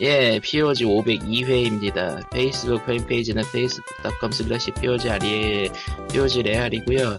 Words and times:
예, 0.00 0.40
POG 0.40 0.84
502회입니다. 0.84 2.28
페이스북 2.30 2.84
팬페이지는 2.84 3.44
facebook.com 3.44 4.32
slash 4.32 4.72
POG 4.80 5.08
아리에 5.08 5.70
POG 6.10 6.42
레알이고요 6.42 7.18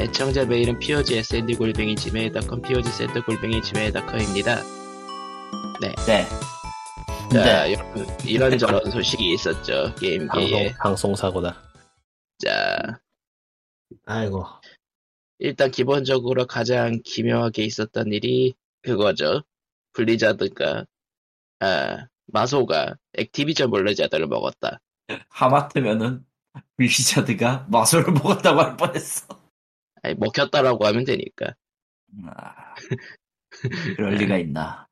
애청자 0.00 0.44
메일은 0.44 0.78
POG 0.80 1.18
SND 1.18 1.54
골뱅이 1.54 1.94
gmail.com 1.94 2.62
POG 2.62 2.90
센터 2.90 3.24
골뱅이 3.24 3.62
gmail.com입니다. 3.62 4.56
네. 5.80 5.94
네. 6.06 6.26
자, 7.32 7.64
네. 7.64 7.74
여러분, 7.74 8.06
이런저런 8.24 8.84
소식이 8.90 9.32
있었죠. 9.34 9.94
게임계에. 9.94 10.28
방송, 10.28 10.72
방송 10.78 11.14
사고다. 11.14 11.62
자, 12.38 13.00
아이고. 14.04 14.44
일단 15.38 15.70
기본적으로 15.70 16.46
가장 16.46 17.00
기묘하게 17.04 17.64
있었던 17.64 18.12
일이 18.12 18.54
그거죠. 18.82 19.42
블리자드가, 19.92 20.86
아, 21.60 22.06
마소가 22.26 22.96
액티비전 23.14 23.70
블리자드를 23.70 24.26
먹었다. 24.26 24.80
하마터면은 25.28 26.24
위시자드가 26.78 27.66
마술을 27.70 28.12
먹었다고 28.12 28.60
할 28.60 28.76
뻔했어. 28.76 29.26
아니, 30.02 30.14
먹혔다라고 30.14 30.86
하면 30.86 31.04
되니까. 31.04 31.54
아, 32.26 32.74
그럴 33.96 34.14
리가 34.14 34.38
있나. 34.38 34.86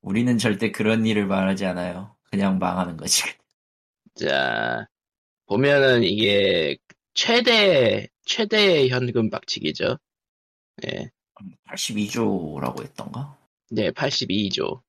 우리는 0.00 0.38
절대 0.38 0.70
그런 0.70 1.06
일을 1.06 1.26
말하지 1.26 1.66
않아요. 1.66 2.16
그냥 2.30 2.58
망하는 2.58 2.96
거지. 2.96 3.22
자, 4.14 4.86
보면은 5.46 6.04
이게 6.04 6.76
최대, 7.14 8.08
최대 8.24 8.88
현금 8.88 9.30
박치기죠. 9.30 9.98
예. 10.86 11.10
82조라고 11.68 12.82
했던가? 12.82 13.36
네, 13.70 13.90
82조. 13.90 14.83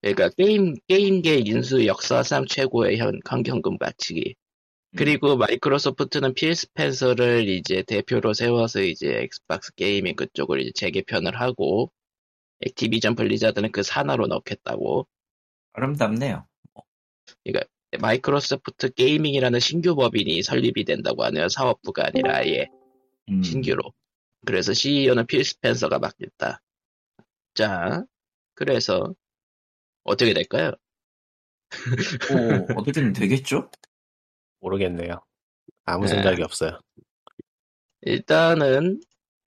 그러니까 0.00 0.30
게임, 0.30 0.74
게임계 0.88 1.42
인수 1.44 1.86
역사상 1.86 2.46
최고의 2.46 2.98
현, 2.98 3.20
현금 3.26 3.78
박치기. 3.78 4.34
그리고 4.96 5.36
마이크로소프트는 5.36 6.34
필 6.34 6.54
스펜서를 6.54 7.48
이제 7.48 7.82
대표로 7.86 8.32
세워서 8.32 8.82
이제 8.82 9.20
Xbox 9.22 9.72
gaming 9.74 10.16
그쪽을 10.16 10.60
이제 10.60 10.72
재개편을 10.74 11.38
하고, 11.40 11.92
액티비전 12.60 13.14
블리자드는 13.14 13.72
그 13.72 13.82
산하로 13.82 14.26
넣겠다고. 14.26 15.06
아름답네요. 15.74 16.46
마이크로소프트 18.00 18.94
gaming이라는 18.94 19.60
신규 19.60 19.94
법인이 19.94 20.42
설립이 20.42 20.84
된다고 20.84 21.24
하네요. 21.24 21.48
사업부가 21.48 22.06
아니라 22.06 22.36
아예 22.36 22.66
음, 23.28 23.42
신규로. 23.42 23.92
그래서 24.46 24.72
CEO는 24.72 25.26
필 25.26 25.44
스펜서가 25.44 25.98
맡겠다. 25.98 26.60
자, 27.54 28.04
그래서 28.54 29.14
어떻게 30.04 30.32
될까요? 30.32 30.72
오, 32.32 32.78
어떻게든 32.78 33.12
되겠죠? 33.12 33.70
모르겠네요. 34.60 35.20
아무 35.84 36.04
네. 36.04 36.08
생각이 36.08 36.42
없어요. 36.42 36.78
일단은 38.02 39.00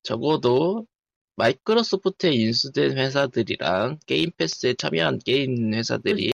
적어도 0.04 0.88
마이크로소프트에 1.36 2.32
인수된 2.32 2.98
회사들이랑 2.98 4.00
게임 4.06 4.32
패스에 4.38 4.76
참여한 4.76 5.20
게임 5.20 5.74
회사들이 5.74 6.32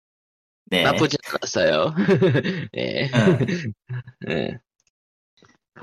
네. 0.67 0.83
나쁘지 0.83 1.17
않았어요. 1.29 1.95
예. 2.77 3.11
응. 4.29 4.31
예. 4.31 4.59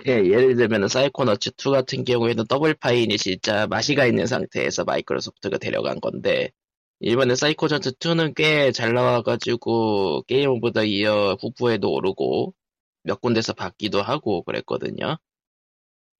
예, 0.07 0.11
예를 0.11 0.55
들면 0.55 0.87
Psychonauts 0.87 1.51
2 1.51 1.71
같은 1.71 2.03
경우에는 2.03 2.45
Double 2.47 2.73
Fine이 2.73 3.15
진짜 3.17 3.67
맛이 3.67 3.94
가 3.94 4.07
있는 4.07 4.25
상태에서 4.25 4.83
마이크로소프트가 4.85 5.59
데려간 5.59 6.01
건데 6.01 6.49
이번에 7.03 7.35
Psychonauts 7.35 7.91
2는 7.99 8.33
꽤 8.35 8.71
잘 8.71 8.93
나와가지고 8.93 10.23
Game 10.23 10.49
of 10.51 10.71
the 10.71 10.83
Year 10.85 11.35
후보에도 11.39 11.91
오르고 11.91 12.53
몇 13.03 13.19
군데서 13.21 13.53
받기도 13.53 14.01
하고 14.01 14.41
그랬거든요. 14.43 15.17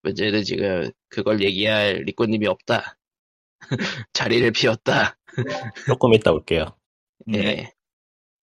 문제는 0.02 0.44
지금 0.44 0.90
그걸 1.08 1.42
얘기할 1.42 2.02
리코님이 2.06 2.46
없다. 2.46 2.98
자리를 4.12 4.50
비웠다. 4.52 5.16
조금 5.86 6.12
이따 6.14 6.32
올게요. 6.32 6.76
네. 7.26 7.38
예. 7.38 7.72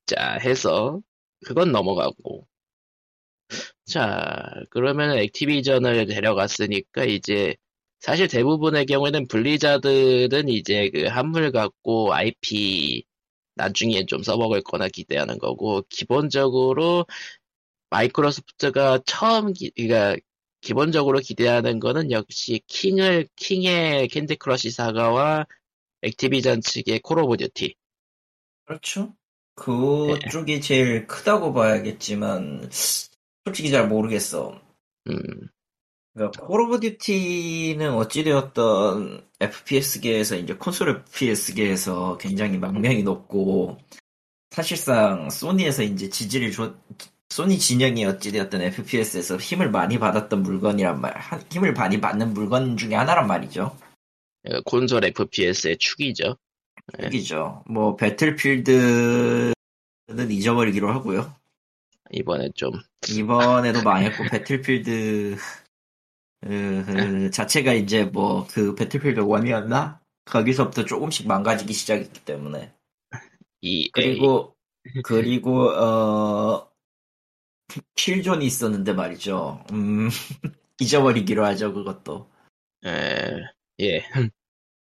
자, 0.07 0.37
해서, 0.41 1.01
그건 1.45 1.71
넘어가고. 1.71 2.47
자, 3.85 4.41
그러면 4.69 5.17
액티비전을 5.17 6.07
데려갔으니까, 6.07 7.05
이제, 7.05 7.55
사실 8.01 8.27
대부분의 8.27 8.87
경우에는 8.87 9.27
블리자드는 9.27 10.49
이제 10.49 10.89
그 10.89 11.05
한물 11.05 11.51
갖고 11.51 12.13
IP 12.13 13.03
나중에 13.55 14.05
좀 14.07 14.23
써먹을 14.23 14.63
거나 14.63 14.87
기대하는 14.87 15.37
거고, 15.37 15.83
기본적으로 15.87 17.05
마이크로소프트가 17.91 19.01
처음, 19.05 19.53
기, 19.53 19.69
그니까, 19.75 20.17
기본적으로 20.61 21.19
기대하는 21.19 21.79
거는 21.79 22.11
역시 22.11 22.61
King을, 22.67 23.27
King의 23.35 24.07
Candy 24.07 24.37
Crush 24.37 24.71
Saga와 24.71 25.45
액티비전 26.01 26.61
측의 26.61 27.01
Call 27.01 27.19
of 27.19 27.37
Duty. 27.37 27.75
그렇죠. 28.65 29.13
그쪽이 29.55 30.61
제일 30.61 31.05
크다고 31.05 31.53
봐야겠지만, 31.53 32.69
솔직히 33.45 33.69
잘 33.69 33.87
모르겠어. 33.87 34.59
음, 35.09 35.49
그러니까 36.13 36.45
Call 36.45 36.61
of 36.61 36.79
Duty는 36.81 37.93
어찌되었던 37.93 39.25
FPS계에서 39.39 40.35
이제 40.35 40.53
콘솔 40.55 40.89
FPS계에서 41.07 42.17
굉장히 42.17 42.57
명망이 42.57 43.03
높고 43.03 43.77
사실상 44.51 45.29
소니에서 45.29 45.83
이제 45.83 46.09
지지를 46.09 46.51
줘 46.51 46.73
소니 47.29 47.57
진영이 47.57 48.03
어찌되었던 48.03 48.61
FPS에서 48.61 49.37
힘을 49.37 49.71
많이 49.71 49.97
받았던 49.97 50.43
물건이란 50.43 50.99
말, 50.99 51.17
한- 51.17 51.41
힘을 51.49 51.71
많이 51.71 52.01
받는 52.01 52.33
물건 52.33 52.75
중에 52.75 52.93
하나란 52.95 53.25
말이죠. 53.27 53.77
그러니까 54.43 54.63
콘솔 54.69 55.05
FPS의 55.05 55.77
축이죠. 55.77 56.35
네. 56.97 57.05
여기죠. 57.05 57.63
뭐 57.67 57.95
배틀필드는 57.95 59.53
잊어버리기로 60.29 60.91
하고요. 60.91 61.33
이번에 62.11 62.49
좀 62.53 62.71
이번에도 63.09 63.81
망했고 63.83 64.25
배틀필드 64.29 65.37
그, 66.41 66.83
그 66.85 67.31
자체가 67.31 67.73
이제 67.73 68.03
뭐 68.05 68.47
그 68.47 68.75
배틀필드 68.75 69.21
1이었나? 69.21 69.99
거기서부터 70.25 70.85
조금씩 70.85 71.27
망가지기 71.27 71.73
시작했기 71.73 72.23
때문에 72.25 72.73
이 73.61 73.89
그리고 73.91 74.55
그리고 75.03 75.69
어 75.71 76.71
킬존이 77.95 78.45
있었는데 78.45 78.93
말이죠. 78.93 79.63
음 79.71 80.09
잊어버리기로 80.79 81.45
하죠 81.45 81.73
그것도. 81.73 82.29
에, 82.85 83.31
예, 83.81 84.03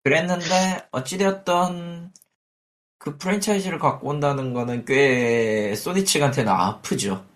그랬는데 0.04 0.88
어찌되었던 0.92 2.12
그 2.98 3.18
프랜차이즈를 3.18 3.78
갖고 3.78 4.08
온다는 4.08 4.52
거는 4.54 4.84
꽤 4.84 5.74
소니 5.74 6.04
측한테는 6.04 6.50
아프죠. 6.52 7.26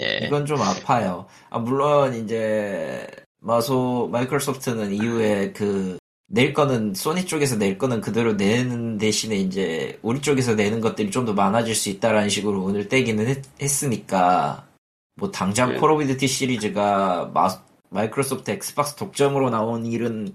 예, 0.00 0.26
이건 0.26 0.46
좀 0.46 0.60
아파요. 0.60 1.26
아, 1.50 1.58
물론 1.58 2.14
이제 2.14 3.06
마소 3.40 4.08
마이크로소프트는 4.12 4.92
이후에 4.92 5.52
그 5.52 5.98
낼 6.30 6.52
거는 6.52 6.92
소니 6.94 7.24
쪽에서 7.24 7.56
낼 7.56 7.78
거는 7.78 8.02
그대로 8.02 8.34
내는 8.34 8.98
대신에 8.98 9.36
이제 9.36 9.98
우리 10.02 10.20
쪽에서 10.20 10.54
내는 10.54 10.80
것들이 10.82 11.10
좀 11.10 11.24
더 11.24 11.32
많아질 11.32 11.74
수 11.74 11.88
있다라는 11.88 12.28
식으로 12.28 12.62
운을 12.62 12.88
떼기는 12.88 13.26
했, 13.26 13.82
으니까뭐 13.82 15.30
당장 15.32 15.72
네. 15.72 15.78
콜 15.78 15.90
오브 15.90 16.06
듀티 16.06 16.26
시리즈가 16.28 17.30
마, 17.34 17.48
마이크로소프트 17.90 18.50
엑스박스 18.50 18.94
독점으로 18.96 19.50
나온 19.50 19.86
일은 19.86 20.34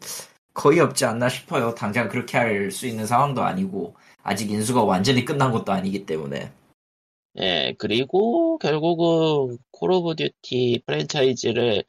거의 0.55 0.79
없지 0.79 1.05
않나 1.05 1.29
싶어요. 1.29 1.73
당장 1.75 2.09
그렇게 2.09 2.37
할 2.37 2.71
수 2.71 2.87
있는 2.87 3.05
상황도 3.05 3.43
아니고 3.43 3.95
아직 4.23 4.49
인수가 4.51 4.83
완전히 4.83 5.25
끝난 5.25 5.51
것도 5.51 5.71
아니기 5.71 6.05
때문에 6.07 6.51
예. 7.39 7.75
그리고 7.77 8.57
결국은 8.59 9.57
콜 9.71 9.91
오브 9.91 10.15
듀티 10.15 10.81
프랜차이즈를 10.87 11.83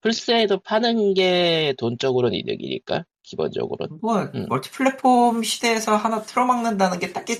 플스에도 0.00 0.60
파는 0.60 1.14
게 1.14 1.74
돈적으로는 1.78 2.36
이득이니까 2.38 3.04
기본적으로. 3.22 3.88
뭐 4.00 4.22
음. 4.34 4.46
멀티 4.48 4.70
플랫폼 4.70 5.42
시대에서 5.42 5.96
하나 5.96 6.22
틀어막는다는 6.22 6.98
게 6.98 7.12
딱히 7.12 7.38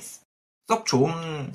썩 0.69 0.87
좋은 0.87 1.53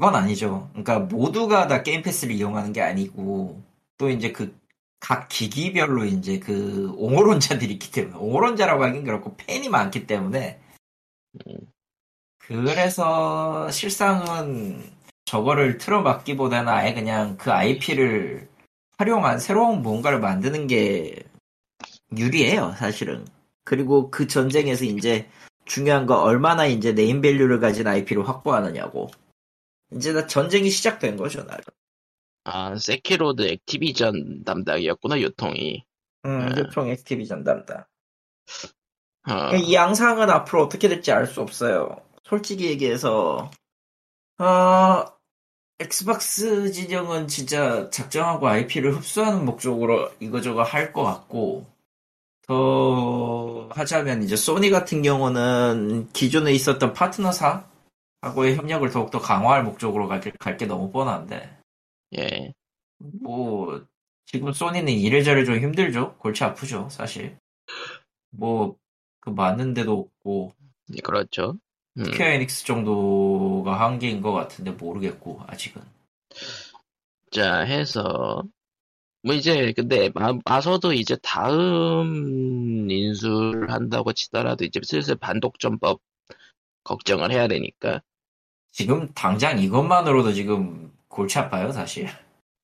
건 0.00 0.14
아니죠. 0.14 0.68
그러니까 0.72 1.00
모두가 1.00 1.66
다 1.66 1.82
게임 1.82 2.02
패스를 2.02 2.34
이용하는 2.34 2.72
게 2.72 2.80
아니고 2.80 3.60
또 3.98 4.08
이제 4.10 4.32
그 4.32 4.60
각 5.00 5.28
기기별로 5.30 6.04
이제 6.04 6.38
그 6.38 6.92
옹호론자들이 6.96 7.72
있기 7.72 7.90
때문에 7.90 8.16
옹호론자라고 8.16 8.84
하긴 8.84 9.04
그렇고 9.04 9.34
팬이 9.36 9.70
많기 9.70 10.06
때문에 10.06 10.60
음. 11.46 11.56
그래서 12.38 13.70
실상은 13.70 14.92
저거를 15.24 15.78
틀어막기보다는 15.78 16.70
아예 16.70 16.92
그냥 16.92 17.36
그 17.38 17.50
IP를 17.50 18.49
활용한 19.00 19.38
새로운 19.38 19.80
뭔가를 19.80 20.20
만드는 20.20 20.66
게 20.66 21.24
유리해요, 22.14 22.74
사실은. 22.76 23.26
그리고 23.64 24.10
그 24.10 24.26
전쟁에서 24.26 24.84
이제 24.84 25.26
중요한 25.64 26.04
거 26.04 26.20
얼마나 26.20 26.66
이제 26.66 26.92
네임 26.92 27.22
밸류를 27.22 27.60
가진 27.60 27.86
IP를 27.86 28.28
확보하느냐고. 28.28 29.10
이제 29.90 30.12
다 30.12 30.26
전쟁이 30.26 30.68
시작된 30.68 31.16
거죠, 31.16 31.46
나름. 31.46 31.64
아, 32.44 32.76
세키로도 32.76 33.48
액티비전 33.48 34.44
담당이었구나, 34.44 35.18
유통이. 35.20 35.82
음, 36.26 36.52
네. 36.54 36.60
유통 36.60 36.88
액티비전 36.88 37.42
담당. 37.42 37.84
어, 39.26 39.56
이 39.56 39.72
양상은 39.72 40.28
앞으로 40.28 40.64
어떻게 40.64 40.88
될지 40.88 41.10
알 41.10 41.26
수 41.26 41.40
없어요. 41.40 42.02
솔직히 42.24 42.66
얘기해서, 42.66 43.50
어, 44.38 45.19
엑스박스 45.80 46.70
진영은 46.72 47.26
진짜 47.26 47.88
작정하고 47.88 48.46
IP를 48.46 48.94
흡수하는 48.94 49.46
목적으로 49.46 50.10
이거저거 50.20 50.62
할 50.62 50.92
것 50.92 51.02
같고, 51.04 51.66
더 52.46 53.68
하자면 53.70 54.22
이제 54.22 54.36
소니 54.36 54.68
같은 54.70 55.02
경우는 55.02 56.10
기존에 56.12 56.52
있었던 56.52 56.92
파트너사하고의 56.92 58.56
협력을 58.56 58.90
더욱더 58.90 59.20
강화할 59.20 59.64
목적으로 59.64 60.06
갈게 60.08 60.66
너무 60.66 60.90
뻔한데, 60.90 61.58
예. 62.18 62.52
뭐, 63.22 63.82
지금 64.26 64.52
소니는 64.52 64.92
이래저래 64.92 65.44
좀 65.44 65.56
힘들죠? 65.56 66.16
골치 66.18 66.44
아프죠, 66.44 66.88
사실. 66.90 67.38
뭐, 68.30 68.76
그 69.20 69.30
맞는 69.30 69.72
데도 69.74 69.98
없고, 69.98 70.52
예, 70.94 71.00
그렇죠. 71.02 71.56
음, 71.98 72.04
스퀘어 72.04 72.26
에닉스 72.26 72.64
정도가 72.66 73.80
한계인 73.80 74.20
것 74.20 74.32
같은데 74.32 74.70
모르겠고, 74.70 75.42
아직은. 75.46 75.82
자, 77.30 77.60
해서, 77.60 78.42
뭐 79.22 79.34
이제, 79.34 79.72
근데, 79.72 80.10
마, 80.14 80.32
마소도 80.44 80.92
이제 80.92 81.16
다음 81.22 82.90
인수를 82.90 83.70
한다고 83.70 84.12
치더라도 84.12 84.64
이제 84.64 84.80
슬슬 84.82 85.16
반독점법 85.16 86.00
걱정을 86.84 87.30
해야 87.30 87.48
되니까. 87.48 88.00
지금 88.72 89.12
당장 89.14 89.58
이것만으로도 89.58 90.32
지금 90.32 90.92
골치 91.08 91.38
아파요, 91.38 91.72
사실. 91.72 92.08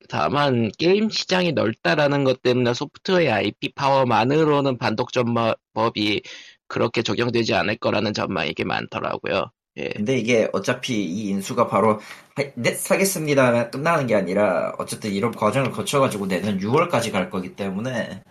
다만, 0.09 0.71
게임 0.79 1.11
시장이 1.11 1.53
넓다라는 1.53 2.25
것 2.25 2.41
때문에 2.43 2.75
소프트웨어 2.75 3.35
IP 3.35 3.73
파워만으로는 3.75 4.79
반독점법이 4.79 6.23
그렇게 6.69 7.03
적용되지 7.03 7.55
않을 7.55 7.77
거라는 7.79 8.13
전망이 8.15 8.55
게 8.55 8.65
많더라고요. 8.65 9.51
예. 9.79 9.91
근데 9.91 10.17
이게 10.19 10.49
어차피 10.53 11.05
이 11.05 11.29
인수가 11.29 11.69
바로, 11.69 12.01
하- 12.35 12.45
네, 12.55 12.73
사겠습니다. 12.73 13.71
끝나는 13.71 14.07
게 14.07 14.15
아니라, 14.15 14.75
어쨌든 14.79 15.13
이런 15.13 15.33
과정을 15.33 15.71
거쳐가지고 15.71 16.27
내년 16.29 16.59
6월까지 16.59 17.13
갈 17.13 17.29
거기 17.31 17.55
때문에, 17.55 18.23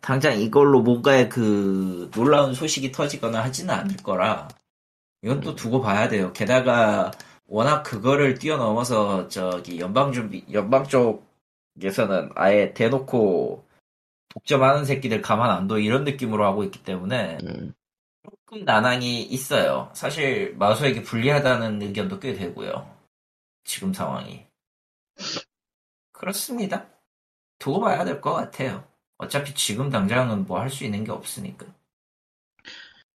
당장 0.00 0.38
이걸로 0.40 0.82
뭔가의 0.82 1.28
그 1.28 2.10
놀라운 2.14 2.54
소식이 2.54 2.92
터지거나 2.92 3.42
하지는 3.42 3.74
않을 3.74 3.96
거라, 3.98 4.48
이건 5.22 5.40
또 5.40 5.54
두고 5.56 5.80
봐야 5.82 6.08
돼요. 6.08 6.32
게다가, 6.32 7.10
워낙 7.46 7.82
그거를 7.82 8.38
뛰어넘어서, 8.38 9.28
저기, 9.28 9.80
연방 9.80 10.12
준비, 10.12 10.44
연방 10.52 10.84
쪽에서는 10.84 12.30
아예 12.36 12.72
대놓고, 12.74 13.64
독점하는 14.30 14.84
새끼들 14.84 15.22
가만 15.22 15.50
안 15.50 15.66
둬, 15.68 15.78
이런 15.78 16.04
느낌으로 16.04 16.44
하고 16.46 16.64
있기 16.64 16.82
때문에, 16.84 17.38
음, 17.42 17.74
조금 18.22 18.64
난항이 18.64 19.22
있어요. 19.24 19.90
사실 19.94 20.54
마소에게 20.56 21.02
불리하다는 21.02 21.82
의견도 21.82 22.20
꽤 22.20 22.34
되고요. 22.34 22.90
지금 23.64 23.92
상황이. 23.94 24.46
그렇습니다. 26.12 26.88
두고 27.58 27.80
봐야 27.80 28.04
될 28.04 28.20
것 28.20 28.32
같아요. 28.34 28.86
어차피 29.18 29.54
지금 29.54 29.90
당장은 29.90 30.46
뭐 30.46 30.60
할 30.60 30.70
수 30.70 30.84
있는 30.84 31.04
게 31.04 31.12
없으니까. 31.12 31.66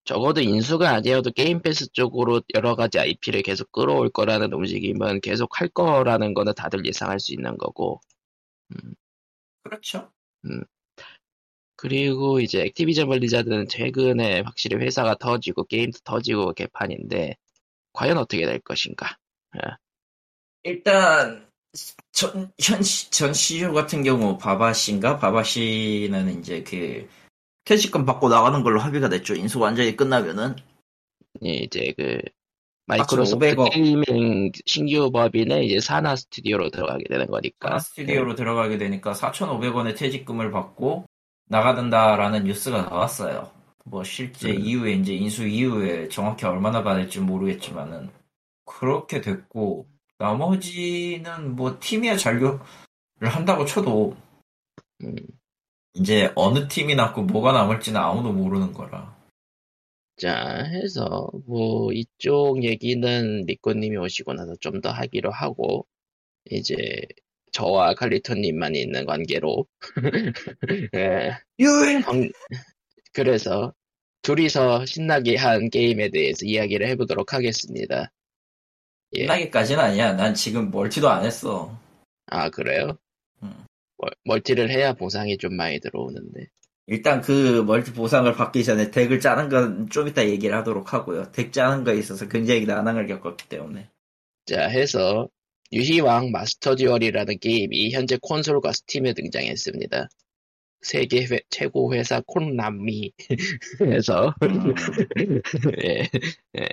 적어도 0.04 0.42
인수가 0.42 0.90
아니어도 0.90 1.32
게임 1.32 1.62
패스 1.62 1.88
쪽으로 1.94 2.42
여러 2.54 2.76
가지 2.76 3.00
IP를 3.00 3.44
계속 3.44 3.72
끌어올 3.72 4.10
거라는 4.10 4.52
움직임은 4.52 5.22
계속 5.22 5.62
할 5.62 5.70
거라는 5.70 6.34
거는 6.34 6.54
다들 6.56 6.86
예상할 6.86 7.20
수 7.22 7.34
있는 7.34 7.58
거고. 7.58 8.02
그렇죠. 9.64 10.12
그리고 11.82 12.42
이제 12.42 12.64
액티비전 12.64 13.08
블리자드는 13.08 13.70
최근에 13.70 14.42
확실히 14.42 14.76
회사가 14.84 15.16
터지고 15.16 15.64
게임도 15.64 16.00
터지고 16.04 16.52
개판인데 16.52 17.38
과연 17.94 18.18
어떻게 18.18 18.46
될 18.46 18.60
것인가? 18.60 19.16
일단 20.64 21.48
전, 22.12 22.52
현, 22.62 22.84
시- 22.84 23.10
전 23.12 23.34
CEO 23.34 23.72
같은 23.72 24.04
경우 24.04 24.38
바바씨인가? 24.38 25.20
바바씨는 25.20 26.40
이제 26.42 26.64
그 26.64 27.08
퇴직금 27.64 28.06
받고 28.06 28.28
나가는 28.28 28.62
걸로 28.62 28.82
합의가 28.82 29.08
됐죠. 29.08 29.36
인수 29.36 29.58
완전히 29.62 29.96
끝나면은. 29.96 30.58
이제 31.40 31.94
그 31.96 32.20
마이크로소프트 32.88 33.56
500억. 33.56 33.72
게이밍 33.72 34.52
신규 34.66 35.12
법인의 35.12 35.68
이제 35.68 35.80
사나 35.80 36.18
스튜디오로 36.18 36.72
들어가게 36.72 37.06
되는 37.08 37.28
거니까. 37.28 37.70
하나 37.70 37.80
스튜디오로 37.80 38.36
들어가게 38.36 38.78
되니까 38.78 39.14
4,500원의 39.14 39.96
퇴직금을 39.96 40.52
받고 40.52 41.06
나가든다라는 41.50 42.46
뉴스가 42.46 42.84
나왔어요. 42.84 43.52
뭐 43.86 44.04
실제 44.04 44.52
음. 44.52 44.60
이후에 44.62 44.94
이제 44.94 45.14
인수 45.14 45.48
이후에 45.48 46.10
정확히 46.10 46.46
얼마나 46.46 46.84
받을지 46.84 47.20
모르겠지만은 47.20 48.10
그렇게 48.66 49.22
됐고 49.22 49.88
나머지는 50.20 51.56
뭐 51.56 51.80
팀이야 51.80 52.18
잔류를 52.18 52.60
한다고 53.22 53.66
쳐도 53.66 54.16
음, 55.04 55.16
이제 55.96 56.32
어느 56.36 56.68
팀이 56.68 56.96
남고 56.96 57.24
뭐가 57.24 57.52
남을지는 57.54 58.00
아무도 58.00 58.34
모르는 58.34 58.74
거라. 58.74 59.18
자, 60.18 60.64
해서, 60.66 61.30
뭐, 61.48 61.92
이쪽 61.94 62.64
얘기는 62.64 63.44
리코님이 63.48 63.98
오시고 63.98 64.34
나서 64.34 64.56
좀 64.60 64.82
더 64.82 64.92
하기로 64.92 65.32
하고, 65.32 65.88
이제, 66.52 66.76
저와 67.52 67.94
칼리토님만 67.96 68.76
있는 68.76 69.06
관계로, 69.06 69.66
예, 70.96 71.32
방- 72.04 72.30
그래서, 73.14 73.74
둘이서 74.22 74.86
신나게 74.86 75.36
한 75.38 75.70
게임에 75.70 76.10
대해서 76.10 76.46
이야기를 76.46 76.88
해보도록 76.90 77.34
하겠습니다. 77.34 78.12
예. 79.16 79.22
끝나기까지는 79.26 79.84
아니야. 79.84 80.14
난 80.14 80.34
지금 80.34 80.70
멀티도 80.72 81.10
안 81.10 81.26
했어. 81.26 81.76
아, 82.28 82.50
그래요? 82.50 82.98
음. 83.42 83.66
멀- 83.98 84.12
멀티를 84.26 84.70
해야 84.70 84.94
보상이 84.94 85.38
좀 85.38 85.56
많이 85.56 85.80
들어오는데. 85.80 86.48
일단 86.88 87.22
그 87.22 87.64
멀티 87.66 87.94
보상을 87.94 88.32
받기 88.34 88.64
전에 88.64 88.90
덱을 88.92 89.20
짜는 89.20 89.50
건 89.50 89.90
좀 89.90 90.08
이따 90.08 90.28
얘기를 90.28 90.56
하도록 90.58 90.92
하고요. 90.94 91.32
덱 91.32 91.52
짜는 91.54 91.84
거에 91.84 91.98
있어서 91.98 92.28
굉장히 92.28 92.66
난항을 92.66 93.08
겪었기 93.08 93.48
때문에. 93.48 93.90
자, 94.46 94.68
해서, 94.68 95.30
유희왕 95.74 96.32
마스터 96.32 96.76
듀얼이라는 96.76 97.40
게임이 97.40 97.92
현재 97.92 98.18
콘솔과 98.22 98.72
스팀에 98.74 99.14
등장했습니다. 99.14 100.10
세계 100.82 101.26
회- 101.26 101.42
최고 101.50 101.94
회사 101.94 102.22
코나미에서 102.26 103.14
예, 105.86 106.10
예. 106.60 106.68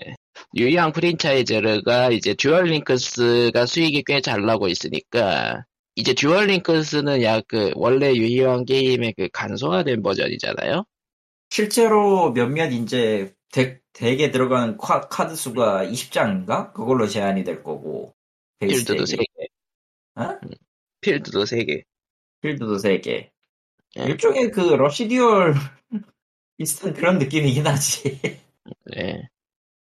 유희왕 0.56 0.92
프랜차이즈가 0.92 2.10
이제 2.10 2.34
듀얼링크스가 2.34 3.66
수익이 3.66 4.02
꽤 4.04 4.20
잘 4.20 4.42
나고 4.46 4.68
있으니까 4.68 5.64
이제 5.96 6.14
듀얼링크스는 6.14 7.22
약 7.22 7.44
그 7.48 7.72
원래 7.74 8.14
유희왕 8.14 8.64
게임의 8.64 9.14
그 9.16 9.28
간소화된 9.32 10.02
버전이잖아요. 10.02 10.84
실제로 11.50 12.32
몇몇 12.32 12.68
이제 12.72 13.34
덱, 13.52 13.82
덱에 13.92 14.30
들어가는 14.30 14.76
카, 14.78 15.08
드 15.28 15.36
수가 15.36 15.84
20장인가? 15.86 16.72
그걸로 16.72 17.06
제한이 17.08 17.44
될 17.44 17.62
거고. 17.62 18.14
필드도 18.60 19.04
덱이. 19.04 19.24
3개. 19.24 19.48
어? 20.16 20.40
필드도 21.00 21.44
3개. 21.44 21.82
필드도 22.40 22.76
3개. 22.76 23.30
예. 23.98 24.02
일종의 24.02 24.50
그 24.50 24.60
러시 24.60 25.08
듀얼 25.08 25.54
비슷한 26.58 26.94
그런 26.94 27.18
느낌이긴 27.18 27.66
하지. 27.66 28.20
예. 28.96 29.28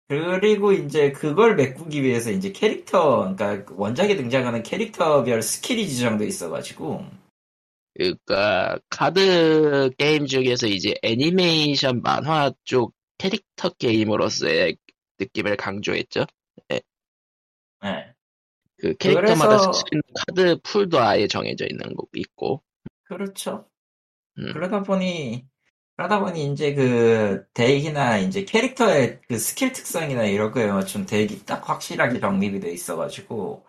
그리고 0.10 0.72
이제 0.72 1.12
그걸 1.12 1.56
메꾸기 1.56 2.02
위해서 2.02 2.32
이제 2.32 2.54
캐릭터, 2.54 3.36
그러니까 3.36 3.74
원작에 3.76 4.16
등장하는 4.16 4.64
캐릭터별 4.64 5.42
스킬이 5.42 5.88
지정돼 5.90 6.26
있어가지고, 6.26 7.06
그러니까 7.94 8.80
카드 8.90 9.90
게임 9.98 10.26
중에서 10.26 10.68
이제 10.68 10.96
애니메이션 11.02 12.02
만화 12.02 12.52
쪽 12.64 12.94
캐릭터 13.18 13.70
게임으로서의 13.70 14.78
느낌을 15.20 15.58
강조했죠. 15.58 16.26
네. 16.70 16.82
그 18.80 18.94
캐릭터마다 18.98 19.58
그래서- 19.58 19.72
카드 20.28 20.60
풀도 20.64 21.00
아예 21.00 21.28
정해져 21.28 21.66
있는 21.66 21.96
거 21.96 22.06
있고. 22.14 22.62
그렇죠. 23.06 23.66
음. 24.38 24.52
그러다 24.54 24.84
보니 24.84 25.46
그러다 25.96 26.20
보니 26.20 26.52
이제 26.52 26.76
그 26.76 27.46
덱이나 27.54 28.20
이제 28.20 28.46
캐릭터의 28.46 29.20
그 29.28 29.38
스킬 29.40 29.72
특성이나 29.74 30.26
이런 30.26 30.52
거에 30.52 30.68
맞춘 30.68 31.06
덱이 31.08 31.44
딱 31.46 31.68
확실하게 31.68 32.20
정립이 32.20 32.60
돼 32.60 32.72
있어가지고 32.72 33.66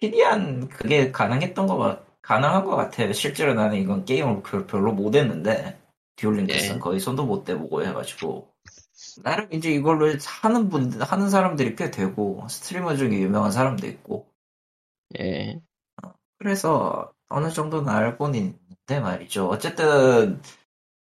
최대한 0.00 0.68
그게 0.68 1.10
가능했던 1.10 1.66
거 1.66 1.76
같, 1.76 2.06
가능한 2.22 2.64
것 2.64 2.76
같아요. 2.76 3.12
실제로 3.12 3.52
나는 3.54 3.78
이건 3.78 4.04
게임을 4.06 4.42
별- 4.42 4.66
별로 4.66 4.92
못 4.92 5.14
했는데 5.14 5.78
듀얼링크스는 6.16 6.76
예. 6.76 6.78
거의 6.78 7.00
손도 7.00 7.26
못 7.26 7.44
대보고 7.44 7.84
해가지고 7.84 8.48
나름 9.22 9.52
이제 9.52 9.70
이걸로 9.70 10.06
하는 10.42 10.68
분들, 10.68 11.02
하는 11.02 11.28
사람들이 11.30 11.74
꽤 11.76 11.90
되고, 11.90 12.46
스트리머 12.48 12.96
중에 12.96 13.10
유명한 13.18 13.50
사람도 13.50 13.86
있고, 13.88 14.26
예. 15.18 15.60
그래서 16.38 17.12
어느 17.28 17.50
정도는 17.50 17.88
알고는 17.88 18.34
있는데 18.34 19.00
말이죠. 19.00 19.48
어쨌든, 19.48 20.40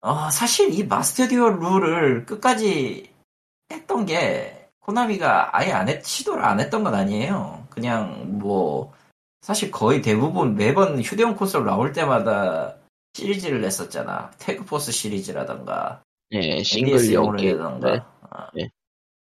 어, 0.02 0.30
사실 0.30 0.74
이 0.74 0.84
마스터 0.84 1.28
듀얼 1.28 1.60
룰을 1.60 2.26
끝까지 2.26 3.14
했던 3.72 4.06
게, 4.06 4.70
코나미가 4.80 5.58
아예 5.58 5.72
안 5.72 5.90
했, 5.90 6.04
시도를 6.06 6.46
안 6.46 6.60
했던 6.60 6.84
건 6.84 6.96
아니에요. 6.96 7.68
그냥 7.70 8.40
뭐, 8.40 8.94
사실 9.42 9.70
거의 9.70 10.02
대부분 10.02 10.56
매번 10.56 11.02
휴대용 11.02 11.36
콘솔 11.36 11.66
나올 11.66 11.92
때마다 11.92 12.78
시리즈를 13.14 13.62
냈었잖아. 13.62 14.32
태그포스 14.40 14.92
시리즈라던가, 14.92 16.04
예, 16.32 16.64
싱글 16.64 16.94
NDS용으로 16.94 17.38
게임. 17.38 17.58
내던가. 17.58 18.06
아, 18.30 18.50
네. 18.54 18.70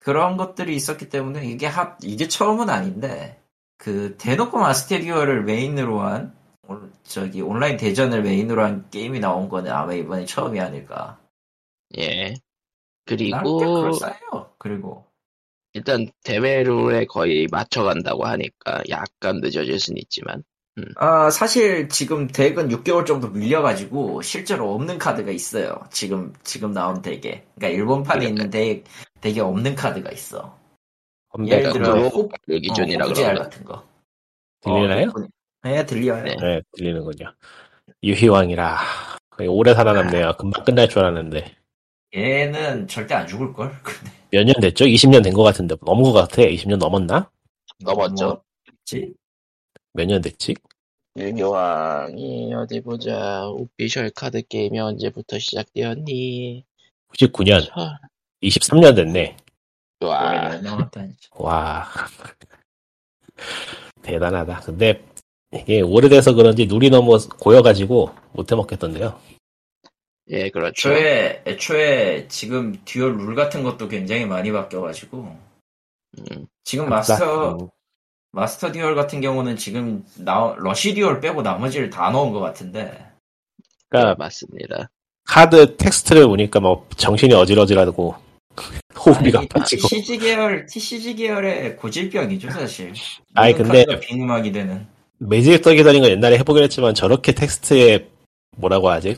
그런 0.00 0.36
것들이 0.36 0.76
있었기 0.76 1.08
때문에 1.08 1.44
이게 1.46 1.66
합, 1.66 1.98
이게 2.02 2.28
처음은 2.28 2.70
아닌데, 2.70 3.40
그, 3.78 4.16
대놓고 4.18 4.58
듀얼을 4.88 5.44
메인으로 5.44 6.00
한, 6.00 6.36
온- 6.66 6.92
저기, 7.04 7.40
온라인 7.40 7.76
대전을 7.76 8.22
메인으로 8.22 8.62
한 8.62 8.90
게임이 8.90 9.20
나온 9.20 9.48
거는 9.48 9.70
아마 9.72 9.94
이번이 9.94 10.26
처음이 10.26 10.60
아닐까. 10.60 11.18
예. 11.96 12.34
그리고 13.06 13.56
그럴싸해요. 13.58 14.52
그리고, 14.58 15.06
일단 15.72 16.08
대회 16.24 16.62
룰에 16.62 17.06
거의 17.06 17.46
맞춰간다고 17.50 18.26
하니까 18.26 18.82
약간 18.88 19.40
늦어질 19.40 19.78
수는 19.78 19.98
있지만 20.02 20.42
아, 20.96 21.30
사실 21.30 21.88
지금 21.88 22.26
덱은 22.28 22.70
6개월 22.70 23.04
정도 23.04 23.28
밀려가지고 23.30 24.22
실제로 24.22 24.74
없는 24.74 24.98
카드가 24.98 25.30
있어요. 25.30 25.80
지금, 25.90 26.32
지금 26.44 26.72
나온 26.72 27.02
덱에. 27.02 27.46
그러니까 27.56 27.68
일본판에 27.68 28.20
그래. 28.20 28.28
있는 28.28 28.50
덱, 28.50 28.84
덱에 29.20 29.40
없는 29.40 29.74
카드가 29.74 30.10
있어. 30.12 30.57
컴백 31.30 31.52
예를 31.52 31.72
들어, 31.72 32.08
호, 32.08 32.28
그 32.28 32.58
기준이라 32.58 33.06
어, 33.06 33.12
그런가. 33.12 33.42
같은 33.44 33.64
거. 33.64 33.86
들리나요? 34.60 35.08
어, 35.08 35.26
네, 35.62 35.84
들려요. 35.86 36.22
네. 36.22 36.36
네, 36.36 36.62
들리는군요. 36.76 37.32
유희왕이라 38.02 38.78
거의 39.30 39.48
오래 39.48 39.74
살아남네요. 39.74 40.32
금방 40.38 40.64
끝날 40.64 40.88
줄 40.88 41.00
알았는데 41.00 41.54
얘는 42.14 42.88
절대 42.88 43.14
안 43.14 43.26
죽을걸? 43.26 43.70
근데. 43.82 44.10
몇년 44.30 44.54
됐죠? 44.60 44.84
20년 44.84 45.22
된 45.22 45.32
것 45.34 45.42
같은데 45.42 45.74
넘은 45.84 46.02
것 46.04 46.12
같아. 46.12 46.42
20년 46.42 46.76
넘었나? 46.78 47.30
넘었죠. 47.80 48.42
지몇 48.84 49.06
년 50.06 50.20
됐지? 50.20 50.54
유희왕이 51.16 52.54
어디 52.54 52.80
보자. 52.80 53.46
오피셜 53.48 54.10
카드 54.10 54.42
게임이 54.42 54.78
언제부터 54.78 55.38
시작되었니? 55.38 56.64
99년, 57.14 57.66
차. 57.66 57.98
23년 58.42 58.94
됐네. 58.96 59.36
와. 60.00 60.60
와 61.36 61.86
대단하다. 64.02 64.60
근데 64.60 65.04
이게 65.52 65.80
오래돼서 65.80 66.34
그런지 66.34 66.66
물이 66.66 66.90
너무 66.90 67.18
고여가지고 67.40 68.14
못해 68.32 68.54
먹겠던데요. 68.54 69.18
예, 70.30 70.50
그렇죠. 70.50 70.90
애초에, 70.90 71.42
애초에 71.46 72.28
지금 72.28 72.78
듀얼 72.84 73.16
룰 73.16 73.34
같은 73.34 73.62
것도 73.62 73.88
굉장히 73.88 74.26
많이 74.26 74.52
바뀌어가지고. 74.52 75.36
음, 76.18 76.46
지금 76.64 76.88
마스터, 76.88 77.52
음, 77.54 77.68
마스터 78.32 78.70
듀얼 78.70 78.94
같은 78.94 79.20
경우는 79.22 79.56
지금 79.56 80.04
나, 80.18 80.54
러시 80.58 80.94
듀얼 80.94 81.20
빼고 81.20 81.42
나머지를 81.42 81.88
다 81.88 82.10
넣은 82.10 82.32
것 82.32 82.40
같은데. 82.40 83.06
그러니까 83.88 84.16
맞습니다. 84.16 84.90
카드 85.24 85.76
텍스트를 85.76 86.26
보니까 86.26 86.60
뭐 86.60 86.86
정신이 86.96 87.32
어질어질하고 87.32 88.27
호흡이가 88.98 89.42
빠지고 89.48 89.88
TCG 89.88 90.18
계열, 90.18 90.66
TCG 90.66 91.14
계열의 91.16 91.76
고질병이죠, 91.76 92.50
사실. 92.50 92.92
아니, 93.34 93.54
근데- 93.54 93.84
빅음악이 94.00 94.52
되는. 94.52 94.86
Magic: 95.18 95.62
The 95.62 95.72
Gathering 95.72 96.02
건 96.02 96.10
옛날에 96.12 96.38
해보긴 96.38 96.62
했지만 96.64 96.94
저렇게 96.94 97.32
텍스트에 97.32 98.08
뭐라고 98.56 98.88
하지? 98.90 99.16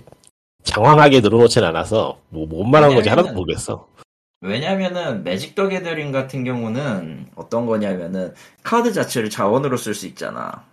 장황하게 0.64 1.20
늘어놓진 1.20 1.62
않아서 1.64 2.18
뭐 2.28 2.46
뭔 2.46 2.70
말하는 2.70 2.94
건지 2.94 3.08
하나도 3.10 3.32
모르겠어. 3.32 3.86
왜냐면은 4.42 5.22
Magic: 5.24 5.54
The 5.54 5.68
Gathering 5.68 6.12
같은 6.12 6.44
경우는 6.44 7.26
어떤 7.34 7.66
거냐면은 7.66 8.32
카드 8.62 8.92
자체를 8.92 9.28
자원으로 9.28 9.76
쓸 9.76 9.94
수 9.94 10.06
있잖아. 10.06 10.64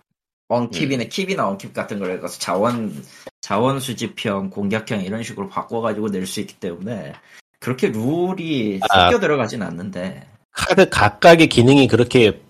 언킵이나 0.48 1.08
킵이나 1.10 1.36
언킵 1.58 1.74
같은 1.74 1.98
걸 1.98 2.12
해서 2.12 2.26
자원 2.38 2.94
자원 3.42 3.80
수집형, 3.80 4.48
공격형 4.50 5.02
이런 5.02 5.22
식으로 5.22 5.48
바꿔 5.50 5.82
가지고 5.82 6.08
낼 6.08 6.26
수 6.26 6.40
있기 6.40 6.54
때문에 6.56 7.12
그렇게 7.60 7.88
룰이 7.88 8.80
아. 8.88 9.04
섞여 9.10 9.20
들어가진 9.20 9.62
않는데 9.62 10.26
카드 10.52 10.88
각각의 10.88 11.48
기능이 11.48 11.86
그렇게 11.88 12.40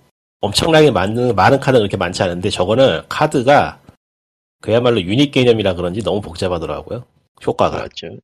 엄청나게 0.40 0.90
많은 0.90 1.34
많은 1.34 1.58
카드가 1.60 1.78
그렇게 1.80 1.96
많지 1.96 2.22
않은데 2.22 2.50
저거는 2.50 3.02
카드가 3.08 3.80
그야말로 4.60 5.00
유닛 5.02 5.30
개념이라 5.30 5.74
그런지 5.74 6.02
너무 6.02 6.20
복잡하더라고요. 6.20 7.04
효과가. 7.44 7.76
그렇죠. 7.78 8.16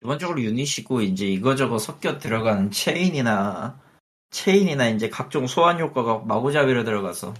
기본적으로 0.00 0.40
유닛이고 0.40 1.00
이제 1.02 1.26
이거저거 1.26 1.78
섞여 1.78 2.18
들어가는 2.18 2.70
체인이나 2.70 3.80
체인이나 4.30 4.88
이제 4.90 5.08
각종 5.08 5.46
소환 5.46 5.80
효과가 5.80 6.20
마구잡이로 6.20 6.84
들어가서 6.84 7.34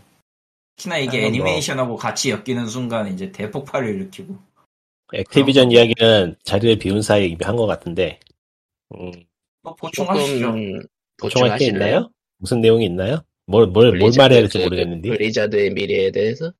특히나 0.77 0.99
이게 0.99 1.19
아, 1.19 1.21
뭐. 1.21 1.29
애니메이션하고 1.29 1.97
같이 1.97 2.31
엮이는 2.31 2.67
순간 2.67 3.09
이제 3.13 3.31
대폭발을 3.31 3.95
일으키고 3.95 4.37
액티비전 5.13 5.71
이야기는 5.73 6.37
자리를 6.45 6.79
비운 6.79 7.01
사이에 7.03 7.27
이미 7.27 7.39
한 7.43 7.57
것 7.57 7.67
같은데 7.67 8.19
음, 8.95 9.13
뭐 9.63 9.75
보충하시죠. 9.77 10.55
보충할 11.19 11.59
게? 11.59 11.67
있나요? 11.67 12.11
무슨 12.39 12.61
내용이 12.61 12.85
있나요? 12.87 13.23
뭘, 13.47 13.67
뭘, 13.67 13.89
뭘 13.99 14.11
블리자드- 14.11 14.19
말해야 14.19 14.41
될지 14.41 14.59
그- 14.59 14.65
모르겠는데. 14.65 15.09
블리자드의 15.11 15.71
미래에 15.71 16.11
대해서? 16.11 16.53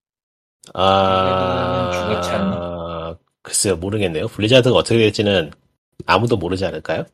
아, 0.75 1.91
죽었지 1.93 2.31
않나? 2.31 3.19
글쎄요, 3.43 3.77
모르겠네요. 3.77 4.29
블리자드가 4.29 4.77
어떻게 4.77 4.99
될지는 4.99 5.51
아무도 6.07 6.37
모르지 6.37 6.65
않을까요? 6.65 7.05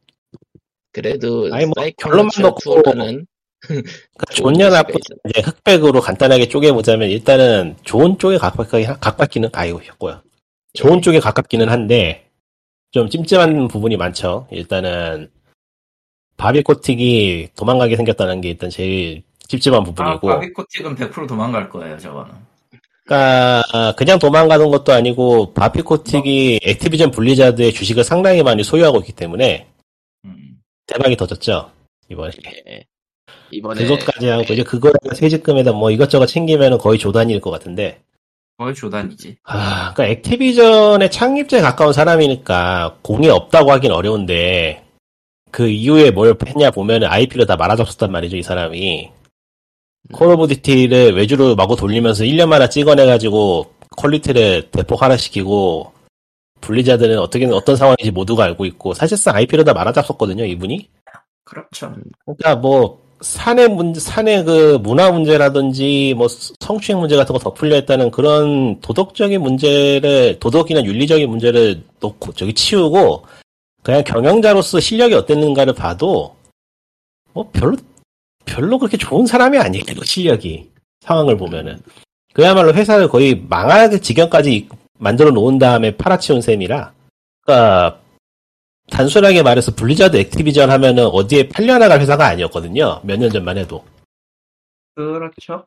그래도 0.92 1.48
아니, 1.52 1.66
뭐, 1.66 1.74
결론만 1.98 2.28
놓고- 2.30 2.62
투어는 2.62 3.26
그러니까 3.60 4.26
좋냐 4.30 4.68
나쁜 4.70 4.96
이제 5.28 5.40
흑백으로 5.40 6.00
간단하게 6.00 6.48
쪼개보자면 6.48 7.10
일단은 7.10 7.76
좋은 7.82 8.18
쪽에 8.18 8.36
가깝게, 8.38 8.84
가깝기는, 8.84 9.48
아이고, 9.52 9.80
했고요. 9.82 10.22
좋은 10.74 10.98
예. 10.98 11.00
쪽에 11.00 11.20
가깝기는 11.20 11.68
한데, 11.68 12.23
좀 12.94 13.10
찜찜한 13.10 13.66
부분이 13.66 13.96
많죠. 13.96 14.46
일단은, 14.52 15.28
바비코틱이 16.36 17.48
도망가게 17.56 17.96
생겼다는 17.96 18.40
게 18.40 18.50
일단 18.50 18.70
제일 18.70 19.24
찝찝한 19.48 19.80
아, 19.80 19.84
부분이고, 19.84 20.28
바비코틱은 20.28 20.94
100% 20.94 21.26
도망갈 21.26 21.68
거예요, 21.68 21.98
저거는. 21.98 22.32
그러니까 23.04 23.94
그냥 23.96 24.20
도망가는 24.20 24.70
것도 24.70 24.92
아니고 24.92 25.54
바피코틱이 25.54 26.60
액티비전 26.62 27.10
블리자드의 27.10 27.72
주식을 27.72 28.04
상당히 28.04 28.44
많이 28.44 28.62
소유하고 28.62 29.00
있기 29.00 29.12
때문에 29.12 29.66
음. 30.24 30.62
대박이 30.86 31.14
터졌죠 31.14 31.70
이번에 32.08 32.32
예. 32.70 32.86
이번에 33.50 33.84
그것까지 33.84 34.28
하고 34.28 34.44
이제 34.54 34.62
그거랑 34.62 34.94
퇴직금에다 35.14 35.72
뭐 35.72 35.90
이것저것 35.90 36.24
챙기면은 36.24 36.78
거의 36.78 36.98
조 36.98 37.11
단일 37.11 37.42
것 37.42 37.50
같은데 37.50 38.00
거의 38.56 38.74
조 38.74 38.88
단이지. 38.88 39.38
아 39.44 39.92
그러니까 39.94 40.06
액티비전의 40.06 41.10
창립자에 41.10 41.60
가까운 41.60 41.92
사람이니까 41.92 42.98
공이 43.02 43.28
없다고 43.28 43.72
하긴 43.72 43.90
어려운데 43.92 44.84
그 45.50 45.68
이후에 45.68 46.10
뭘 46.10 46.36
했냐 46.46 46.70
보면은 46.70 47.08
IP를 47.08 47.46
다 47.46 47.56
말아잡았단 47.56 48.10
말이죠 48.10 48.36
이 48.36 48.42
사람이 48.42 49.10
Call 50.12 50.28
of 50.28 50.48
Duty를 50.48 51.16
외주로 51.16 51.56
마구 51.56 51.76
돌리면서 51.76 52.24
1년 52.24 52.48
만에 52.48 52.68
찍어내가지고 52.68 53.72
퀄리티를 53.96 54.70
대폭 54.70 55.02
하락시키고 55.02 55.92
블리자드는 56.60 57.18
어떻게 57.18 57.46
어떤 57.46 57.76
상황인지 57.76 58.10
모두가 58.10 58.44
알고 58.44 58.64
있고 58.66 58.94
사실상 58.94 59.36
IP를 59.36 59.64
다 59.64 59.72
말아잡았거든요 59.72 60.44
이분이 60.44 60.88
그렇죠. 61.44 61.94
그러니까 62.24 62.56
뭐 62.56 63.03
사내 63.20 63.68
문제 63.68 64.00
사내 64.00 64.42
그 64.42 64.78
문화 64.82 65.10
문제라든지 65.10 66.14
뭐 66.16 66.28
성추행 66.60 67.00
문제 67.00 67.16
같은 67.16 67.32
거더 67.32 67.54
풀려 67.54 67.76
있다는 67.78 68.10
그런 68.10 68.80
도덕적인 68.80 69.40
문제를 69.40 70.38
도덕이나 70.40 70.84
윤리적인 70.84 71.28
문제를 71.28 71.82
놓고 72.00 72.32
저기 72.32 72.52
치우고 72.52 73.24
그냥 73.82 74.02
경영자로서 74.04 74.80
실력이 74.80 75.14
어땠는가를 75.14 75.74
봐도 75.74 76.34
뭐 77.32 77.48
별로 77.52 77.76
별로 78.44 78.78
그렇게 78.78 78.96
좋은 78.96 79.26
사람이 79.26 79.58
아니에요 79.58 80.04
실력이. 80.04 80.70
상황을 81.00 81.36
보면은. 81.36 81.78
그야말로 82.32 82.72
회사를 82.72 83.08
거의 83.08 83.42
망할 83.48 84.00
지경까지 84.00 84.68
만들어 84.98 85.30
놓은 85.30 85.58
다음에 85.58 85.96
팔아치운 85.96 86.40
셈이라. 86.40 86.92
그러니까 87.42 88.00
단순하게 88.90 89.42
말해서 89.42 89.74
블리자드 89.74 90.16
액티비전 90.16 90.70
하면은 90.70 91.06
어디에 91.06 91.48
팔려나갈 91.48 92.00
회사가 92.00 92.26
아니었거든요. 92.26 93.00
몇 93.04 93.16
년 93.18 93.30
전만 93.30 93.56
해도. 93.58 93.84
그렇죠. 94.94 95.66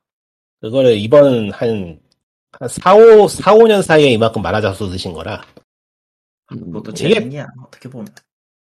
그거를 0.61 0.97
이번 0.97 1.51
한, 1.51 1.99
한 2.51 2.69
4, 2.69 2.95
5, 2.95 3.27
4, 3.27 3.53
5년 3.55 3.81
사이에 3.81 4.09
이만큼 4.11 4.41
말아잡아서 4.41 4.89
드신 4.89 5.13
거라. 5.13 5.43
그것도 6.47 6.93
재능이야, 6.93 7.47
어떻게 7.65 7.89
보면. 7.89 8.07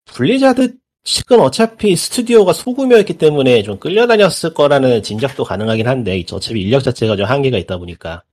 블리자드 0.06 0.76
지금 1.04 1.42
어차피 1.42 1.96
스튜디오가 1.96 2.54
소규모였기 2.54 3.18
때문에 3.18 3.62
좀 3.64 3.78
끌려다녔을 3.78 4.54
거라는 4.54 5.04
짐작도 5.04 5.44
가능하긴 5.44 5.88
한데 5.88 6.24
어차피 6.32 6.62
인력 6.62 6.82
자체가 6.82 7.18
좀 7.18 7.26
한계가 7.26 7.58
있다 7.58 7.78
보니까 7.78 8.24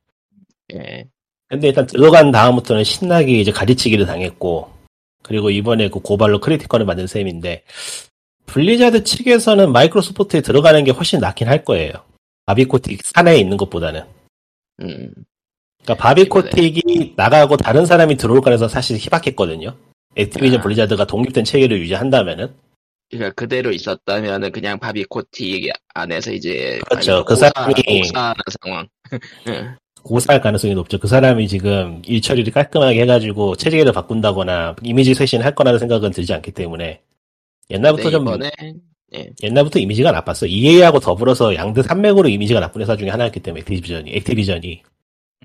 예. 0.74 1.04
근데 1.48 1.68
일단 1.68 1.84
들어간 1.86 2.30
다음부터는 2.30 2.84
신나게 2.84 3.32
이제 3.40 3.50
가지치기를 3.50 4.06
당했고 4.06 4.70
그리고 5.22 5.50
이번에 5.50 5.88
그 5.88 6.00
고발로 6.00 6.40
critical을 6.40 6.86
만든 6.86 7.06
셈인데 7.06 7.64
블리자드 8.46 9.04
측에서는 9.04 9.70
마이크로소프트에 9.72 10.40
들어가는 10.40 10.82
게 10.84 10.90
훨씬 10.90 11.20
낫긴 11.20 11.48
할 11.48 11.64
거예요. 11.64 11.92
바비 12.46 12.70
코틱 12.70 13.00
사내에 13.04 13.38
있는 13.38 13.56
것보다는. 13.56 14.02
음. 14.82 15.12
그러니까 15.82 16.02
바비 16.02 16.47
코틱이 16.47 17.14
나가고 17.16 17.56
다른 17.56 17.86
사람이 17.86 18.16
들어올 18.16 18.40
거라서 18.40 18.66
사실 18.68 18.96
희박했거든요. 18.96 19.76
액티비전 20.16 20.58
아. 20.58 20.62
블리자드가 20.62 21.06
독립된 21.06 21.44
체계를 21.44 21.78
유지한다면은 21.80 22.52
그러니까 23.08 23.32
그대로 23.34 23.70
있었다면은 23.72 24.52
그냥 24.52 24.78
바비 24.78 25.19
코틱 25.19 25.70
안에서 25.94 26.32
이제 26.32 26.80
그렇죠. 26.88 27.24
그 27.24 27.34
사람이- 27.34 27.84
고사하는 27.86 28.40
상황. 28.60 28.88
예. 30.04 30.08
고사할 30.08 30.40
가능성이 30.40 30.74
높죠. 30.74 30.98
그 30.98 31.08
사람이 31.08 31.48
지금 31.48 32.02
일 32.06 32.20
처리를 32.20 32.52
깔끔하게 32.52 33.02
해가지고 33.02 33.56
체계를 33.56 33.92
바꾼다거나 33.92 34.76
이미지 34.82 35.14
쇄신을 35.14 35.44
할 35.44 35.54
거라는 35.54 35.78
생각은 35.78 36.10
들지 36.10 36.32
않기 36.34 36.52
때문에 36.52 37.00
옛날부터 37.70 38.10
근데 38.10 38.16
좀 38.16 38.28
이번에 38.28 38.50
옛날부터 39.42 39.78
이미지가 39.78 40.12
나빴어. 40.12 40.46
EA하고 40.46 41.00
더불어서 41.00 41.54
양대 41.54 41.82
산맥으로 41.82 42.28
이미지가 42.28 42.60
나쁜 42.60 42.82
회사 42.82 42.96
중에 42.96 43.08
하나였기 43.08 43.40
때문에 43.40 43.60
액티비전이 43.60 44.12
액티비전이 44.14 44.82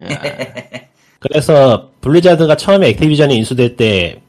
아, 0.02 0.08
그래서 1.20 1.92
블리자드가 2.02 2.56
처음에 2.56 2.90
액티비전이 2.90 3.36
인수될 3.38 3.76
때 3.76 4.22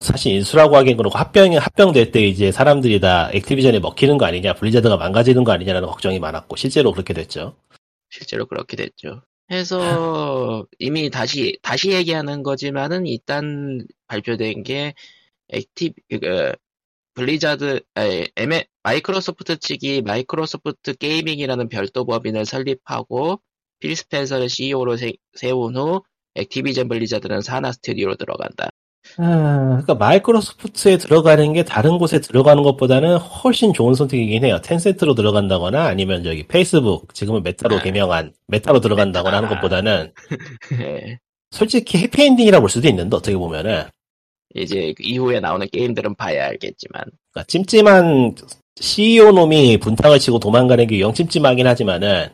사실 0.00 0.32
인수라고 0.34 0.76
하긴 0.76 0.96
그렇고 0.96 1.16
합병 1.16 1.56
합병될 1.56 2.10
때 2.10 2.26
이제 2.26 2.50
사람들이 2.50 2.98
다 2.98 3.30
액티비전에 3.32 3.78
먹히는 3.78 4.18
거 4.18 4.26
아니냐, 4.26 4.54
블리자드가 4.54 4.96
망가지는 4.96 5.44
거 5.44 5.52
아니냐라는 5.52 5.88
걱정이 5.88 6.18
많았고 6.18 6.56
실제로 6.56 6.90
그렇게 6.90 7.14
됐죠. 7.14 7.54
실제로 8.10 8.46
그렇게 8.46 8.76
됐죠. 8.76 9.22
해서 9.52 10.66
이미 10.78 11.10
다시 11.10 11.58
다시 11.62 11.92
얘기하는 11.92 12.42
거지만은 12.42 13.06
일단 13.06 13.86
발표된 14.08 14.62
게 14.62 14.94
액티 15.48 15.94
그 16.10 16.52
블리자드 17.14 17.82
아니, 17.94 18.26
마이크로소프트 18.82 19.58
측이 19.58 20.02
Microsoft 20.02 20.94
Gaming이라는 20.96 21.68
별도 21.68 22.04
법인을 22.06 22.46
설립하고 22.46 23.40
필 23.80 23.96
스펜서를 23.96 24.48
CEO로 24.48 24.96
세운 24.96 25.76
후 25.76 26.02
액티비전 26.34 26.88
블리자드는 26.88 27.42
산하 27.42 27.72
스튜디오로 27.72 28.16
들어간다. 28.16 28.70
아, 29.18 29.68
그러니까 29.82 29.94
마이크로소프트에 29.94 30.96
들어가는 30.96 31.52
게 31.52 31.64
다른 31.64 31.98
곳에 31.98 32.20
들어가는 32.20 32.62
것보다는 32.62 33.18
훨씬 33.18 33.72
좋은 33.74 33.94
선택이긴 33.94 34.44
해요. 34.44 34.60
텐센트로 34.62 35.14
들어간다거나 35.14 35.84
아니면 35.84 36.24
저기 36.24 36.46
페이스북 36.46 37.12
지금은 37.14 37.42
메타로 37.42 37.76
아. 37.76 37.82
개명한 37.82 38.32
메타로 38.48 38.80
들어간다거나 38.80 39.36
하는. 39.36 39.48
것보다는 39.50 40.12
예. 40.80 41.18
솔직히 41.50 41.98
해피엔딩이라 41.98 42.60
볼 42.60 42.70
수도 42.70 42.88
있는데 42.88 43.14
어떻게 43.16 43.36
보면은 43.36 43.84
이제 44.54 44.94
그 44.96 45.02
이후에 45.02 45.40
나오는 45.40 45.66
게임들은 45.70 46.14
봐야 46.14 46.46
알겠지만 46.46 47.04
그러니까 47.32 47.46
찜찜한 47.48 48.34
CEO 48.76 49.32
놈이 49.32 49.78
분탕을 49.78 50.18
치고 50.18 50.38
도망가는 50.38 50.86
게 50.86 51.00
영 51.00 51.12
찜찜하긴 51.12 51.66
하지만은 51.66 52.28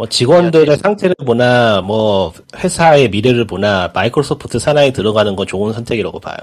뭐 0.00 0.08
직원들의 0.08 0.78
상태를 0.78 1.14
보나 1.26 1.82
뭐 1.82 2.32
회사의 2.56 3.10
미래를 3.10 3.46
보나 3.46 3.90
마이크로소프트 3.92 4.58
산하에 4.58 4.92
들어가는 4.92 5.36
건 5.36 5.46
좋은 5.46 5.74
선택이라고 5.74 6.18
봐요. 6.20 6.36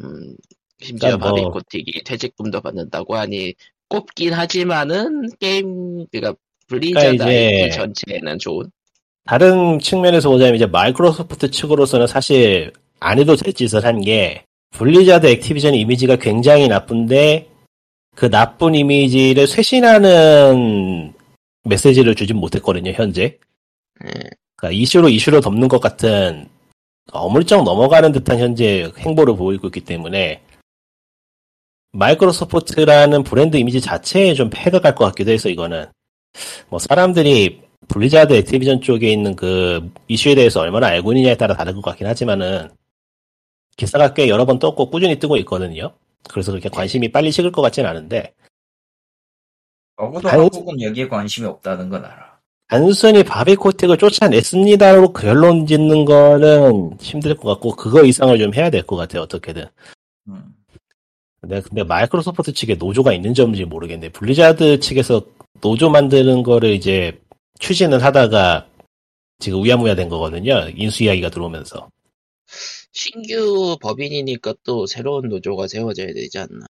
음, 0.00 0.36
심지어 0.80 1.16
그러니까 1.18 1.28
뭐- 1.28 1.34
바비코틱이 1.50 2.04
퇴직금도 2.04 2.60
받는다고 2.60 3.16
하니 3.16 3.52
꼽긴 3.88 4.32
하지만은 4.32 5.28
게임 5.40 6.06
그러니까 6.12 6.38
블리자드 6.68 7.16
그러니까 7.16 7.24
IP 7.64 7.70
전체에는 7.72 8.38
좋은 8.38 8.70
다른 9.24 9.80
측면에서 9.80 10.30
보자면 10.30 10.54
이제 10.54 10.66
마이크로소프트 10.66 11.50
측으로서는 11.50 12.06
사실 12.06 12.72
안 13.00 13.18
해도 13.18 13.34
될 13.34 13.52
짓을 13.54 13.84
한 13.84 14.02
게 14.02 14.44
블리자드 14.70 15.26
액티비전 15.26 15.74
이미지가 15.74 16.14
굉장히 16.16 16.68
나쁜데 16.68 17.48
그 18.14 18.30
나쁜 18.30 18.76
이미지를 18.76 19.48
쇄신하는 19.48 21.13
메시지를 21.64 22.14
주진 22.14 22.36
못했거든요 22.36 22.92
현재. 22.92 23.38
예. 24.04 24.10
그러니까 24.56 24.70
이슈로 24.80 25.08
이슈로 25.08 25.40
덮는 25.40 25.68
것 25.68 25.80
같은 25.80 26.48
어물쩍 27.12 27.64
넘어가는 27.64 28.12
듯한 28.12 28.38
현재 28.38 28.90
행보를 28.98 29.36
보이고 29.36 29.68
있기 29.68 29.80
때문에 29.80 30.42
마이크로소프트라는 31.92 33.22
브랜드 33.24 33.56
이미지 33.56 33.80
자체에 33.80 34.34
좀 34.34 34.50
폐가 34.52 34.80
갈 34.80 34.94
것 34.94 35.04
같기도 35.06 35.30
해서 35.30 35.48
이거는 35.48 35.86
뭐 36.68 36.78
사람들이 36.78 37.62
블리자드 37.88 38.32
액티비전 38.32 38.80
쪽에 38.80 39.10
있는 39.12 39.36
그 39.36 39.90
이슈에 40.08 40.34
대해서 40.34 40.60
얼마나 40.60 40.88
알고 40.88 41.12
있느냐에 41.12 41.36
따라 41.36 41.54
다를 41.54 41.74
것 41.74 41.82
같긴 41.82 42.06
하지만은 42.06 42.70
기사가 43.76 44.14
꽤 44.14 44.28
여러 44.28 44.44
번 44.44 44.58
떴고 44.58 44.90
꾸준히 44.90 45.18
뜨고 45.18 45.36
있거든요. 45.38 45.92
그래서 46.28 46.50
그렇게 46.52 46.68
관심이 46.68 47.12
빨리 47.12 47.30
식을 47.30 47.52
것 47.52 47.60
같진 47.62 47.84
않은데 47.86 48.32
적어도 49.96 50.28
한국은 50.28 50.80
여기에 50.82 51.08
관심이 51.08 51.46
없다는 51.46 51.88
건 51.88 52.04
알아. 52.04 52.34
단순히 52.68 53.22
바비 53.22 53.47
코틱을 53.47 53.98
쫓아냈습니다로 53.98 55.12
결론 55.12 55.66
짓는 55.66 56.04
거는 56.06 56.96
힘들 57.00 57.36
것 57.36 57.48
같고 57.50 57.76
그거 57.76 58.02
이상을 58.04 58.36
좀 58.38 58.54
해야 58.54 58.70
될 58.70 58.82
것 58.86 58.96
같아요 58.96 59.22
어떻게든 59.22 59.66
음. 60.28 60.54
근데, 61.42 61.60
근데 61.60 61.84
마이크로소프트 61.84 62.54
측에 62.54 62.74
노조가 62.76 63.12
있는지 63.12 63.34
없는지 63.34 63.66
모르겠네 63.66 64.08
블리자드 64.08 64.80
측에서 64.80 65.22
노조 65.60 65.90
만드는 65.90 66.42
거를 66.42 66.70
이제 66.72 67.20
추진을 67.60 68.02
하다가 68.02 68.66
지금 69.38 69.60
유야무야 69.60 69.94
된 69.94 70.08
거거든요 70.08 70.66
인수 70.74 71.04
이야기가 71.04 71.28
들어오면서 71.28 71.88
신규 72.92 73.76
법인이니까 73.80 74.54
또 74.64 74.86
새로운 74.86 75.28
노조가 75.28 75.68
세워져야 75.68 76.08
되지 76.14 76.38
않나 76.38 76.64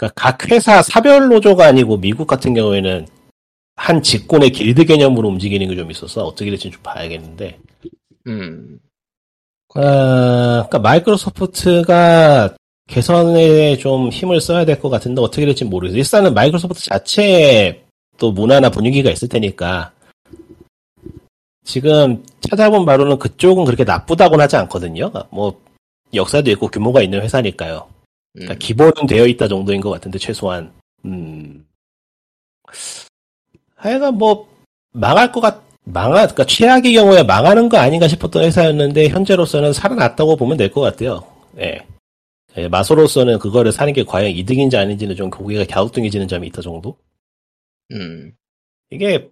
그러니까 0.00 0.08
각 0.16 0.50
회사 0.50 0.80
사별 0.82 1.28
노조가 1.28 1.66
아니고 1.66 1.98
미국 1.98 2.26
같은 2.26 2.54
경우에는 2.54 3.06
한 3.76 4.02
직군의 4.02 4.50
길드 4.52 4.86
개념으로 4.86 5.28
움직이는 5.28 5.68
게 5.68 5.74
좀 5.76 5.90
있어서 5.90 6.24
어떻게 6.24 6.48
될지 6.50 6.70
좀 6.70 6.82
봐야겠는데 6.82 7.58
음 8.28 8.78
어, 9.74 9.80
그러니까 9.80 10.78
마이크로소프트가 10.78 12.54
개선에 12.88 13.76
좀 13.76 14.08
힘을 14.08 14.40
써야 14.40 14.64
될 14.64 14.80
것 14.80 14.88
같은데 14.88 15.20
어떻게 15.20 15.44
될지 15.44 15.64
모르겠어요. 15.64 15.98
일단은 16.00 16.34
마이크로소프트 16.34 16.82
자체에 16.84 17.84
또 18.18 18.32
문화나 18.32 18.70
분위기가 18.70 19.10
있을 19.10 19.28
테니까 19.28 19.92
지금 21.64 22.24
찾아본 22.40 22.84
바로는 22.86 23.18
그쪽은 23.18 23.64
그렇게 23.66 23.84
나쁘다고는 23.84 24.42
하지 24.42 24.56
않거든요. 24.56 25.12
뭐 25.30 25.60
역사도 26.14 26.50
있고 26.52 26.68
규모가 26.68 27.02
있는 27.02 27.20
회사니까요. 27.22 27.86
음. 28.36 28.40
그러니까 28.40 28.54
기본은 28.56 29.06
되어 29.08 29.26
있다 29.26 29.48
정도인 29.48 29.80
것 29.80 29.90
같은데 29.90 30.18
최소한 30.18 30.72
음 31.04 31.66
하여간 33.76 34.14
뭐 34.18 34.48
망할 34.92 35.32
것 35.32 35.40
같, 35.40 35.62
망하, 35.84 36.14
그러니까 36.26 36.44
최악의 36.44 36.92
경우에 36.94 37.22
망하는 37.22 37.68
거 37.68 37.78
아닌가 37.78 38.08
싶었던 38.08 38.44
회사였는데 38.44 39.08
현재로서는 39.08 39.72
살아났다고 39.72 40.36
보면 40.36 40.56
될 40.56 40.70
것 40.70 40.80
같아요. 40.80 41.24
예. 41.58 41.86
예, 42.56 42.68
마소로서는 42.68 43.38
그거를 43.38 43.70
사는 43.72 43.92
게 43.92 44.02
과연 44.04 44.30
이득인지 44.32 44.76
아닌지는 44.76 45.14
좀 45.16 45.30
고개가 45.30 45.64
갸우뚱해지는 45.72 46.26
점이 46.28 46.48
있다 46.48 46.60
정도. 46.62 46.96
음. 47.92 48.32
이게 48.90 49.30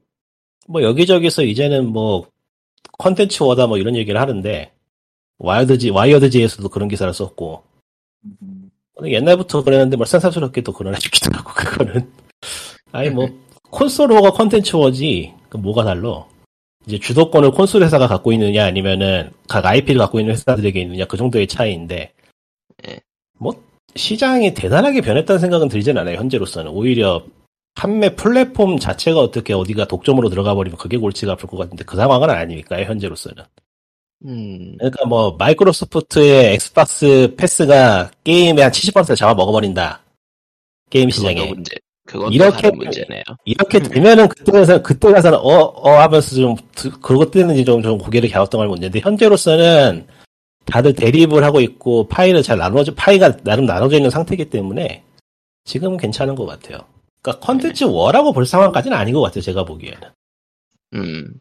뭐 0.68 0.82
여기저기서 0.82 1.42
이제는 1.42 1.86
뭐 1.86 2.28
contents 2.98 3.42
war다 3.42 3.66
뭐 3.66 3.76
이런 3.78 3.96
얘기를 3.96 4.20
하는데 4.20 4.72
Wired지 5.38 5.90
Wired지에서도 5.90 6.68
그런 6.68 6.88
기사를 6.88 7.12
썼고 7.12 7.64
음. 8.24 8.57
옛날부터 9.04 9.62
그랬는데 9.62 9.96
뭐 9.96 10.06
새삼스럽게 10.06 10.62
또 10.62 10.72
그러나 10.72 10.98
싶기도 10.98 11.30
하고 11.36 11.52
그거는. 11.54 12.10
아니 12.92 13.10
뭐 13.10 13.28
console 13.70 14.10
war가 14.12 14.30
contents 14.32 14.76
war지 14.76 15.34
그 15.48 15.56
뭐가 15.56 15.84
달라 15.84 16.24
이제 16.86 16.98
주도권을 16.98 17.50
콘솔 17.50 17.82
회사가 17.82 18.08
갖고 18.08 18.32
있느냐 18.32 18.64
아니면은 18.64 19.30
각 19.46 19.64
IP를 19.64 19.98
갖고 19.98 20.20
있는 20.20 20.32
회사들에게 20.32 20.80
있느냐 20.80 21.04
그 21.04 21.16
정도의 21.16 21.46
차이인데. 21.46 22.12
예. 22.88 23.00
뭐 23.38 23.54
시장이 23.94 24.54
대단하게 24.54 25.00
변했다는 25.00 25.38
생각은 25.38 25.68
들진 25.68 25.98
않아요 25.98 26.16
현재로서는. 26.16 26.70
오히려 26.70 27.24
판매 27.74 28.16
플랫폼 28.16 28.78
자체가 28.78 29.20
어떻게 29.20 29.52
어디가 29.52 29.86
독점으로 29.86 30.28
들어가 30.30 30.54
버리면 30.54 30.78
그게 30.78 30.96
골치가 30.96 31.32
아플 31.32 31.48
것 31.48 31.58
같은데 31.58 31.84
그 31.84 31.96
상황은 31.96 32.28
아니니까요 32.30 32.84
현재로서는 32.86 33.44
음. 34.26 34.74
그러니까 34.78 35.04
뭐 35.06 35.36
마이크로소프트의 35.38 36.54
Xbox 36.54 37.34
Pass가 37.36 38.10
게임의 38.24 38.62
한 38.64 38.72
70% 38.72 39.16
잡아 39.16 39.34
먹어버린다. 39.34 40.02
게임 40.90 41.10
시장에 41.10 41.40
문제. 41.48 41.76
이렇게- 42.32 42.70
문제네요. 42.70 43.22
이렇게 43.44 43.80
되면은 43.80 44.28
그때 44.28 44.50
가서 44.52 44.82
그때 44.82 45.12
가서는 45.12 45.38
어어 45.42 45.98
하면서 46.00 46.34
좀 46.34 46.56
드- 46.74 46.90
그것 47.00 47.30
때문에 47.30 47.62
좀, 47.64 47.82
좀 47.82 47.98
고개를 47.98 48.30
갸우뚱할 48.30 48.66
문제인데 48.66 49.00
현재로서는 49.00 50.06
다들 50.64 50.94
대립을 50.94 51.44
하고 51.44 51.60
있고 51.60 52.08
파이를 52.08 52.42
잘 52.42 52.56
나눠져 52.58 52.94
파이가 52.94 53.38
나름 53.38 53.66
나눠져 53.66 53.96
있는 53.96 54.10
상태이기 54.10 54.46
때문에 54.50 55.02
지금은 55.64 55.98
괜찮은 55.98 56.34
것 56.34 56.46
같아요. 56.46 56.78
그러니까 57.20 57.44
컨텐츠 57.46 57.84
war라고 57.84 58.32
볼 58.32 58.46
상황까지는 58.46 58.96
아닌 58.96 59.12
것 59.14 59.20
같아요. 59.20 59.42
제가 59.42 59.64
보기에는. 59.64 60.00
음, 60.94 61.34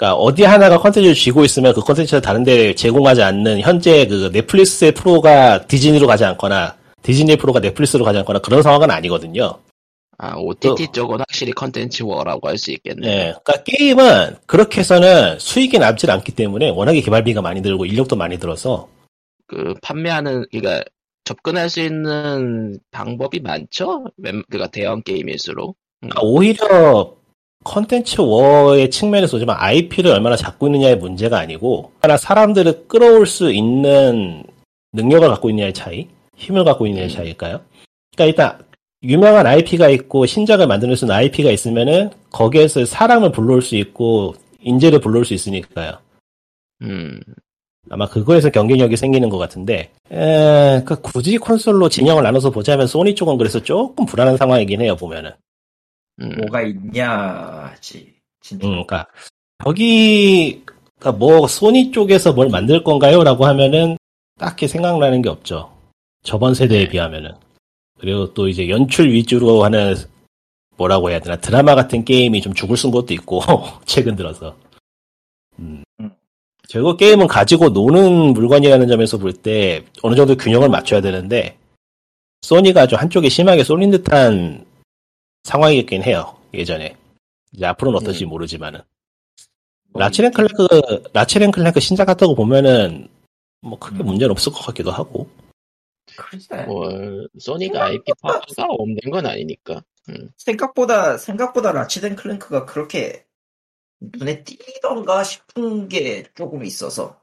그러니까 0.00 0.14
어디 0.14 0.44
하나가 0.44 0.78
컨텐츠를 0.78 1.14
쥐고 1.14 1.44
있으면 1.44 1.74
그 1.74 1.82
컨텐츠를 1.82 2.22
다른 2.22 2.42
데 2.42 2.74
제공하지 2.74 3.22
않는 3.22 3.60
현재 3.60 4.06
그 4.06 4.30
넷플릭스의 4.32 4.92
프로가 4.92 5.66
디즈니로 5.66 6.06
가지 6.06 6.24
않거나 6.24 6.74
디즈니 7.02 7.36
프로가 7.36 7.60
넷플릭스로 7.60 8.02
가지 8.02 8.18
않거나 8.20 8.38
그런 8.38 8.62
상황은 8.62 8.90
아니거든요. 8.90 9.58
아, 10.16 10.36
OTT 10.36 10.86
또- 10.86 10.92
쪽은 10.92 11.18
확실히 11.18 11.52
컨텐츠 11.52 12.02
워라고 12.04 12.48
할 12.48 12.56
수 12.56 12.70
있겠네. 12.72 13.06
네, 13.06 13.34
그러니까 13.44 13.62
게임은 13.64 14.36
그렇게 14.46 14.80
해서는 14.80 15.38
수익이 15.38 15.78
남질 15.78 16.10
않기 16.10 16.32
때문에 16.32 16.70
워낙에 16.70 17.02
개발비가 17.02 17.42
많이 17.42 17.60
들고 17.60 17.84
인력도 17.84 18.16
많이 18.16 18.38
들어서 18.38 18.88
그, 19.46 19.74
판매하는, 19.82 20.46
그니까, 20.50 20.82
접근할 21.24 21.68
수 21.68 21.80
있는 21.80 22.78
방법이 22.90 23.40
많죠? 23.40 24.04
웬- 24.16 24.44
그니까 24.50 24.68
대형 24.70 25.02
게임일수록. 25.02 25.76
그러니까 26.00 26.20
오히려 26.22 27.14
컨텐츠 27.64 28.20
워의 28.20 28.90
측면에서 28.90 29.36
보지만 29.36 29.56
IP를 29.58 30.10
얼마나 30.12 30.36
잡고 30.36 30.66
있느냐의 30.68 30.96
문제가 30.96 31.38
아니고 31.38 31.92
하나 32.00 32.16
사람들을 32.16 32.86
끌어올 32.88 33.26
수 33.26 33.52
있는 33.52 34.44
능력을 34.92 35.28
갖고 35.28 35.50
있느냐의 35.50 35.74
차이, 35.74 36.08
힘을 36.36 36.64
갖고 36.64 36.86
있느냐의 36.86 37.10
음. 37.10 37.14
차이일까요? 37.14 37.60
그러니까 38.16 38.24
일단 38.24 38.66
유명한 39.02 39.46
IP가 39.46 39.88
있고 39.90 40.26
신작을 40.26 40.66
만들 40.66 40.94
수 40.96 41.04
있는 41.04 41.14
IP가 41.14 41.50
있으면은 41.50 42.10
거기에서 42.30 42.84
사람을 42.84 43.32
불러올 43.32 43.62
수 43.62 43.76
있고 43.76 44.34
인재를 44.60 45.00
불러올 45.00 45.24
수 45.24 45.34
있으니까요. 45.34 45.98
음, 46.82 47.20
아마 47.88 48.06
그거에서 48.06 48.50
경쟁력이 48.50 48.96
생기는 48.96 49.28
것 49.28 49.38
같은데, 49.38 49.90
에, 50.12 50.82
그 50.84 51.00
굳이 51.00 51.38
콘솔로 51.38 51.88
진영을 51.88 52.22
나눠서 52.22 52.50
보자면 52.50 52.86
소니 52.86 53.14
쪽은 53.14 53.38
그래서 53.38 53.62
조금 53.62 54.04
불안한 54.06 54.36
상황이긴 54.36 54.82
해요, 54.82 54.96
보면은. 54.96 55.32
음. 56.20 56.34
뭐가 56.38 56.62
있냐지. 56.62 58.14
진짜. 58.40 58.66
음, 58.66 58.70
그러니까 58.72 59.06
여기 59.66 60.62
그러니까 60.98 61.18
뭐 61.18 61.46
소니 61.46 61.90
쪽에서 61.92 62.32
뭘 62.32 62.48
만들 62.48 62.82
건가요?라고 62.84 63.46
하면은 63.46 63.96
딱히 64.38 64.68
생각나는 64.68 65.22
게 65.22 65.28
없죠. 65.28 65.72
저번 66.22 66.54
세대에 66.54 66.84
네. 66.84 66.88
비하면은 66.88 67.32
그리고 67.98 68.32
또 68.34 68.48
이제 68.48 68.68
연출 68.68 69.10
위주로 69.12 69.64
하는 69.64 69.94
뭐라고 70.76 71.10
해야 71.10 71.20
되나 71.20 71.36
드라마 71.36 71.74
같은 71.74 72.04
게임이 72.04 72.40
좀 72.40 72.54
죽을 72.54 72.76
쓴 72.76 72.90
것도 72.90 73.12
있고 73.14 73.40
최근 73.84 74.16
들어서. 74.16 74.56
음. 75.58 75.84
음. 76.00 76.10
결국 76.68 76.96
게임은 76.96 77.26
가지고 77.26 77.68
노는 77.70 78.32
물건이라는 78.32 78.88
점에서 78.88 79.18
볼 79.18 79.32
때 79.32 79.84
어느 80.02 80.14
정도 80.14 80.36
균형을 80.36 80.68
맞춰야 80.68 81.00
되는데 81.00 81.58
소니가 82.42 82.86
좀 82.86 82.98
한쪽에 82.98 83.28
심하게 83.28 83.64
쏠린 83.64 83.90
듯한 83.90 84.64
상황이긴 85.44 86.02
해요 86.02 86.36
예전에 86.54 86.96
이제 87.52 87.66
앞으로는 87.66 87.98
어떨지 87.98 88.24
음. 88.24 88.30
모르지만은 88.30 88.80
뭐 89.90 90.00
Ratchet 90.00 90.22
and 90.22 90.32
Clank 90.32 91.10
Ratchet 91.12 91.39
and 91.39 91.50
Clank 91.50 91.80
신작 91.80 92.06
같다고 92.06 92.34
보면은 92.34 93.08
뭐 93.60 93.78
크게 93.78 94.02
음. 94.02 94.06
문제는 94.06 94.30
없을 94.30 94.52
것 94.52 94.60
같기도 94.66 94.90
하고 94.90 95.28
글쎄. 96.16 96.64
뭐, 96.64 96.88
소니가 97.38 97.84
IP 97.86 98.12
파워가 98.20 98.66
없는 98.68 98.98
건 99.10 99.26
아니니까. 99.26 99.82
음. 100.08 100.30
생각보다 100.36 101.16
생각보다 101.16 101.72
Ratchet 101.72 102.03
and 102.03 102.16
Clank가 102.16 102.66
그렇게 102.66 103.24
눈에 104.00 104.42
띄던가 104.44 105.24
싶은 105.24 105.88
게 105.88 106.24
조금 106.34 106.64
있어서 106.64 107.20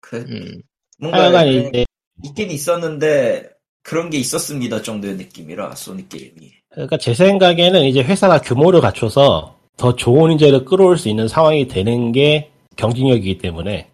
그 0.00 0.18
음. 0.18 0.62
뭔가 0.98 1.24
하여간 1.24 1.48
이제 1.48 1.86
있긴 2.24 2.50
있었는데 2.50 3.50
그런 3.86 4.10
게 4.10 4.18
있었습니다 4.18 4.82
정도의 4.82 5.14
느낌이라 5.14 5.76
소니 5.76 6.08
게임이 6.08 6.50
그러니까 6.70 6.98
제 6.98 7.14
생각에는 7.14 7.84
이제 7.84 8.02
회사가 8.02 8.40
규모를 8.40 8.80
갖춰서 8.80 9.56
더 9.76 9.94
좋은 9.94 10.32
인재를 10.32 10.64
끌어올 10.64 10.98
수 10.98 11.08
있는 11.08 11.28
상황이 11.28 11.68
되는 11.68 12.10
게 12.10 12.50
경쟁력이기 12.74 13.38
때문에 13.38 13.88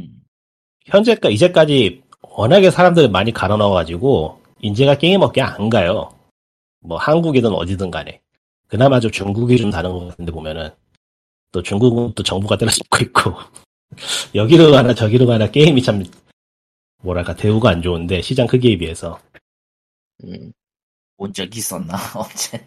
음. 0.00 0.08
현재까 0.86 1.28
이제까지 1.28 2.02
워낙에 2.20 2.72
사람들을 2.72 3.10
많이 3.10 3.32
갈아 3.32 3.56
넣어가지고 3.56 4.40
인재가 4.60 4.96
게임 4.96 5.22
업계에 5.22 5.44
안 5.44 5.70
가요. 5.70 6.10
뭐 6.80 6.98
한국이든 6.98 7.52
어디든 7.52 7.92
간에 7.92 8.20
그나마 8.66 8.98
좀 8.98 9.12
중국이 9.12 9.56
좀 9.56 9.70
다른 9.70 9.92
것 9.92 10.08
같은데 10.08 10.32
보면은 10.32 10.70
또 11.52 11.62
중국은 11.62 12.12
또 12.16 12.24
정부가 12.24 12.56
때려잡고 12.56 12.98
있고 13.02 13.34
여기로 14.34 14.72
가나 14.72 14.94
저기로 14.94 15.26
가나 15.26 15.48
게임이 15.48 15.80
참 15.82 16.02
뭐랄까 17.02 17.34
대우가 17.34 17.70
안 17.70 17.82
좋은데 17.82 18.22
시장 18.22 18.46
크기에 18.46 18.76
비해서 18.76 19.18
음. 20.24 20.52
본 21.16 21.32
적이 21.32 21.58
있었나 21.58 21.96
언제 22.14 22.64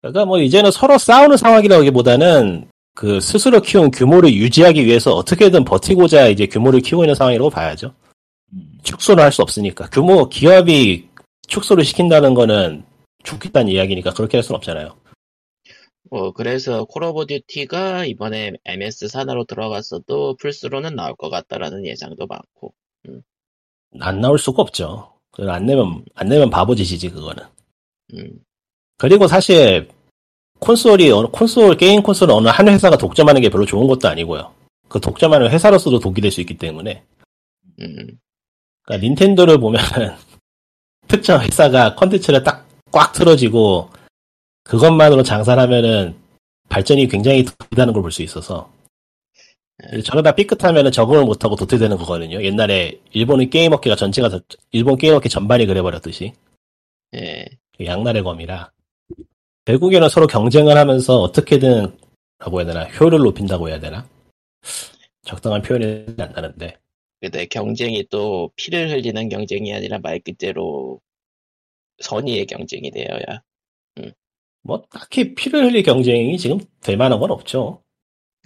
그러니까 0.00 0.24
뭐 0.24 0.38
이제는 0.40 0.70
서로 0.70 0.98
싸우는 0.98 1.36
상황이라기보다는 1.36 2.68
그 2.94 3.20
스스로 3.20 3.60
키운 3.60 3.90
규모를 3.90 4.32
유지하기 4.34 4.84
위해서 4.84 5.12
어떻게든 5.14 5.64
버티고자 5.64 6.28
이제 6.28 6.46
규모를 6.46 6.80
키우고 6.80 7.04
있는 7.04 7.14
상황이라고 7.14 7.48
봐야죠. 7.50 7.94
음. 8.52 8.78
축소를 8.82 9.22
할 9.24 9.32
수 9.32 9.42
없으니까 9.42 9.88
규모 9.90 10.28
기업이 10.28 11.08
축소를 11.46 11.84
시킨다는 11.84 12.34
거는 12.34 12.84
죽겠다는 13.22 13.72
이야기니까 13.72 14.12
그렇게 14.12 14.36
할 14.36 14.42
수는 14.42 14.56
없잖아요. 14.56 14.96
뭐, 16.10 16.32
그래서 16.32 16.84
콜 16.84 17.04
오브 17.04 17.26
듀티가 17.26 18.04
이번에 18.04 18.52
MS 18.66 19.08
산하로 19.08 19.44
들어갔어도 19.44 20.36
플스로는 20.36 20.94
나올 20.94 21.16
것 21.16 21.30
같다라는 21.30 21.86
예상도 21.86 22.26
많고. 22.26 22.74
안 24.00 24.20
나올 24.20 24.38
수가 24.38 24.60
없죠. 24.62 25.11
안 25.38 25.66
내면 25.66 26.04
안 26.14 26.28
내면 26.28 26.50
바보 26.50 26.74
짓이지 26.74 27.10
그거는. 27.10 27.42
음. 28.14 28.30
그리고 28.98 29.26
사실 29.26 29.88
콘솔이 30.60 31.10
어느 31.10 31.26
콘솔 31.28 31.76
게임 31.76 32.02
콘솔은 32.02 32.34
어느 32.34 32.48
한 32.48 32.68
회사가 32.68 32.96
독점하는 32.96 33.40
게 33.40 33.48
별로 33.48 33.64
좋은 33.66 33.86
것도 33.86 34.08
아니고요. 34.08 34.52
그 34.88 35.00
독점하는 35.00 35.50
회사로서도 35.50 35.98
독이 35.98 36.20
될 36.20 36.30
수 36.30 36.40
있기 36.40 36.56
때문에. 36.58 37.02
음. 37.80 38.18
그러니까 38.82 39.06
닌텐도를 39.06 39.58
보면은 39.58 40.14
특정 41.08 41.40
회사가 41.40 41.94
컨텐츠를 41.94 42.42
딱 42.42 42.72
꽉 42.92 43.12
틀어쥐고 43.12 43.88
그것만으로 44.64 45.22
장사를 45.22 45.60
하면은 45.62 46.14
발전이 46.68 47.08
굉장히 47.08 47.44
크다는 47.44 47.92
걸 47.94 48.02
볼 48.02 48.12
수 48.12 48.22
있어서 48.22 48.70
저러다 50.04 50.34
삐끗하면은 50.34 50.92
적응을 50.92 51.24
못하고 51.24 51.56
도태되는 51.56 51.96
거거든요. 51.96 52.42
옛날에 52.42 53.00
일본의 53.12 53.50
게임 53.50 53.72
업계가 53.72 53.96
전체가 53.96 54.28
다- 54.28 54.38
일본 54.70 54.96
게임 54.96 55.14
업계 55.14 55.28
전반이 55.28 55.66
그래버렸듯이 55.66 56.32
예. 57.14 57.46
양날의 57.84 58.22
검이라 58.22 58.70
결국에는 59.64 60.08
서로 60.08 60.26
경쟁을 60.26 60.76
하면서 60.76 61.20
어떻게든 61.20 61.96
라고 62.38 62.60
해야 62.60 62.66
되나 62.66 62.84
효율을 62.84 63.18
높인다고 63.20 63.68
해야 63.68 63.80
되나 63.80 64.08
적당한 65.22 65.62
표현이 65.62 66.06
안 66.18 66.32
나는데 66.32 66.76
근데 67.20 67.46
경쟁이 67.46 68.04
또 68.10 68.50
피를 68.56 68.90
흘리는 68.90 69.28
경쟁이 69.28 69.72
아니라 69.74 69.98
말 69.98 70.18
그대로 70.20 71.00
선의의 72.00 72.46
경쟁이 72.46 72.90
되어야. 72.90 73.42
뭐 74.64 74.82
딱히 74.90 75.34
피를 75.34 75.64
흘릴 75.66 75.82
경쟁이 75.84 76.36
지금 76.38 76.58
될 76.80 76.96
만한 76.96 77.20
건 77.20 77.30
없죠. 77.30 77.82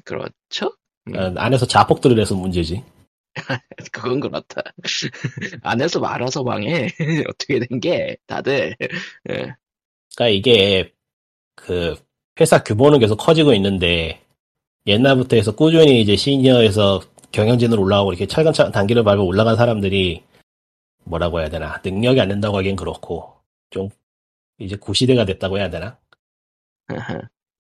그렇죠? 0.05 0.77
음. 1.09 1.17
어, 1.17 1.33
안에서 1.37 1.67
자폭들을 1.67 2.19
해서 2.19 2.35
문제지. 2.35 2.83
그건 3.93 4.21
그렇다. 4.21 4.63
안에서 5.63 6.01
말아서 6.01 6.43
망해. 6.43 6.89
어떻게 7.29 7.61
된 7.61 7.81
게, 7.81 8.17
다들. 8.27 8.75
예. 9.31 9.55
그러니까 10.17 10.29
이게 10.29 10.93
그 11.55 11.97
회사 12.41 12.63
규모는 12.63 12.99
계속 12.99 13.17
커지고 13.17 13.55
있는데 13.55 14.21
옛날부터 14.87 15.37
해서 15.37 15.55
꾸준히 15.55 16.01
이제 16.01 16.17
시니어에서 16.17 17.03
경영진으로 17.33 17.83
올라가고 17.83 18.13
이렇게 18.13 18.27
차근차근 18.27 18.73
단계를 18.73 19.05
밟아 19.05 19.21
올라간 19.21 19.57
사람들이 19.57 20.23
뭐라고 21.05 21.41
해야 21.41 21.49
되나 21.49 21.81
능력이 21.85 22.21
안 22.21 22.29
된다고 22.29 22.57
하기엔 22.59 22.77
그렇고 22.77 23.35
좀 23.71 23.89
이제 24.59 24.77
구시대가 24.77 25.25
됐다고 25.25 25.59
해야 25.59 25.71
되나 25.71 25.99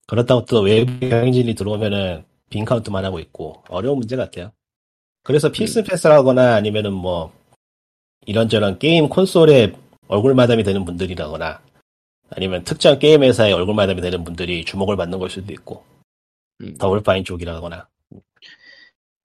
그렇다고 0.06 0.44
또 0.44 0.61
외부 0.61 0.98
경영진이 1.00 1.54
들어오면은 1.54 2.24
bean 2.51 2.64
count만 2.64 3.05
하고 3.04 3.18
있고 3.18 3.62
어려운 3.68 3.98
문제 3.98 4.16
같아요. 4.16 4.52
그래서 5.22 5.50
필 5.51 5.85
스펜서라거나 5.85 6.55
아니면은 6.54 6.92
뭐 6.92 7.32
이런저런 8.26 8.78
게임 8.78 9.09
콘솔에 9.09 9.72
얼굴 10.09 10.35
마담이 10.35 10.62
되는 10.64 10.85
분들이라거나 10.85 11.61
아니면 12.30 12.64
특정 12.64 12.98
게임 12.98 13.22
회사의 13.22 13.52
얼굴 13.52 13.74
마담이 13.74 14.00
되는 14.00 14.24
분들이 14.24 14.64
주목을 14.64 14.96
받는 14.96 15.18
걸 15.18 15.30
수도 15.30 15.52
있고 15.52 15.85
음. 16.61 16.76
더블 16.78 17.02
파인 17.02 17.24
쪽이라거나 17.24 17.88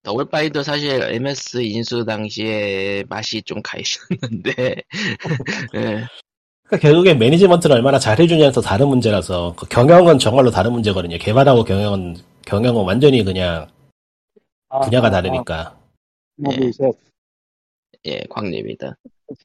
더블 0.03 0.36
파인도 0.36 0.63
사실 0.63 1.01
MS 1.03 1.61
인수 1.61 2.05
당시에 2.05 3.03
맛이 3.07 3.41
좀 3.43 3.61
가 3.61 3.77
있었는데, 3.77 4.75
예. 5.75 6.07
그러니까 6.65 6.77
결국에 6.81 7.13
매니지먼트를 7.13 7.75
얼마나 7.75 7.99
잘해주냐는 7.99 8.51
또 8.53 8.61
다른 8.61 8.87
문제라서 8.87 9.53
그 9.57 9.67
경영은 9.67 10.17
정말로 10.19 10.49
다른 10.49 10.71
문제거든요. 10.71 11.17
개발하고 11.19 11.63
경영은 11.65 12.17
경영은 12.45 12.83
완전히 12.83 13.23
그냥 13.23 13.67
분야가 14.83 15.09
다르니까 15.09 15.77
하나, 16.37 16.55
예. 16.55 16.59
둘, 16.59 16.73
셋. 16.73 16.93
예, 18.05 18.19
광림이다. 18.29 18.95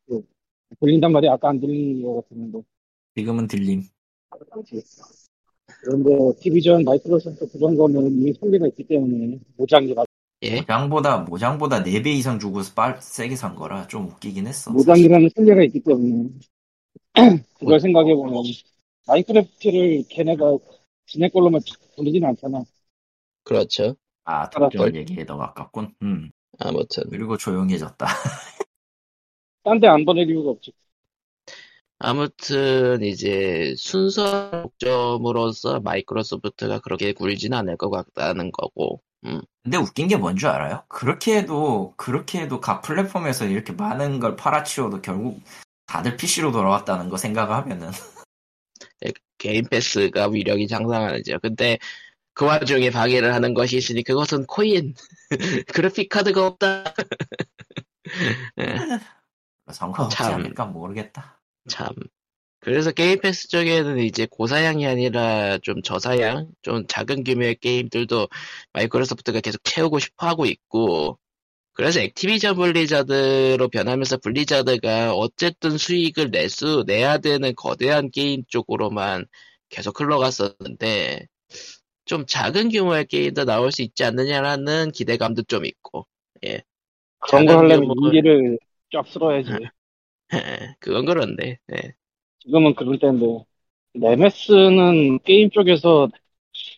그, 0.07 0.23
들린단 0.81 1.13
말이야. 1.13 1.33
아까 1.33 1.51
안 1.51 1.61
들리는 1.61 2.03
것 2.03 2.23
같은데. 2.23 2.63
지금은 3.15 3.47
들림. 3.47 3.83
그런데 5.81 6.11
디비전 6.41 6.85
마이크로소프트 6.85 7.59
그런 7.59 7.77
거는 7.77 8.11
이미 8.13 8.33
선비가 8.33 8.67
있기 8.69 8.85
때문에 8.85 9.39
모장이라 9.57 10.05
예? 10.43 10.61
모장보다 10.61 11.19
모장보다 11.19 11.83
4배 11.83 12.09
이상 12.09 12.39
주고 12.39 12.61
빨 12.75 13.01
세게 13.01 13.37
산 13.37 13.55
거라 13.55 13.87
좀 13.87 14.07
웃기긴 14.07 14.47
했어. 14.47 14.71
모장이라는 14.73 15.29
선례가 15.35 15.63
있기 15.65 15.81
때문에 15.81 16.29
그걸 17.59 17.81
생각해 17.81 18.15
보면 18.15 18.43
마인크래프트를 19.07 20.05
걔네가 20.09 20.59
지네 21.07 21.29
걸로만 21.29 21.61
돌리진 21.97 22.25
않잖아. 22.25 22.65
그렇죠. 23.47 23.97
아, 24.25 24.51
독점 24.51 24.95
얘기에 24.97 25.25
더 25.25 25.37
가깝군. 25.37 25.95
음. 26.03 26.31
아무튼 26.59 27.05
그리고 27.11 27.37
조용해졌다. 27.37 28.07
딴 29.63 29.81
데 29.81 29.87
안 29.89 30.05
보낼 30.05 30.29
이유가 30.29 30.51
없지. 30.51 30.73
아무튼 31.99 33.03
이제 33.03 33.75
순서 33.79 34.51
독점으로서 34.51 35.81
마이크로소프트가 35.81 36.81
그렇게 36.81 37.13
굴진 37.13 37.55
않을 37.55 37.77
것 37.77 37.89
같다는 37.91 38.51
거고. 38.53 39.01
음. 39.25 39.41
근데 39.63 39.79
웃긴 39.79 40.09
게 40.09 40.19
뭔 40.19 40.37
줄 40.37 40.49
알아요? 40.49 40.85
그렇게 40.89 41.37
해도 41.39 41.95
그렇게 41.97 42.41
해도 42.43 42.61
각 42.61 42.83
플랫폼에서 42.83 43.47
이렇게 43.47 43.73
많은 43.73 44.19
걸 44.21 44.37
팔아치워도 44.37 45.01
결국 45.03 45.41
다들 45.87 46.17
PC로 46.17 46.53
돌아왔다는 46.53 47.09
거 47.09 47.17
생각하면은 47.17 47.91
게임 49.39 49.65
패스가 49.69 50.29
위력이 50.29 50.67
짱짱하죠. 50.67 51.39
근데 51.41 51.79
그 52.37 52.45
와중에 52.45 52.91
방해를 52.91 53.33
하는 53.33 53.55
것이 53.55 53.79
있으니 53.79 54.03
그것은 54.03 54.45
코인. 54.45 54.93
그래픽 55.75 56.11
카드가 56.11 56.47
없다. 56.47 56.85
예, 58.61 58.77
상관없지 59.73 60.19
참. 60.19 60.35
않을까 60.35 60.67
모르겠다. 60.67 61.41
참. 61.67 61.89
그래서 62.61 62.91
게임 62.91 63.21
패스 63.21 63.49
쪽에는 63.49 64.01
이제 64.01 64.27
고사양이 64.31 64.87
아니라 64.87 65.57
좀 65.59 65.81
저사양, 65.81 66.51
좀 66.61 66.87
작은 66.87 67.25
규모의 67.25 67.55
게임들도 67.55 68.29
마이크로소프트가 68.75 69.41
계속 69.41 69.65
채우고 69.65 69.99
싶어 69.99 70.27
하고 70.27 70.45
있고, 70.45 71.19
그래서 71.73 72.01
액티비전 72.01 72.57
블리자드로 72.57 73.69
변하면서 73.69 74.19
블리자드가 74.19 75.15
어쨌든 75.15 75.79
수익을 75.79 76.31
낼 76.31 76.51
수, 76.51 76.85
내야 76.87 77.17
되는 77.17 77.55
거대한 77.55 78.11
게임 78.11 78.43
쪽으로만 78.49 79.25
계속 79.71 79.99
흘러갔었는데, 80.01 81.29
좀 82.07 82.25
작은 82.27 82.71
규모의 82.71 83.07
게임도 83.07 83.45
나올 83.45 83.71
수 83.73 83.83
있지 83.83 84.05
않느냐라는 84.05 84.93
기대감도 84.93 85.43
좀 85.43 85.67
있고, 85.67 86.07
그런 87.19 87.47
거 87.47 87.59
하려면 87.59 87.95
인디를 88.01 88.59
쫙 88.93 89.07
쓸어야지. 89.09 89.51
그건 90.81 91.05
그런데, 91.05 91.59
예. 91.75 91.93
지금은 92.41 92.75
그럴 92.75 92.99
때인데 92.99 93.27
MS는 94.01 95.19
게임 95.21 95.51
쪽에서 95.51 96.09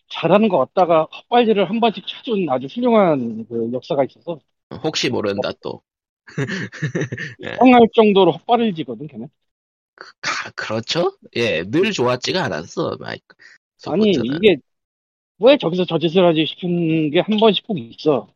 잘하는 0.09 0.49
거 0.49 0.57
같다가 0.59 1.03
헛발질을 1.03 1.69
한 1.69 1.79
번씩 1.79 2.05
차는 2.07 2.49
아주 2.49 2.67
훌륭한 2.67 3.45
그 3.47 3.69
역사가 3.73 4.05
있어서 4.05 4.39
혹시 4.83 5.09
모른다 5.09 5.51
또. 5.61 5.81
네. 7.39 7.57
성할 7.57 7.81
정도로 7.95 8.31
헛발질지거든 8.31 9.07
걔네. 9.07 9.27
가- 10.21 10.51
그렇죠? 10.55 11.17
예, 11.35 11.63
늘 11.63 11.91
좋았지가 11.91 12.43
않았어, 12.45 12.97
마이크. 12.99 13.35
아니. 13.85 14.11
이게 14.11 14.57
왜 15.39 15.57
저기서 15.57 15.85
저 15.85 15.97
짓을 15.99 16.25
하지 16.25 16.45
싶은 16.45 17.11
게 17.11 17.19
한 17.21 17.37
번씩 17.39 17.65
꼭 17.67 17.77
있어. 17.77 18.27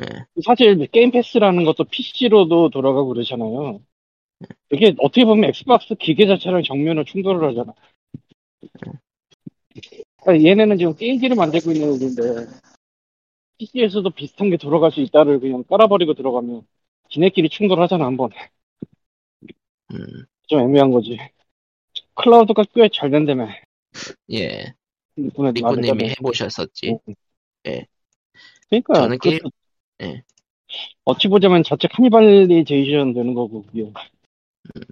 예. 0.00 0.04
사실 0.44 0.86
게임 0.88 1.10
패스라는 1.10 1.64
것도 1.64 1.84
PC로도 1.84 2.70
돌아가고 2.70 3.08
그러잖아요. 3.08 3.80
이게 4.72 4.94
어떻게 4.98 5.24
보면 5.24 5.50
엑스박스 5.50 5.94
기계 5.96 6.26
자체랑 6.26 6.62
정면으로 6.62 7.04
충돌을 7.04 7.48
하잖아. 7.50 7.74
그러니까 10.22 10.48
얘네는 10.48 10.78
지금 10.78 10.94
게임기를 10.94 11.36
만들고 11.36 11.72
있는 11.72 11.88
애인데 11.88 12.46
PC에서도 13.58 14.08
비슷한 14.10 14.50
게 14.50 14.56
돌아갈 14.56 14.90
수 14.90 15.00
있다를 15.00 15.40
그냥 15.40 15.64
깔아버리고 15.64 16.14
들어가면 16.14 16.62
지네끼리 17.10 17.48
충돌하잖아 17.48 18.04
한번. 18.06 18.30
음, 19.92 20.24
좀 20.46 20.60
애매한 20.60 20.90
거지. 20.90 21.18
클라우드가 22.14 22.64
꽤 22.74 22.88
잘 22.92 23.10
된다며. 23.10 23.48
예. 24.32 24.74
리코님이. 25.16 26.10
해보셨었지. 26.10 26.98
그러니까 28.68 28.94
저는 28.94 29.18
게임- 29.18 29.38
예. 30.02 30.22
어찌 31.04 31.28
보자면 31.28 31.62
자체 31.64 31.88
cannibalization 31.88 33.12
되는 33.14 33.34
거고 33.34 33.62
그게. 33.64 33.82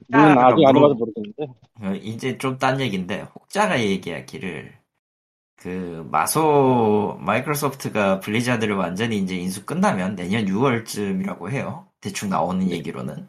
물론 0.08 0.38
아, 0.38 0.48
아직 0.48 0.66
안 0.66 0.74
물어- 0.74 0.76
해봐서 0.78 0.94
모르겠는데. 0.94 1.44
어, 1.80 1.94
이제 2.02 2.36
좀 2.38 2.58
딴 2.58 2.80
얘기인데 2.80 3.20
혹자가 3.34 3.80
얘기하기를 3.80 4.76
그 5.56 6.06
마소 6.10 7.16
마이크로소프트가 7.20 8.20
블리자드를 8.20 8.74
완전히 8.76 9.18
이제 9.18 9.36
인수 9.36 9.64
끝나면 9.66 10.16
내년 10.16 10.46
6월쯤이라고 10.46 11.50
해요. 11.50 11.88
대충 12.00 12.28
나오는 12.30 12.68
얘기로는. 12.70 13.28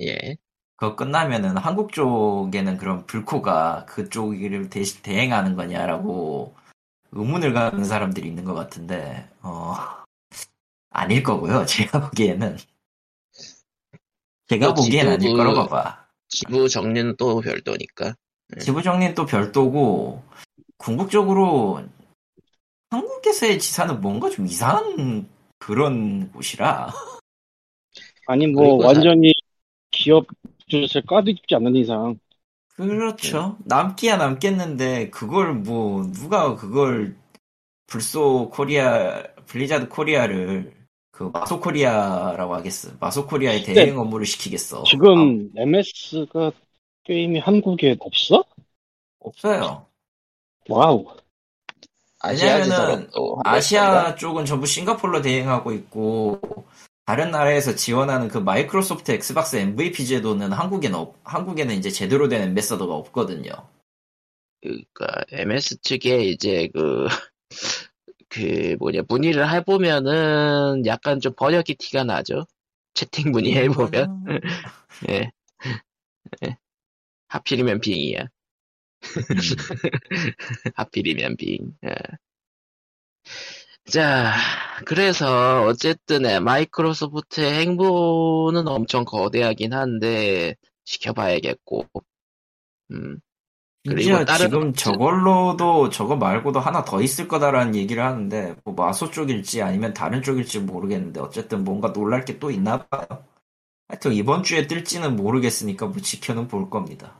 예. 0.00 0.36
그거 0.78 0.94
끝나면은 0.94 1.56
한국 1.56 1.92
쪽에는 1.92 2.76
그럼 2.76 3.04
불코가 3.04 3.84
그쪽을 3.86 4.70
대, 4.70 4.84
대행하는 5.02 5.56
거냐라고 5.56 6.54
의문을 7.10 7.52
갖는 7.52 7.82
사람들이 7.82 8.28
있는 8.28 8.44
것 8.44 8.54
같은데 8.54 9.28
어 9.42 9.74
아닐 10.90 11.24
거고요. 11.24 11.66
제가 11.66 12.08
보기에는 12.08 12.58
제가 14.46 14.68
또 14.68 14.74
보기엔 14.74 15.08
아닐 15.08 15.36
거라고 15.36 15.66
봐. 15.66 16.06
지부 16.28 16.68
정리는 16.68 17.16
또 17.16 17.40
별도니까. 17.40 18.14
네. 18.50 18.60
지부 18.60 18.80
정리는 18.80 19.16
또 19.16 19.26
별도고 19.26 20.22
궁극적으로 20.76 21.82
한국에서의 22.90 23.58
지사는 23.58 24.00
뭔가 24.00 24.30
좀 24.30 24.46
이상한 24.46 25.28
그런 25.58 26.30
곳이라 26.30 26.92
아니 28.26 28.46
뭐 28.46 28.76
완전히 28.86 29.34
기업 29.90 30.26
주스를 30.68 31.02
까뒤집지 31.06 31.54
않는 31.54 31.76
이상 31.76 32.18
그렇죠. 32.74 33.56
남기야 33.64 34.16
남겠는데 34.18 35.10
그걸 35.10 35.52
뭐 35.54 36.02
누가 36.12 36.54
그걸 36.54 37.16
불소 37.88 38.50
코리아 38.50 39.22
블리자드 39.46 39.88
코리아를 39.88 40.72
그 41.10 41.30
마소 41.32 41.60
코리아라고 41.60 42.54
하겠어. 42.54 42.90
마소 43.00 43.26
코리아의 43.26 43.64
근데 43.64 43.80
대행 43.80 43.98
업무를 43.98 44.24
시키겠어. 44.24 44.80
아, 44.80 44.84
지금 44.84 45.50
MS가 45.56 46.52
게임이 47.02 47.40
한국에 47.40 47.96
없어? 47.98 48.44
없어요. 49.18 49.86
와우 50.68 51.06
아시아 52.20 52.58
왜냐면은 52.58 52.64
지사로 52.64 53.10
또 53.10 53.40
아시아 53.44 54.14
쪽은 54.14 54.44
전부 54.44 54.66
싱가폴로 54.66 55.22
대행하고 55.22 55.72
있고 55.72 56.40
다른 57.08 57.30
나라에서 57.30 57.74
지원하는 57.74 58.28
그 58.28 58.36
마이크로소프트 58.36 59.12
엑스박스 59.12 59.56
MVP 59.56 60.04
제도는 60.04 60.52
한국에는 60.52 60.94
없- 60.98 61.16
한국에는 61.24 61.74
이제 61.74 61.88
제대로 61.88 62.28
된 62.28 62.42
ambassador가 62.42 62.94
없거든요. 62.96 63.50
그니까 64.60 65.06
MS 65.30 65.80
측에 65.80 66.24
이제 66.24 66.68
그, 66.74 67.06
그 68.28 68.76
뭐냐 68.78 69.00
문의를 69.08 69.50
해보면은 69.50 70.84
약간 70.84 71.18
좀 71.20 71.32
번역기 71.34 71.76
티가 71.76 72.04
나죠. 72.04 72.44
채팅 72.92 73.30
문의해보면 73.30 74.24
예. 75.08 75.30
예. 76.44 76.58
하필이면 77.28 77.80
빙이야. 77.80 78.26
하필이면 80.76 81.36
빙. 81.36 81.72
예. 81.86 81.94
자, 83.92 84.34
그래서 84.86 85.64
어쨌든 85.64 86.24
예, 86.26 86.40
마이크로소프트의 86.40 87.52
행보는 87.60 88.68
엄청 88.68 89.04
거대하긴 89.04 89.72
한데 89.72 90.56
지켜봐야겠고. 90.84 91.86
음. 92.92 93.18
그리고 93.88 94.00
심지어 94.02 94.24
다른 94.24 94.46
지금 94.46 94.72
저걸로도 94.74 95.90
저거 95.90 96.16
말고도 96.16 96.60
하나 96.60 96.84
더 96.84 97.02
있을 97.02 97.28
거다라는 97.28 97.74
얘기를 97.74 98.02
하는데 98.04 98.56
뭐 98.64 98.74
마소 98.74 99.10
쪽일지 99.10 99.62
아니면 99.62 99.94
다른 99.94 100.22
쪽일지 100.22 100.60
모르겠는데 100.60 101.20
어쨌든 101.20 101.64
뭔가 101.64 101.92
놀랄 101.92 102.24
게 102.24 102.38
또 102.38 102.50
있나 102.50 102.86
봐요. 102.86 103.06
하여튼 103.88 104.12
이번 104.14 104.42
주에 104.44 104.66
뜰지는 104.66 105.16
모르겠으니까 105.16 105.86
뭐 105.86 106.00
지켜는 106.00 106.48
볼 106.48 106.70
겁니다. 106.70 107.16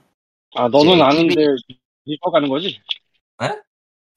아 0.55 0.69
너는 0.69 0.99
제 0.99 1.03
아는데 1.03 1.35
TV 1.35 1.81
밑박가는 2.05 2.49
거지? 2.49 2.81
네? 3.41 3.63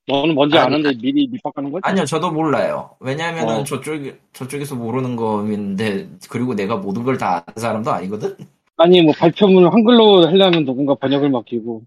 너는 0.07 0.35
뭔지 0.35 0.57
아니, 0.57 0.65
아는데 0.65 0.93
미리 0.95 1.27
밑박가는 1.27 1.71
거지? 1.71 1.83
아니요, 1.83 2.05
저도 2.05 2.31
몰라요. 2.31 2.95
왜냐면은 2.99 3.61
어. 3.61 3.63
저쪽 3.63 3.95
저쪽에서 4.33 4.75
모르는 4.75 5.15
거인데 5.15 6.09
그리고 6.29 6.53
내가 6.55 6.77
모든 6.77 7.03
걸 7.03 7.17
다 7.17 7.43
아는 7.47 7.59
사람도 7.61 7.91
아니거든. 7.91 8.37
아니 8.77 9.01
뭐 9.01 9.13
발표문을 9.17 9.71
한글로 9.73 10.27
하려면 10.27 10.65
누군가 10.65 10.95
번역을 10.95 11.29
맡기고 11.29 11.83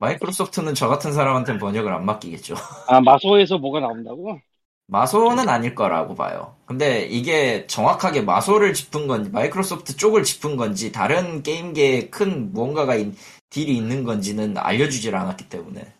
마이크로소프트는 0.00 0.74
저 0.74 0.88
같은 0.88 1.12
사람한테는 1.12 1.60
번역을 1.60 1.92
안 1.92 2.04
맡기겠죠. 2.04 2.54
아 2.86 3.00
마소에서 3.00 3.58
뭐가 3.58 3.80
나온다고? 3.80 4.40
마소는 4.86 5.48
아닐 5.48 5.74
거라고 5.74 6.14
봐요. 6.14 6.56
근데 6.66 7.02
이게 7.06 7.66
정확하게 7.66 8.22
마소를 8.22 8.72
짚은 8.74 9.06
건지, 9.06 9.30
마이크로소프트 9.30 9.96
쪽을 9.96 10.24
짚은 10.24 10.56
건지, 10.56 10.92
다른 10.92 11.42
게임계에 11.42 12.08
큰 12.08 12.52
무언가가 12.52 12.94
있, 12.94 13.12
딜이 13.50 13.76
있는 13.76 14.04
건지는 14.04 14.56
알려주질 14.56 15.14
않았기 15.14 15.48
때문에. 15.50 15.92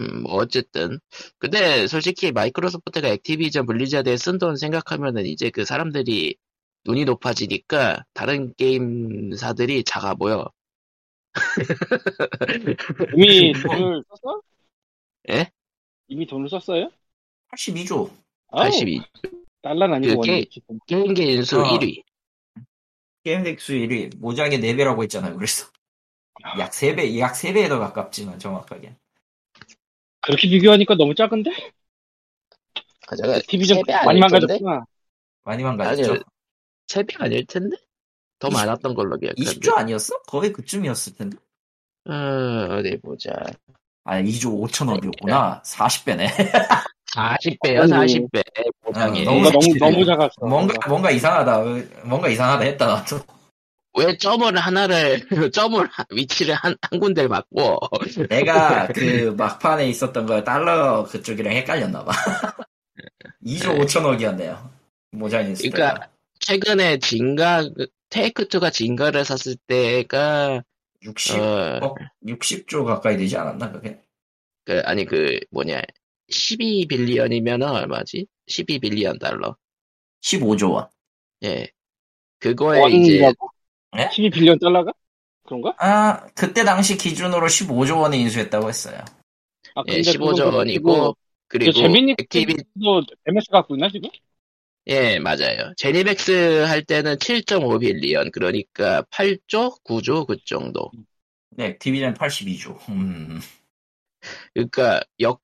음, 0.00 0.22
뭐 0.22 0.34
어쨌든. 0.34 0.98
근데 1.38 1.86
솔직히 1.86 2.32
마이크로소프트가 2.32 3.08
액티비전 3.08 3.66
블리자드에 3.66 4.16
쓴 4.16 4.38
돈 4.38 4.56
생각하면은 4.56 5.26
이제 5.26 5.50
그 5.50 5.64
사람들이 5.64 6.36
눈이 6.86 7.04
높아지니까 7.04 8.04
다른 8.14 8.54
게임사들이 8.54 9.84
작아 9.84 10.14
보여. 10.14 10.50
이미 13.16 13.52
돈을 13.62 14.02
썼어? 14.08 14.40
예? 15.30 15.50
이미 16.08 16.26
돈을 16.26 16.48
썼어요? 16.48 16.90
82조. 17.52 18.10
아우, 18.48 18.64
82. 18.64 19.00
달러는 19.62 19.96
아니고 19.96 20.20
그게- 20.20 20.32
원이 20.32 20.46
지금. 20.50 20.78
게임계 20.86 21.22
인수 21.24 21.60
어. 21.60 21.64
1위. 21.64 22.02
게임 23.22 23.42
덱수 23.42 23.74
1위 23.74 24.16
모장의 24.16 24.60
4배라고 24.60 25.02
했잖아요. 25.02 25.34
그래서 25.36 25.66
약 26.58 26.70
3배, 26.70 27.18
약 27.18 27.34
3배에 27.34 27.68
더 27.68 27.78
가깝지만 27.78 28.38
정확하게. 28.38 28.96
그렇게 30.20 30.48
비교하니까 30.48 30.94
너무 30.96 31.14
작은데? 31.14 31.50
좀 33.48 33.66
세배 33.66 33.92
아닐 33.92 34.06
많이? 34.06 34.20
망가졌구나. 34.20 34.84
많이 35.44 35.62
망가졌죠. 35.62 36.18
3배가 36.88 37.24
아닐 37.24 37.44
텐데? 37.46 37.76
더 38.38 38.48
20 38.48 38.56
많았던 38.58 38.94
걸로 38.94 39.18
기억하는데. 39.18 39.60
20조 39.60 39.76
아니었어? 39.76 40.22
거의 40.22 40.52
그쯤이었을 40.52 41.14
텐데. 41.14 41.36
어, 42.08 42.74
어디 42.76 42.98
보자. 43.00 43.32
아, 44.04 44.20
2조 44.20 44.60
5천억이었구나. 44.66 45.62
40배네. 45.62 46.28
40배요, 47.14 47.80
아니, 47.80 47.90
40배. 47.92 48.42
보장에. 48.82 49.24
너무 49.24 49.40
뭔가 49.40 49.50
너무, 49.50 49.64
작지. 49.64 49.78
너무 49.78 50.04
작았어. 50.04 50.46
뭔가, 50.46 50.88
뭔가 50.88 51.10
이상하다. 51.10 51.64
뭔가 52.04 52.28
이상하다 52.28 52.64
했다, 52.64 52.86
나도. 52.86 53.20
왜 53.98 54.16
점을 54.16 54.56
하나를, 54.56 55.50
점을, 55.52 55.86
한- 55.90 56.06
위치를 56.10 56.54
한, 56.54 56.76
한 56.80 57.00
군데를 57.00 57.28
맞고, 57.28 57.78
내가 58.28 58.86
그 58.88 59.34
막판에 59.36 59.88
있었던 59.88 60.26
거 60.26 60.42
달러 60.44 61.04
그쪽이랑 61.04 61.52
헷갈렸나 61.54 62.04
봐. 62.04 62.12
2조 63.44 63.72
네. 63.74 63.84
5천억이었네요. 63.84 64.70
모장이 65.12 65.52
있을 65.52 65.70
그러니까 65.70 65.94
때가. 65.94 66.12
최근에 66.38 66.98
진가, 67.00 67.68
테이크2가 68.10 68.72
진가를 68.72 69.24
샀을 69.24 69.56
때가, 69.66 70.62
60, 71.02 71.38
어, 71.38 71.94
60조 72.26 72.84
가까이 72.84 73.16
되지 73.16 73.36
않았나, 73.36 73.72
그게? 73.72 74.00
그, 74.64 74.80
아니, 74.84 75.04
그, 75.04 75.40
뭐냐, 75.50 75.80
12빌리언이면 76.30 77.62
얼마지? 77.62 78.26
12빌리언 78.48 79.18
달러. 79.18 79.56
15조 80.22 80.72
원. 80.72 80.88
예. 81.44 81.68
그거에 82.38 82.78
이제, 82.90 83.22
원이라고? 83.24 83.50
네? 83.92 84.08
12빌리언 84.10 84.58
달러가? 84.60 84.92
그런가? 85.44 85.74
아, 85.78 86.26
그때 86.34 86.64
당시 86.64 86.96
기준으로 86.96 87.48
15조 87.48 87.98
원에 88.00 88.18
인수했다고 88.18 88.68
했어요. 88.68 88.98
아, 89.74 89.82
예, 89.88 89.96
근데 89.96 90.12
15조 90.12 90.44
그건 90.44 90.54
원이고, 90.58 91.16
그리고, 91.48 91.72
재민이 91.72 92.16
액티비, 92.18 92.54
도 92.82 93.02
MS 93.26 93.50
갖고 93.50 93.74
있나 93.74 93.88
지금? 93.88 94.10
예, 94.86 95.18
맞아요. 95.18 95.72
제니맥스 95.76 96.64
할 96.66 96.82
때는 96.84 97.18
7.5빌리언, 97.18 98.30
그러니까 98.32 99.04
8조, 99.10 99.76
9조, 99.84 100.24
그 100.26 100.36
정도. 100.44 100.90
네, 101.50 101.66
액티비전 101.66 102.14
82조. 102.14 102.78
음, 102.88 103.40
그러니까 104.54 105.00
역 105.20 105.40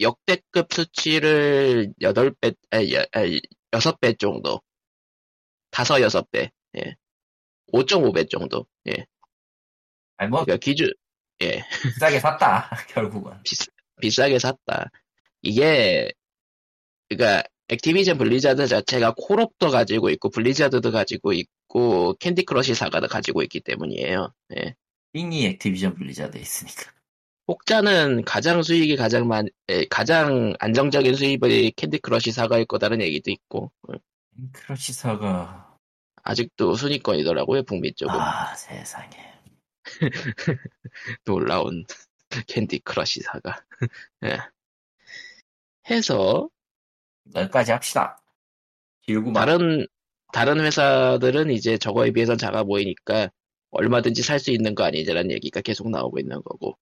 역대급 0.00 0.72
수치를 0.72 1.92
8배, 2.02 2.52
아니, 2.70 2.94
여- 2.94 3.06
아니, 3.12 3.40
6배 3.72 4.14
정도. 4.14 4.60
5, 5.72 6.00
6배. 6.00 6.50
예. 6.78 6.96
5.5배 7.72 8.30
정도. 8.30 8.66
예. 8.88 9.06
아니, 10.16 10.30
뭐, 10.30 10.44
그러니까 10.44 10.62
기준, 10.62 10.92
예. 11.42 11.62
비싸게 11.82 12.20
샀다, 12.20 12.70
결국은. 12.88 13.32
비싸게 14.00 14.38
샀다. 14.38 14.90
이게, 15.42 16.10
그러니까 17.08 17.42
액티비전 17.68 18.18
블리자드 18.18 18.66
자체가 18.66 19.14
콜옵도 19.16 19.70
가지고 19.70 20.10
있고, 20.10 20.30
블리자드도 20.30 20.92
가지고 20.92 21.32
있고, 21.32 22.14
캔디 22.14 22.44
크러쉬 22.44 22.74
사가도 22.74 23.08
가지고 23.08 23.42
있기 23.42 23.60
때문이에요. 23.60 24.32
예. 24.56 24.74
킹이 25.12 25.46
액티비전 25.46 25.94
블리자드에 25.94 26.40
있으니까. 26.40 26.92
혹자는 27.48 28.24
가장 28.24 28.62
수익이 28.62 28.96
가장 28.96 29.28
많, 29.28 29.46
에, 29.68 29.84
가장 29.86 30.54
안정적인 30.58 31.14
수입이 31.14 31.72
캔디 31.76 31.98
크러쉬 31.98 32.32
사가일 32.32 32.64
거다는 32.66 33.00
얘기도 33.00 33.30
있고, 33.30 33.70
어, 33.88 33.94
크러시사가, 34.52 35.65
아직도 36.26 36.74
순위권이더라고요, 36.74 37.62
북미 37.62 37.94
쪽은. 37.94 38.14
아, 38.14 38.52
세상에. 38.54 39.32
놀라운 41.24 41.84
캔디 42.48 42.80
크러쉬 42.80 43.20
사가. 43.20 43.64
예. 44.24 44.38
해서, 45.88 46.48
여기까지 47.34 47.70
합시다. 47.70 48.18
길구만. 49.02 49.34
다른, 49.34 49.86
다른 50.32 50.60
회사들은 50.60 51.50
이제 51.50 51.78
저거에 51.78 52.10
비해선 52.10 52.38
작아 52.38 52.64
보이니까 52.64 53.30
얼마든지 53.70 54.22
살 54.22 54.40
수 54.40 54.50
있는 54.50 54.74
거 54.74 54.82
아니냐라는 54.82 55.30
얘기가 55.30 55.60
계속 55.60 55.88
나오고 55.90 56.18
있는 56.18 56.42
거고. 56.42 56.76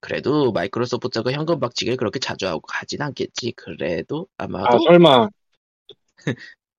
그래도 0.00 0.50
마이크로소프트가 0.50 1.30
현금 1.30 1.60
박치기를 1.60 1.96
그렇게 1.96 2.18
자주 2.18 2.48
하고 2.48 2.60
가진 2.62 3.00
않겠지. 3.00 3.52
그래도 3.52 4.26
아 4.38 4.44
아마도 4.44 4.78
설마 4.80 5.28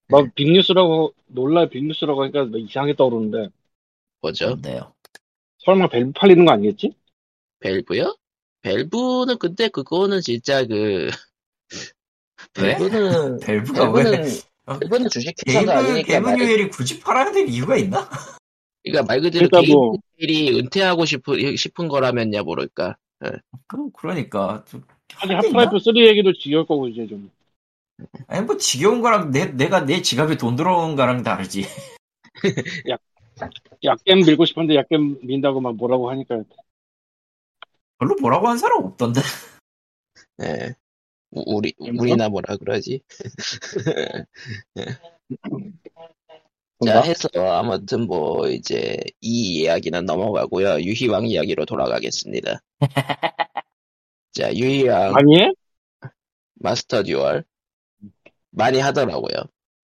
막 0.09 0.33
빅뉴스라고 0.35 1.13
놀라 1.27 1.67
빅뉴스라고 1.67 2.23
하니까 2.23 2.45
뭐 2.45 2.59
이상하게 2.59 2.95
떠오르는데 2.95 3.49
뭐죠? 4.21 4.47
뭔데요? 4.47 4.93
설마 5.59 5.87
벨 5.87 6.11
팔리는 6.13 6.45
거 6.45 6.51
아니겠지? 6.53 6.93
벨브요? 7.59 8.15
벨브는 8.61 9.37
근데 9.39 9.67
그거는 9.69 10.21
진짜 10.21 10.65
그 10.65 11.07
왜? 12.59 12.77
벨브는 12.77 13.39
벨브가 13.43 13.91
왜? 13.91 14.03
벨브는 14.03 14.29
어, 14.65 14.79
벨브는 14.79 15.09
주식 15.09 15.33
회사가 15.47 15.79
아니니까 15.79 16.19
말, 16.21 16.39
유엘이 16.39 16.69
굳이 16.69 16.99
팔아야 16.99 17.31
될 17.31 17.47
이유가 17.49 17.75
있나? 17.77 18.09
그러니까 18.83 19.05
말 19.05 19.21
그대로 19.21 19.47
그러니까 19.49 19.73
뭐- 19.73 19.97
게임들이 20.17 20.59
은퇴하고 20.59 21.05
싶은 21.05 21.55
싶은 21.55 21.87
거라면야 21.87 22.43
모를까. 22.43 22.97
그, 23.67 23.89
그러니까. 23.93 24.63
좀 24.67 24.83
사실 25.11 25.35
할게 25.35 25.47
있나? 25.47 25.61
하프라이프 25.61 25.83
3 25.83 25.97
얘기도 25.97 26.33
지겨울 26.33 26.65
거고 26.65 26.87
이제 26.87 27.07
좀 27.07 27.29
아니, 28.27 28.45
뭐, 28.45 28.57
지겨운 28.57 29.01
거랑 29.01 29.31
내, 29.31 29.45
내가 29.45 29.85
내 29.85 30.01
지갑에 30.01 30.37
돈 30.37 30.55
들어오는 30.55 30.95
거랑 30.95 31.23
다르지. 31.23 31.65
약겜 33.83 34.19
밀고 34.25 34.45
싶은데 34.45 34.75
약겜 34.75 35.19
민다고 35.23 35.59
막 35.59 35.75
뭐라고 35.75 36.09
하니까 36.11 36.43
별로 37.97 38.15
뭐라고 38.21 38.47
한 38.47 38.57
사람 38.57 38.83
없던데. 38.83 39.21
예. 40.43 40.75
우- 41.31 41.57
우리? 41.57 41.73
우리나 41.79 42.29
뭐라 42.29 42.57
그러지? 42.57 43.01
자? 46.85 47.01
해서 47.01 47.29
아무튼 47.35 48.07
뭐 48.07 48.47
이제 48.49 48.99
이 49.21 49.61
이야기는 49.61 50.05
넘어가고요. 50.05 50.81
유희왕 50.81 51.27
이야기로 51.27 51.65
돌아가겠습니다. 51.65 52.59
자 54.33 54.53
유희왕 54.53 55.15
아니에? 55.15 55.51
마스터 56.55 57.03
듀얼 57.03 57.45
많이 58.53 58.79
하더라고요. 58.79 59.43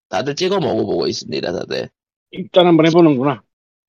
다들 0.09 0.35
찍어 0.35 0.59
먹어보고 0.59 1.07
있습니다, 1.07 1.51
다들. 1.51 1.89
일단 2.31 2.67
한번 2.67 2.85
해보는구나 2.85 3.41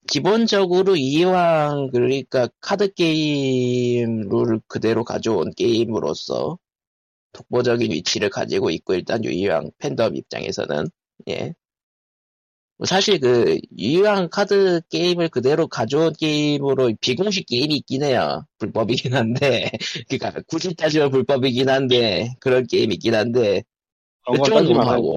기본적으로 0.08 0.96
이왕 0.96 1.90
그러니까 1.92 2.48
카드 2.60 2.92
게임 2.94 4.28
룰을 4.28 4.60
그대로 4.66 5.04
가져온 5.04 5.52
게임으로서 5.54 6.58
독보적인 7.32 7.92
위치를 7.92 8.30
가지고 8.30 8.70
있고 8.70 8.94
일단 8.94 9.24
유희왕 9.24 9.70
팬덤 9.78 10.16
입장에서는 10.16 10.86
예. 11.28 11.54
뭐 12.78 12.86
사실 12.86 13.20
그 13.20 13.58
유희왕 13.78 14.30
카드 14.30 14.80
게임을 14.88 15.28
그대로 15.28 15.68
가져온 15.68 16.14
게임으로 16.18 16.94
비공식 17.00 17.46
게임이 17.46 17.76
있긴 17.76 18.02
해요. 18.02 18.46
불법이긴 18.59 19.14
한데 19.14 19.70
그러니까 20.09 20.42
굳이 20.48 20.74
따지면 20.74 21.11
불법이긴 21.11 21.68
한데 21.68 22.34
그런 22.40 22.66
게임이 22.66 22.94
있긴 22.94 23.14
한데 23.14 23.64
그쪽은 24.26 24.64
넘어가고, 24.64 25.16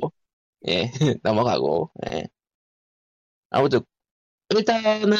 예, 0.67 0.91
넘어가고, 1.23 1.91
예. 2.11 2.27
아무튼, 3.49 3.81
일단은, 4.49 5.11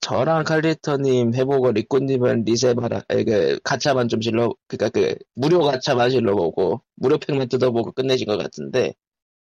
저랑 0.00 0.44
칼리터님 0.44 1.34
해보고, 1.34 1.72
리꾸님은 1.72 2.44
리세바라, 2.44 3.02
에, 3.10 3.24
그, 3.24 3.60
가차만 3.64 4.08
좀 4.08 4.20
실러, 4.22 4.54
그니까 4.68 4.88
그, 4.90 5.16
무료 5.34 5.62
가차만 5.62 6.10
실러보고, 6.10 6.82
무료 6.96 7.18
팩만 7.18 7.48
뜯어보고 7.48 7.92
끝내신 7.92 8.26
것 8.26 8.36
같은데, 8.38 8.94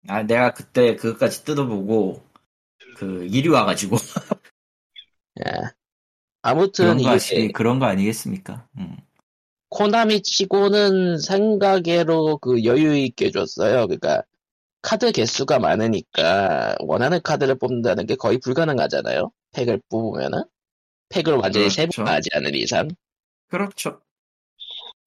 아, 0.08 0.22
내가 0.22 0.52
그때 0.52 0.96
그것까지 0.96 1.44
뜯어보고, 1.44 2.22
그, 2.96 3.26
일이 3.26 3.48
와가지고. 3.48 3.96
예. 5.40 5.70
아무튼, 6.42 6.84
그런 6.84 7.02
거, 7.02 7.02
이게, 7.08 7.14
아시, 7.14 7.52
그런 7.52 7.78
거 7.78 7.86
아니겠습니까? 7.86 8.68
음. 8.78 8.96
코나미 9.74 10.22
치고는 10.22 11.18
생각외로 11.18 12.38
그 12.38 12.64
여유 12.64 12.96
있게 12.96 13.32
줬어요. 13.32 13.88
그러니까 13.88 14.22
카드 14.82 15.10
개수가 15.10 15.58
많으니까 15.58 16.76
원하는 16.78 17.20
카드를 17.20 17.56
뽑는다는 17.56 18.06
게 18.06 18.14
거의 18.14 18.38
불가능하잖아요. 18.38 19.32
팩을 19.52 19.80
뽑으면은 19.90 20.44
팩을 21.08 21.32
완전히 21.32 21.64
그렇죠. 21.64 21.74
세분화하지 21.74 22.30
않은 22.34 22.54
이상. 22.54 22.88
그렇죠. 23.48 24.00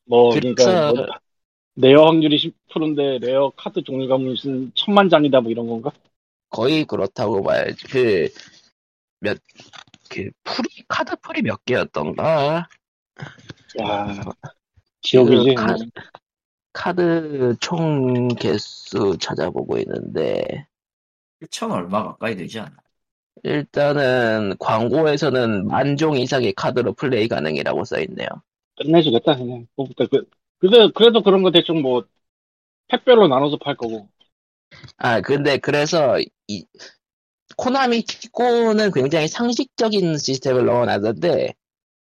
뭐 0.04 0.34
그래서 0.34 0.54
그러니까 0.54 0.94
뭐 0.94 1.06
rare 1.76 2.06
확률이 2.06 2.38
10%인데 2.70 3.26
rare 3.26 3.54
카드 3.56 3.82
종류가 3.82 4.18
무슨 4.18 4.74
천만 4.76 5.08
장이다 5.08 5.40
뭐 5.40 5.50
이런 5.50 5.68
건가? 5.68 5.92
거의 6.50 6.84
그렇다고 6.84 7.42
봐야지. 7.42 7.88
그, 7.88 8.30
몇, 9.22 9.38
그, 10.10 10.30
풀이, 10.44 10.68
카드 10.90 11.16
풀이 11.22 11.42
몇 11.42 11.64
개였던가? 11.64 12.68
야 13.82 14.24
지옥이지. 15.02 15.50
그 15.50 15.54
카- 15.54 15.78
카드 16.74 17.56
총 17.60 18.30
개수 18.30 19.18
찾아보고 19.20 19.78
있는데, 19.80 20.68
1천 21.42 21.70
얼마 21.72 22.02
가까이 22.04 22.36
되지 22.38 22.60
않아? 22.62 22.78
일단은 23.44 24.54
광고에서는 24.60 25.66
만종 25.68 26.18
이상의 26.18 26.54
카드로 26.54 26.94
플레이 26.94 27.28
가능이라고 27.28 27.84
써있네요. 27.84 28.28
끝내주겠다 28.78 29.36
그냥. 29.36 29.68
뭐, 29.76 29.88
그, 29.98 30.08
그, 30.08 30.30
근데 30.60 30.90
그래도 30.96 31.22
그런 31.24 31.44
거 31.44 31.52
대충 31.52 31.82
뭐 31.82 32.06
팩별로 32.90 33.28
나눠서 33.30 33.58
팔 33.60 33.78
거고. 33.78 34.10
아, 34.98 35.22
근데 35.22 35.58
그래서, 35.58 36.18
이, 36.48 36.66
코나미 37.58 38.04
치고는 38.06 38.92
굉장히 38.92 39.28
상식적인 39.28 40.18
시스템을 40.18 40.66
넣어놨는데, 40.66 41.56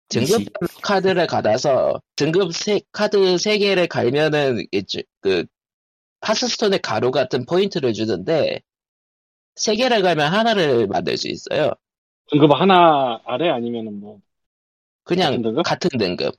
등급 0.08 0.42
시- 0.42 0.48
카드를 0.82 1.26
갈아서, 1.26 2.00
등급 2.16 2.52
세, 2.54 2.80
카드 2.92 3.16
3개를 3.38 3.88
갈면은, 3.88 4.64
이제 4.72 5.02
그, 5.20 5.44
하스스톤의 6.20 6.80
가루 6.80 7.10
같은 7.10 7.44
포인트를 7.46 7.92
주는데, 7.92 8.60
3개를 9.56 10.02
갈면 10.02 10.32
하나를 10.32 10.86
만들 10.86 11.16
수 11.16 11.28
있어요. 11.28 11.72
등급 12.30 12.50
하나 12.52 13.20
아래 13.24 13.48
아니면은 13.48 14.00
뭐 14.00 14.20
그냥 15.04 15.30
같은 15.30 15.42
등급? 15.42 15.62
같은 15.64 15.90
등급. 15.98 16.34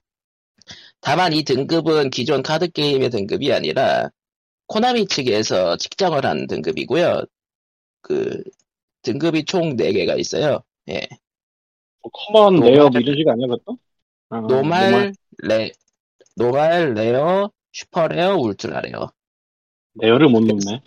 다만 1.00 1.34
이 1.34 1.44
등급은 1.44 2.10
기존 2.10 2.44
카드 2.44 2.70
게임의 2.70 3.10
등급이 3.10 3.54
아니라 3.54 4.10
코나미 4.68 5.08
측에서 5.08 5.78
측정을 5.78 6.26
한 6.26 6.48
등급이고요. 6.48 7.24
그 8.02 8.44
등급이 9.04 9.46
총 9.46 9.76
4개가 9.78 10.20
있어요. 10.20 10.64
예. 10.90 11.08
뭐 12.08 12.12
common 12.14 12.60
normal. 12.60 12.72
rare 12.72 12.90
뭐 12.90 13.00
이런 13.02 13.16
식 13.16 13.28
아니야 13.28 13.48
그것도? 13.48 13.78
아, 14.30 14.42
normal, 14.42 15.14
레 15.44 15.72
normal, 16.36 16.94
rare, 16.96 17.52
super 17.74 18.08
rare, 18.08 18.36
ultra 18.38 18.82
rare. 18.82 19.12
rare를 19.96 20.30
못 20.30 20.42
넣네. 20.44 20.82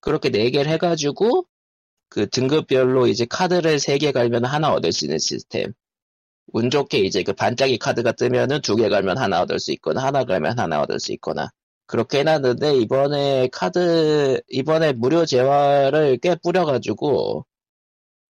그렇게 0.00 0.30
4개를 0.30 0.68
해 0.68 0.78
가지고 0.78 1.46
그 2.10 2.28
등급별로 2.30 3.06
이제 3.08 3.26
카드를 3.26 3.78
3개 3.80 4.12
갈면 4.12 4.44
하나 4.44 4.72
얻을 4.72 4.92
수 4.92 5.04
있는 5.06 5.18
시스템. 5.18 5.72
운 6.52 6.70
좋게 6.70 6.98
이제 7.00 7.22
그 7.24 7.32
반짝이 7.32 7.78
카드가 7.78 8.12
뜨면은 8.12 8.60
두 8.62 8.76
개 8.76 8.88
갈면 8.88 9.18
하나 9.18 9.42
얻을 9.42 9.58
수 9.60 9.72
있거나 9.72 10.04
하나 10.04 10.24
갈면 10.24 10.58
하나 10.58 10.82
얻을 10.82 11.00
수 11.00 11.12
있거나 11.14 11.50
그렇게 11.86 12.20
해놨는데 12.20 12.76
이번에 12.78 13.48
카드 13.52 14.40
이번에 14.48 14.92
무료 14.94 15.26
재화를 15.26 16.18
꽤 16.18 16.36
뿌려가지고 16.36 17.46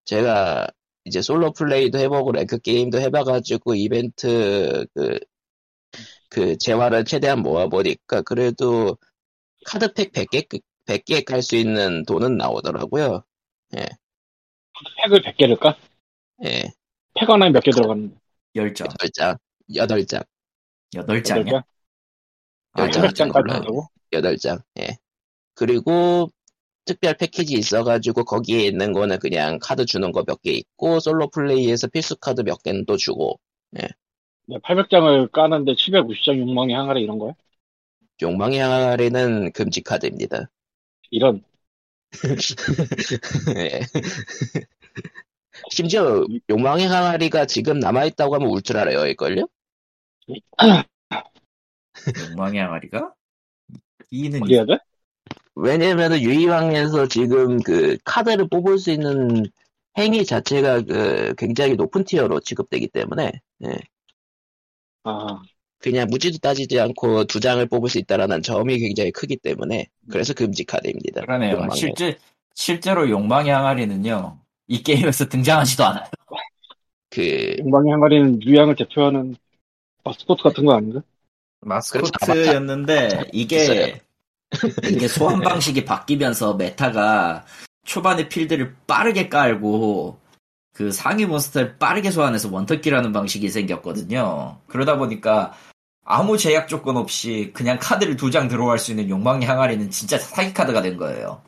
제가 0.06 0.68
이제 1.06 1.22
솔로 1.22 1.52
플레이도 1.54 1.98
해보고 2.00 2.32
랭크 2.34 2.60
게임도 2.60 3.00
해봐가지고 3.02 3.76
이벤트 3.76 4.86
그, 4.94 5.20
그 6.30 6.58
재화를 6.58 7.06
최대한 7.06 7.42
모아보니까 7.42 8.22
그래도 8.24 8.98
카드팩 9.66 10.12
100개 10.14 10.48
100개 10.86 11.24
깔 11.26 11.42
수 11.42 11.56
있는 11.56 12.04
돈은 12.06 12.38
나오더라고요. 12.38 13.24
팩을 15.04 15.22
100개를 15.22 15.60
까? 15.60 15.78
예, 16.44 16.64
아, 16.66 16.72
팩 17.14 17.30
하나에 17.30 17.50
몇 17.52 17.62
개 17.62 17.72
들어가는데? 17.72 18.16
10장, 18.56 18.88
8장, 18.98 19.38
8장, 19.76 20.24
8장이야? 21.08 21.64
아, 22.74 22.82
열 22.82 22.92
장. 22.92 23.04
300장까지 23.04 23.32
걸로. 23.32 23.54
한다고? 23.54 23.88
8장, 24.12 24.62
예. 24.80 24.98
그리고 25.56 26.30
특별 26.86 27.16
패키지 27.16 27.56
있어가지고 27.56 28.24
거기에 28.26 28.66
있는 28.66 28.94
거는 28.94 29.20
그냥 29.20 29.60
카드 29.62 29.86
주는 29.86 30.12
거 30.12 30.24
몇 30.24 30.42
개 30.42 30.52
있고 30.52 31.00
솔로 31.00 31.30
플레이에서 31.30 31.88
필수 31.88 32.16
카드 32.18 32.42
몇 32.42 32.62
개는 32.64 32.86
또 32.86 32.98
주고 32.98 33.40
800장을 34.50 35.32
까는데 35.32 35.74
750장 35.76 36.38
욕망의 36.40 36.76
항아리 36.76 37.02
이런 37.04 37.18
거야? 37.20 37.34
욕망의 38.22 38.60
항아리는 38.60 39.52
금지 39.52 39.82
카드입니다. 39.82 40.50
이런. 41.10 41.44
예. 43.58 43.82
심지어 45.72 46.24
욕망의 46.50 46.88
항아리가 46.88 47.46
지금 47.46 47.80
남아있다고 47.80 48.36
하면 48.36 48.48
울트라 48.50 48.84
레어일걸요? 48.86 49.48
욕망의 52.18 52.60
항아리가? 52.62 53.14
이는 54.12 54.40
그래야 54.42 54.66
돼? 54.66 54.78
왜냐면은 55.56 56.22
유이왕에서 56.22 57.08
지금 57.08 57.62
그 57.62 57.98
카드를 58.04 58.48
뽑을 58.50 58.78
수 58.78 58.92
있는 58.92 59.46
행위 59.98 60.26
자체가 60.26 60.82
그 60.82 61.34
굉장히 61.38 61.76
높은 61.76 62.04
티어로 62.04 62.40
취급되기 62.40 62.88
때문에 62.88 63.32
예. 63.66 63.78
아, 65.04 65.42
그냥 65.80 66.08
무지도 66.10 66.38
따지지 66.38 66.80
않고 66.80 67.26
두 67.26 67.40
장을 67.40 67.66
뽑을 67.66 67.90
수 67.90 67.98
있다라는 67.98 68.44
점이 68.44 68.78
굉장히 68.80 69.12
크기 69.12 69.36
때문에 69.36 69.88
그래서 70.10 70.34
금지 70.34 70.64
카드입니다. 70.64 71.22
그러네요. 71.22 71.54
욕망의. 71.54 71.76
실제, 71.76 72.18
실제로 72.54 73.10
욕망의 73.10 73.52
항아리는요, 73.52 74.38
이 74.68 74.84
게임에서 74.84 75.28
등장하지도 75.28 75.84
않아요. 75.84 76.06
그 77.10 77.56
욕망의 77.60 77.92
항아리는 77.92 78.44
유희왕을 78.44 78.76
대표하는 78.76 79.36
마스코트 80.04 80.44
같은 80.44 80.66
거 80.66 80.74
아닌가? 80.74 81.02
마스코트였는데, 81.62 83.30
이게, 83.34 84.02
이게 84.90 85.08
소환 85.08 85.42
방식이 85.42 85.86
바뀌면서 85.86 86.56
meta가 86.56 87.46
초반에 87.86 88.28
필드를 88.30 88.76
빠르게 88.88 89.30
깔고, 89.30 90.20
그 90.74 90.92
상위 90.92 91.26
몬스터를 91.26 91.78
빠르게 91.78 92.12
소환해서 92.12 92.50
one 92.52 92.62
turn 92.62 92.75
kill이라는 92.75 93.12
방식이 93.12 93.50
생겼거든요. 93.50 94.60
그러다 94.68 94.98
보니까 94.98 95.54
아무 96.06 96.38
제약 96.38 96.68
조건 96.68 96.98
없이 96.98 97.52
그냥 97.54 97.78
카드를 97.80 98.16
두 98.18 98.32
장 98.32 98.48
들어갈 98.48 98.78
수 98.80 98.92
있는 98.92 99.10
욕망의 99.10 99.48
항아리는 99.48 99.90
진짜 99.92 100.18
사기 100.18 100.54
카드가 100.54 100.82
된 100.82 100.98
거예요. 100.98 101.42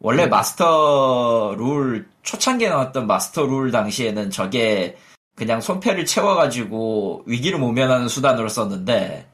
원래 0.00 0.24
음. 0.24 0.30
마스터 0.30 1.54
룰, 1.56 2.06
초창기에 2.22 2.68
나왔던 2.68 3.06
마스터 3.06 3.46
룰 3.46 3.70
당시에는 3.70 4.30
저게 4.30 4.96
그냥 5.36 5.60
손패를 5.60 6.04
채워가지고 6.06 7.24
위기를 7.26 7.58
모면하는 7.58 8.08
수단으로 8.08 8.48
썼는데, 8.48 9.26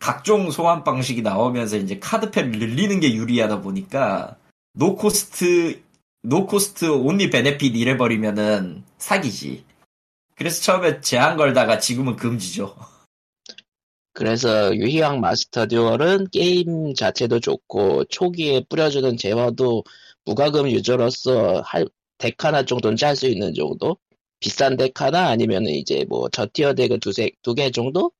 각종 0.00 0.50
소환 0.50 0.82
방식이 0.82 1.22
나오면서 1.22 1.76
이제 1.76 1.98
카드패를 2.00 2.52
늘리는 2.52 3.00
게 3.00 3.14
유리하다 3.14 3.60
보니까, 3.60 4.36
no 4.72 5.03
cost, 5.03 5.82
no 6.22 6.43
cost 6.43 6.86
only 6.86 7.30
benefit 7.30 7.76
이래버리면은 7.76 8.82
사기지. 8.98 9.64
그래서 10.34 10.62
처음에 10.62 11.00
제한 11.02 11.36
걸다가 11.36 11.78
지금은 11.78 12.16
금지죠. 12.16 12.74
그래서 14.14 14.74
유희왕 14.74 15.20
마스터 15.20 15.66
듀얼은 15.66 16.28
게임 16.32 16.94
자체도 16.94 17.40
좋고 17.40 18.06
초기에 18.06 18.64
뿌려주는 18.68 19.16
재화도 19.18 19.84
무과금 20.24 20.70
유저로서 20.70 21.60
할, 21.60 21.86
deck 22.18 22.42
하나 22.44 22.64
정도는 22.64 22.96
짤 22.96 23.16
수 23.16 23.26
있는 23.28 23.54
정도 23.54 23.96
비싼 24.40 24.76
deck 24.76 24.98
하나 25.00 25.28
아니면 25.28 25.66
이제 25.66 26.04
뭐 26.08 26.28
저tier 26.30 26.74
deck을 26.74 27.00
두세 27.00 27.30
두 27.42 27.54
개 27.54 27.70
정도 27.70 28.12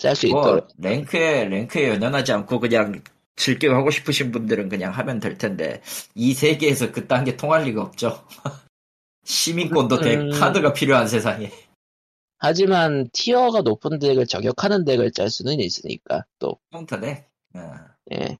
짤수 0.00 0.28
뭐, 0.28 0.40
있도록 0.40 0.68
랭크에, 0.78 1.44
랭크에 1.44 1.90
연연하지 1.90 2.32
않고 2.32 2.58
그냥 2.58 3.02
즐겨 3.36 3.74
하고 3.74 3.90
싶으신 3.90 4.32
분들은 4.32 4.68
그냥 4.68 4.92
하면 4.92 5.20
될 5.20 5.36
텐데, 5.38 5.82
이 6.14 6.32
세계에서 6.34 6.90
그딴 6.92 7.24
게 7.24 7.36
통할 7.36 7.64
리가 7.64 7.82
없죠. 7.82 8.26
시민권도 9.24 10.00
deck, 10.00 10.20
음. 10.20 10.30
카드가 10.30 10.72
필요한 10.72 11.06
세상에. 11.06 11.50
하지만 12.38 13.08
tier가 13.12 13.60
높은 13.60 13.98
deck을 13.98 14.26
저격하는 14.26 14.86
deck을 14.86 15.12
짤 15.12 15.28
수는 15.28 15.60
있으니까 15.60 16.24
또 16.38 16.58
counter 16.72 16.98
deck. 16.98 17.28
어. 17.54 17.60
예, 18.14 18.38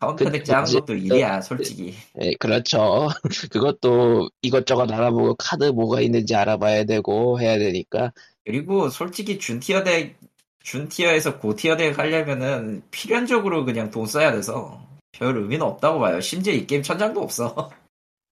카운터 0.00 0.24
그- 0.24 0.32
deck 0.32 0.44
짜는 0.46 0.64
그치. 0.64 0.76
것도 0.78 0.94
일이야, 0.94 1.42
솔직히. 1.42 1.94
예, 2.22 2.32
그렇죠 2.40 3.10
그것도 3.52 4.30
이것저것 4.40 4.90
알아보고 4.90 5.34
카드 5.34 5.64
뭐가 5.64 6.00
있는지 6.00 6.34
알아봐야 6.34 6.84
되고 6.84 7.38
해야 7.38 7.58
되니까 7.58 8.12
그리고 8.46 8.88
솔직히 8.88 9.38
준티어 9.38 9.84
덱, 9.84 10.16
준티어에서 10.62 11.38
고티어 11.38 11.76
덱 11.76 11.98
하려면은 11.98 12.82
필연적으로 12.90 13.64
그냥 13.64 13.90
돈 13.90 14.06
써야 14.06 14.32
돼서 14.32 14.86
별 15.12 15.36
의미는 15.36 15.66
없다고 15.66 16.00
봐요. 16.00 16.20
심지어 16.20 16.52
이 16.52 16.66
게임 16.66 16.82
천장도 16.82 17.20
없어. 17.20 17.70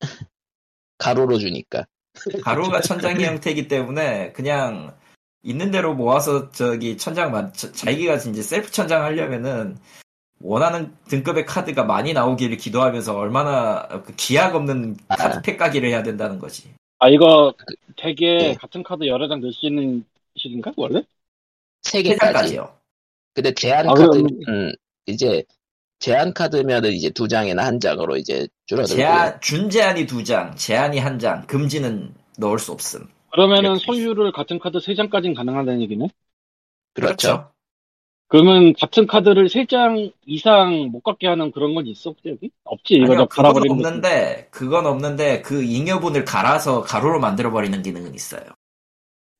가루로 0.98 1.38
주니까 1.38 1.84
가루가 2.42 2.80
천장의 2.82 3.24
형태이기 3.26 3.68
때문에 3.68 4.32
그냥 4.32 4.94
있는 5.42 5.70
대로 5.70 5.94
모아서 5.94 6.50
저기 6.50 6.96
천장 6.98 7.32
만 7.32 7.52
자- 7.52 7.72
자기가 7.72 8.16
이제 8.16 8.42
셀프 8.42 8.70
천장 8.70 9.02
하려면은 9.04 9.78
원하는 10.42 10.94
등급의 11.08 11.44
카드가 11.46 11.84
많이 11.84 12.12
나오기를 12.12 12.56
기도하면서 12.56 13.16
얼마나 13.16 13.86
그 14.04 14.14
기약 14.16 14.54
없는 14.54 14.96
카드 15.08 15.42
팩 15.42 15.56
까기를 15.56 15.88
해야 15.88 16.02
된다는 16.02 16.38
거지. 16.38 16.72
아 16.98 17.08
이거 17.08 17.54
되게 17.96 18.38
네. 18.38 18.54
같은 18.54 18.82
카드 18.82 19.06
여러 19.06 19.28
장 19.28 19.40
넣을 19.40 19.52
수 19.52 19.66
있는 19.66 20.04
식인가 20.36 20.72
원래? 20.76 21.02
세세 21.82 22.02
개까지. 22.02 22.18
장까지 22.32 22.56
요. 22.56 22.76
근데 23.34 23.52
제한 23.54 23.88
아, 23.88 23.94
카드는 23.94 24.26
그럼- 24.44 24.72
이제 25.06 25.42
제한 25.98 26.32
카드면은 26.32 26.92
이제 26.92 27.10
두 27.10 27.28
장이나 27.28 27.64
한 27.64 27.78
장으로 27.78 28.16
이제 28.16 28.48
줄어들고. 28.66 28.96
제한 28.96 29.40
준 29.40 29.68
제한이 29.70 30.06
두 30.06 30.24
장, 30.24 30.54
제한이 30.56 30.98
한 30.98 31.18
장, 31.18 31.46
금지는 31.46 32.14
넣을 32.38 32.58
수 32.58 32.72
없음. 32.72 33.06
그러면은. 33.32 33.76
소유를 33.76 34.32
같은 34.32 34.58
카드 34.58 34.80
세 34.80 34.94
장까지는 34.94 35.34
가능하다는 35.34 35.80
얘기네. 35.82 36.08
그렇죠. 36.94 37.50
그러면 38.28 38.72
같은 38.74 39.06
카드를 39.06 39.48
세 39.48 39.66
장 39.66 40.10
이상 40.26 40.88
못 40.92 41.00
갖게 41.02 41.26
하는 41.26 41.50
그런 41.50 41.74
건 41.74 41.86
있어 41.88 42.10
혹시 42.10 42.28
여기? 42.28 42.50
없지 42.64 42.94
이거 42.94 43.04
아니요, 43.06 43.18
저 43.18 43.26
그건 43.26 43.42
갈아버리는 43.44 43.76
거지. 43.76 43.86
없는데, 43.88 44.48
그건 44.50 44.86
없는데, 44.86 45.42
그 45.42 45.62
잉여분을 45.62 46.24
갈아서 46.24 46.82
가로로 46.82 47.20
만들어 47.20 47.50
버리는 47.50 47.82
기능은 47.82 48.14
있어요. 48.14 48.42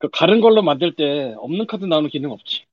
그 0.01 0.09
가른 0.11 0.41
걸로 0.41 0.63
만들 0.63 0.97
때 0.97 1.35
없는 1.39 1.67
카드 1.67 1.85
나오는 1.85 2.09
기능 2.11 2.31
없지. 2.33 2.65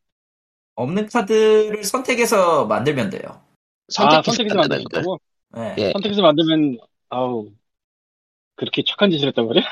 없는 0.76 1.08
카드를 1.08 1.84
선택해서 1.84 2.66
만들면 2.66 3.10
돼요. 3.10 3.22
아 3.98 4.22
선택해서 4.24 4.32
선택해서 4.32 4.56
만드는 4.56 4.58
만들 4.58 4.80
수 4.80 4.84
거. 4.86 4.98
있다고? 4.98 5.20
네. 5.56 5.76
예. 5.78 5.92
선택해서 5.92 6.22
만들면 6.22 6.78
아우 7.10 7.52
그렇게 8.56 8.84
착한 8.88 9.12
짓을 9.12 9.28
했단 9.28 9.46
말이야? 9.46 9.64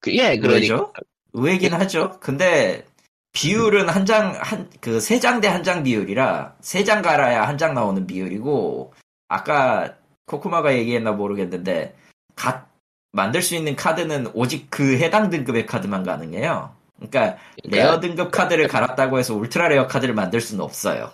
그, 0.00 0.12
예, 0.14 0.36
그러니까. 0.38 0.48
의외죠? 0.48 0.92
의외긴 1.32 1.74
하죠. 1.74 2.18
근데 2.20 2.84
비율은 3.32 3.88
한 3.88 4.04
장, 4.06 4.34
한, 4.40 4.68
그 4.80 4.96
세 4.98 5.20
장 5.20 5.40
대 5.40 5.48
한 5.48 5.62
장 5.62 5.82
비율이라 5.84 6.56
세 6.60 6.84
장 6.84 7.02
갈아야 7.02 7.46
한 7.46 7.56
장 7.56 7.74
나오는 7.74 8.06
비율이고 8.06 8.92
아까 9.28 9.96
코코마가 10.26 10.74
얘기했나 10.76 11.12
모르겠는데 11.12 11.94
각 12.34 12.67
만들 13.12 13.42
수 13.42 13.54
있는 13.54 13.74
카드는 13.76 14.30
오직 14.34 14.66
그 14.70 14.98
해당 14.98 15.30
등급의 15.30 15.66
카드만 15.66 16.02
가능해요. 16.02 16.74
그러니까 16.96 17.38
rare 17.64 18.00
등급 18.00 18.30
카드를 18.30 18.68
갈았다고 18.68 19.18
해서 19.18 19.34
ultra 19.34 19.68
rare 19.68 19.86
카드를 19.86 20.14
만들 20.14 20.40
수는 20.40 20.62
없어요. 20.64 21.10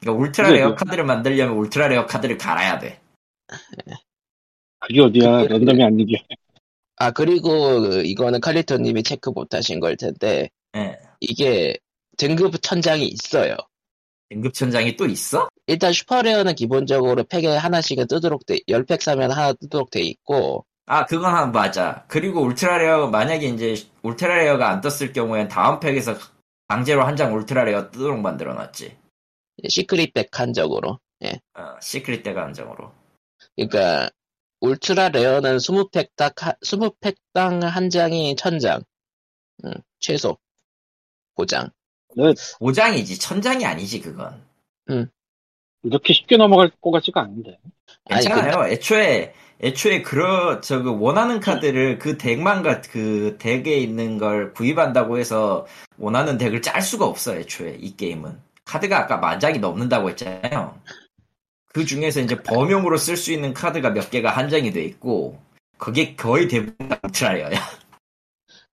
그러니까 0.00 0.22
ultra 0.22 0.50
rare 0.50 0.66
뭐야? 0.68 0.76
카드를 0.76 1.04
만들려면 1.04 1.56
ultra 1.56 1.88
rare 1.88 2.06
카드를 2.06 2.38
갈아야 2.38 2.78
돼. 2.78 3.00
그게 4.80 5.00
어디야? 5.00 5.42
그- 5.42 5.52
랜덤이 5.52 5.82
아니게. 5.82 6.22
아, 6.96 7.10
그리고 7.10 7.80
그 7.80 8.02
이거는 8.04 8.40
칼리토님이 8.40 9.02
체크 9.02 9.30
못 9.30 9.54
하신 9.54 9.80
걸 9.80 9.96
텐데, 9.96 10.50
예. 10.76 10.98
이게 11.20 11.76
등급 12.16 12.60
천장이 12.62 13.06
있어요. 13.06 13.56
등급 14.28 14.54
천장이 14.54 14.96
또 14.96 15.06
있어? 15.06 15.48
일단 15.66 15.92
super 15.92 16.16
rare는 16.16 16.54
기본적으로 16.54 17.24
팩에 17.24 17.48
하나씩은 17.48 18.06
뜨도록 18.06 18.46
돼, 18.46 18.58
10팩 18.68 19.00
사면 19.00 19.30
하나 19.32 19.52
뜨도록 19.52 19.90
돼 19.90 20.00
있고, 20.02 20.64
아, 20.86 21.06
그건 21.06 21.34
한 21.34 21.52
맞아. 21.52 22.04
그리고 22.08 22.42
ultra 22.42 22.78
rare, 22.78 23.06
만약에 23.08 23.46
이제 23.46 23.76
ultra 24.02 24.36
rare가 24.36 24.68
안 24.70 24.80
떴을 24.80 25.12
경우엔 25.12 25.48
다음 25.48 25.80
팩에서 25.80 26.16
강제로 26.68 27.04
한 27.04 27.16
장 27.16 27.34
ultra 27.34 27.64
rare 27.64 27.90
뜨도록 27.90 28.20
만들어 28.20 28.54
놨지. 28.54 28.96
secret 29.68 30.12
pack 30.14 30.28
한정으로. 30.38 30.98
어, 31.54 31.76
secret 31.80 32.22
대가 32.24 32.42
한정으로. 32.44 32.92
그러니까, 33.54 34.10
ultra 34.60 35.10
rare는 35.10 35.58
20팩 35.58 36.10
딱, 36.16 36.34
20팩당 36.62 37.60
한 37.62 37.90
장이 37.90 38.34
천장. 38.34 38.82
음, 39.64 39.72
최소. 40.00 40.38
보장. 41.34 41.70
보장이지, 42.58 43.18
천장이 43.18 43.64
아니지, 43.64 44.00
그건. 44.00 44.44
이렇게 45.84 46.12
쉽게 46.12 46.36
넘어갈 46.36 46.70
것 46.80 46.90
같지가 46.90 47.20
않은데. 47.22 47.58
아니, 48.10 48.24
괜찮아요. 48.26 48.66
애초에, 48.72 49.34
애초에, 49.62 50.02
그러, 50.02 50.60
저, 50.60 50.82
그, 50.82 50.98
원하는 50.98 51.38
카드를 51.38 51.98
그 51.98 52.18
덱만과 52.18 52.80
그 52.82 53.36
덱에 53.38 53.76
있는 53.76 54.18
걸 54.18 54.52
구입한다고 54.54 55.18
해서 55.18 55.66
원하는 55.98 56.36
덱을 56.36 56.62
짤 56.62 56.82
수가 56.82 57.06
없어, 57.06 57.36
애초에, 57.36 57.76
이 57.80 57.96
게임은. 57.96 58.36
카드가 58.64 58.98
아까 58.98 59.18
만 59.18 59.38
장이 59.38 59.58
넘는다고 59.58 60.10
했잖아요. 60.10 60.78
그 61.72 61.84
중에서 61.84 62.20
이제 62.20 62.42
범용으로 62.42 62.96
쓸 62.96 63.16
수 63.16 63.32
있는 63.32 63.54
카드가 63.54 63.90
몇 63.90 64.10
개가 64.10 64.30
한정이 64.30 64.72
돼 64.72 64.82
있고, 64.84 65.40
그게 65.78 66.16
거의 66.16 66.48
대부분 66.48 66.88
다 66.88 66.98
ultra 67.04 67.36
rare야. 67.36 67.81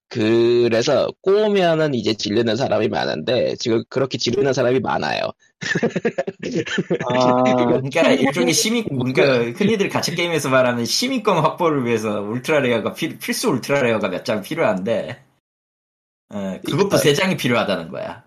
그래서 0.10 1.08
꼬우면은 1.22 1.94
이제 1.94 2.16
지르는 2.16 2.56
사람이 2.56 2.88
많은데 2.90 3.56
지금 3.58 3.84
그렇게 3.90 4.18
지르는 4.18 4.54
사람이 4.54 4.80
많아요. 4.80 5.32
아, 7.10 7.44
그러니까 7.44 8.12
일종의 8.12 8.54
시민, 8.54 8.86
그러니까 8.86 9.58
흔히들 9.58 9.90
가챠 9.90 10.16
게임에서 10.16 10.50
말하는 10.50 10.86
시민권 10.86 11.38
확보를 11.38 11.86
위해서 11.86 12.22
ultra 12.22 12.60
rare가 12.62 12.94
필, 12.94 13.20
필수 13.20 13.50
ultra 13.50 13.82
rare가 13.84 14.10
몇 14.10 14.24
장 14.24 14.42
필요한데, 14.42 15.24
어, 16.30 16.60
그것도 16.66 16.98
세 16.98 17.14
장이 17.14 17.38
필요하다는 17.38 17.90
거야. 17.90 18.24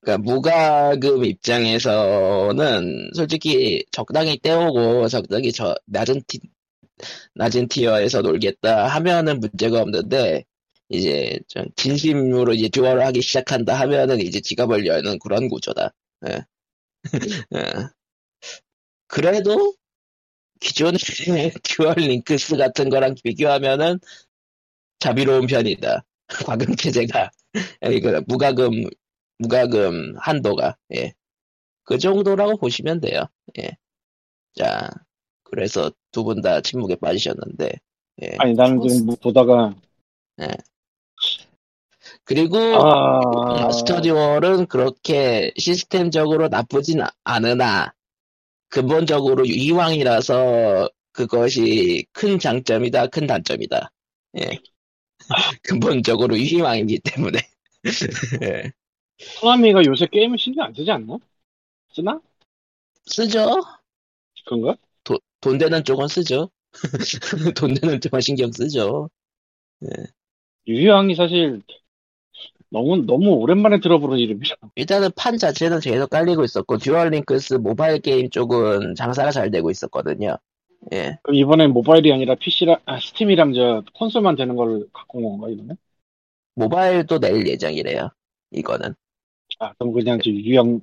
그러니까 0.00 0.22
무과금 0.22 1.24
입장에서는 1.24 3.10
솔직히 3.14 3.84
적당히 3.90 4.38
떼오고 4.38 5.08
적당히 5.08 5.52
저 5.52 5.74
낮은 5.86 6.22
티 6.28 6.40
낮은 7.34 7.68
tier에서 7.68 8.22
놀겠다 8.22 8.86
하면은 8.88 9.40
문제가 9.40 9.80
없는데 9.82 10.44
이제 10.88 11.38
좀 11.48 11.66
진심으로 11.76 12.54
이제 12.54 12.68
듀얼을 12.68 13.04
하기 13.06 13.22
시작한다 13.22 13.74
하면은 13.80 14.20
이제 14.20 14.40
지갑을 14.40 14.86
여는 14.86 15.18
그런 15.20 15.48
구조다. 15.48 15.90
예. 16.28 16.44
예. 17.56 17.88
그래도 19.08 19.74
기존의 20.60 20.98
듀얼 21.62 21.94
링크스 21.96 22.56
같은 22.56 22.88
거랑 22.88 23.14
비교하면은 23.22 23.98
자비로운 25.00 25.46
편이다. 25.46 26.04
과금 26.46 26.76
체제가 26.76 27.30
그 27.80 28.22
무과금 28.26 28.70
무과금 29.38 30.16
한도가 30.18 30.76
예. 30.94 31.12
그 31.84 31.98
정도라고 31.98 32.58
보시면 32.58 33.00
돼요. 33.00 33.24
예. 33.58 33.70
자, 34.54 34.90
그래서 35.44 35.92
두 36.12 36.24
분 36.24 36.42
다 36.42 36.60
침묵에 36.62 36.96
빠지셨는데 36.96 37.70
예. 38.22 38.36
아니 38.38 38.54
나는 38.54 38.80
지금 38.80 39.06
뭐 39.06 39.16
보다가 39.16 39.74
그리고 42.26 42.58
아, 42.58 43.20
마스터 43.62 44.00
듀얼은 44.00 44.66
그렇게 44.66 45.52
시스템적으로 45.56 46.48
나쁘진 46.48 47.00
아- 47.00 47.10
않으나 47.22 47.94
근본적으로 48.68 49.44
이왕이라서 49.44 50.90
그것이 51.12 52.04
큰 52.12 52.40
장점이다, 52.40 53.06
큰 53.06 53.28
단점이다. 53.28 53.92
예. 54.40 54.60
근본적으로 55.62 56.36
유희왕이기 56.36 56.98
때문에. 56.98 57.38
예. 58.42 58.72
코나미가 59.40 59.84
요새 59.86 60.06
게임을 60.06 60.36
신경 60.38 60.66
안 60.66 60.74
쓰지 60.74 60.90
않나? 60.90 61.16
쓰나? 61.94 62.20
쓰죠? 63.06 63.62
그런가? 64.46 64.76
도- 65.04 65.20
돈 65.40 65.58
되는 65.58 65.84
쪽은 65.84 66.08
쓰죠. 66.08 66.50
돈 67.56 67.72
되는 67.74 68.00
쪽은 68.00 68.20
신경 68.20 68.50
쓰죠. 68.50 69.08
유희왕이 70.66 71.14
사실 71.14 71.62
너무 72.76 73.06
너무 73.06 73.30
오랜만에 73.30 73.80
들어보는 73.80 74.18
이름이야. 74.18 74.52
일단은 74.74 75.08
판 75.16 75.38
자체는 75.38 75.80
계속 75.80 76.10
깔리고 76.10 76.44
있었고, 76.44 76.76
듀얼 76.76 77.08
링크스 77.08 77.54
모바일 77.54 78.00
게임 78.00 78.28
쪽은 78.28 78.94
장사가 78.94 79.30
잘 79.30 79.50
되고 79.50 79.70
있었거든요. 79.70 80.36
예. 80.92 81.18
그럼 81.22 81.36
이번엔 81.36 81.72
모바일이 81.72 82.12
아니라 82.12 82.34
PC랑 82.34 82.76
아, 82.84 83.00
스팀이랑 83.00 83.54
저 83.54 83.82
콘솔만 83.94 84.36
되는 84.36 84.56
걸 84.56 84.86
갖고 84.92 85.18
온 85.18 85.38
건가 85.38 85.48
이번에? 85.48 85.74
모바일도 86.54 87.18
낼 87.18 87.46
예정이래요. 87.46 88.10
이거는. 88.50 88.94
아 89.58 89.72
그럼 89.78 89.94
그냥 89.94 90.20
저 90.22 90.28
유희왕 90.30 90.82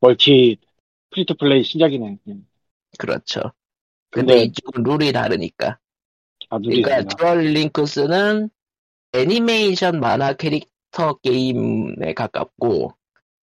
멀티 0.00 0.56
free 1.10 1.26
to 1.26 1.34
play 1.36 1.62
신작이네. 1.62 2.18
그냥. 2.24 2.44
그렇죠. 2.98 3.40
근데 4.10 4.34
근데 4.34 4.42
이쪽은 4.46 4.82
룰이 4.82 5.12
다르니까. 5.12 5.78
아 6.50 6.58
그러니까. 6.58 7.04
듀얼 7.04 7.44
링크스는 7.44 8.50
애니메이션 9.14 10.00
만화 10.00 10.32
캐릭 10.32 10.71
터 10.92 11.14
게임에 11.14 12.12
가깝고, 12.14 12.92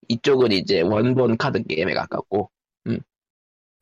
이쪽은 0.08 0.52
이제 0.52 0.82
원본 0.82 1.38
카드 1.38 1.62
게임에 1.64 1.93
가깝고, 1.93 2.50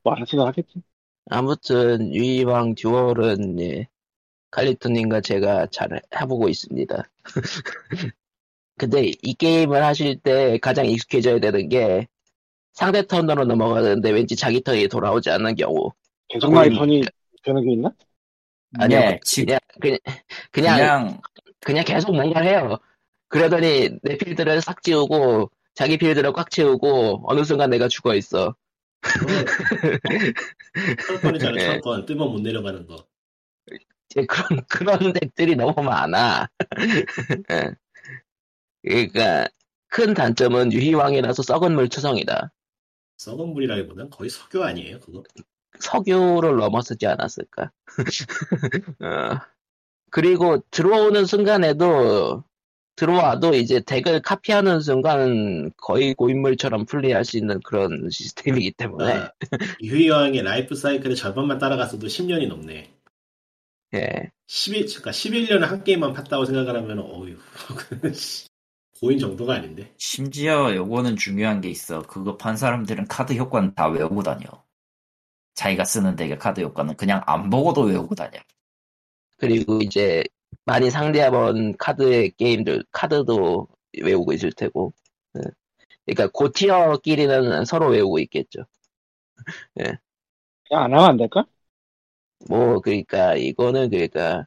뭐 0.04 0.14
알아서 0.14 0.46
하겠지. 0.48 0.82
아무튼 1.30 2.14
유이왕 2.14 2.76
듀얼은 2.76 3.60
예, 3.60 3.88
칼리토님과 4.52 5.20
제가 5.22 5.68
잘 5.68 6.02
해보고 6.20 6.48
있습니다. 6.48 7.04
근데 8.78 9.12
이 9.22 9.34
게임을 9.34 9.84
하실 9.84 10.18
때 10.20 10.58
가장 10.60 10.86
익숙해져야 10.86 11.40
되는 11.40 11.68
게 11.68 12.08
상대 12.72 13.06
턴으로 13.06 13.44
넘어가는데 13.44 14.12
왠지 14.12 14.36
자기 14.38 14.62
턴이 14.62 14.88
돌아오지 14.88 15.30
않는 15.32 15.56
경우. 15.56 15.92
계속 16.30 16.54
많이 16.54 16.70
거의- 16.70 16.78
턴이 16.78 17.02
되는 17.44 17.66
게 17.66 17.74
있나? 17.74 17.92
아니요, 18.80 19.00
네, 19.00 19.20
지- 19.24 19.44
그냥 19.46 19.60
그냥 19.82 19.98
그냥 20.52 20.78
그냥, 20.78 21.22
그냥 21.60 21.84
계속 21.86 22.16
뭔가를 22.16 22.48
해요. 22.48 22.78
그러더니 23.30 23.90
내 24.04 24.18
필드를 24.18 24.62
싹 24.62 24.82
지우고 24.82 25.52
자기 25.74 25.98
필드를 25.98 26.34
꽉 26.34 26.50
채우고 26.50 27.24
어느 27.26 27.44
순간 27.44 27.70
내가 27.70 27.88
죽어 27.88 28.16
있어. 28.16 28.56
철권이잖아, 31.08 31.56
예. 31.62 31.66
철권. 31.66 32.06
뜨면 32.06 32.32
못 32.32 32.42
내려가는 32.42 32.88
거. 32.88 33.06
그런 34.28 34.66
그런 34.68 35.14
덱들이 35.14 35.56
너무 35.56 35.84
많아. 35.84 36.48
예. 37.52 37.72
그러니까 38.82 39.48
큰 39.90 40.14
단점은 40.14 40.74
유희왕이라서 40.74 41.44
썩은 41.44 41.76
물 41.76 41.90
투성이다. 41.90 42.52
썩은 43.18 43.50
물이라기보단 43.54 44.10
거의 44.10 44.30
석유 44.30 44.64
아니에요, 44.64 45.00
그거? 45.00 45.24
석유를 45.80 46.56
넘어서지 46.56 47.06
않았을까? 47.08 47.72
어. 49.02 49.40
그리고 50.10 50.64
들어오는 50.72 51.26
순간에도 51.26 52.44
들어와도 52.98 53.54
이제 53.54 53.80
덱을 53.80 54.22
카피하는 54.22 54.82
순간 54.82 55.72
거의 55.78 56.16
고인물처럼 56.16 56.86
플레이할 56.86 57.24
수 57.24 57.38
있는 57.38 57.60
그런 57.62 58.10
시스템이기 58.10 58.72
때문에 58.72 59.14
아, 59.14 59.32
유희왕의 59.82 60.42
라이프 60.42 60.76
사이클의 60.76 61.16
절반만 61.16 61.60
따라갔어도 61.60 62.08
10년이 62.08 62.48
넘네. 62.48 62.92
예. 63.94 64.32
11, 64.48 64.86
그러니까 64.88 65.12
11년을 65.12 65.62
한 65.62 65.84
게임만 65.84 66.14
팠다고 66.14 66.46
생각을 66.46 66.76
하면, 66.76 67.00
어휴, 67.00 67.38
고인 69.00 69.20
정도가 69.20 69.56
아닌데. 69.56 69.94
심지어 69.98 70.76
요거는 70.76 71.18
중요한 71.18 71.62
게 71.62 71.70
있어. 71.70 72.02
그거 72.02 72.36
판 72.36 72.58
사람들은 72.58 73.08
카드 73.08 73.34
효과는 73.34 73.76
다 73.76 73.88
외우고 73.88 74.24
다녀. 74.24 74.48
자기가 75.54 75.86
쓰는 75.86 76.16
덱의 76.16 76.40
카드 76.40 76.62
효과는 76.62 76.96
그냥 76.96 77.22
안 77.28 77.50
보고도 77.50 77.82
외우고 77.84 78.16
다녀. 78.16 78.40
그리고 79.38 79.80
이제 79.82 80.24
많이 80.68 80.90
상대해본 80.90 81.78
카드의 81.78 82.32
게임들 82.32 82.84
카드도 82.92 83.70
외우고 84.02 84.34
있을 84.34 84.52
테고 84.52 84.94
예. 85.38 85.42
그러니까 86.06 86.30
고티어끼리는 86.34 87.64
서로 87.64 87.88
외우고 87.88 88.20
있겠죠 88.20 88.66
그냥 89.74 89.98
안 90.84 90.94
하면 90.94 91.06
안 91.06 91.18
될까? 91.18 91.46
뭐 92.50 92.82
그러니까 92.82 93.36
이거는 93.36 93.90
그러니까 93.90 94.46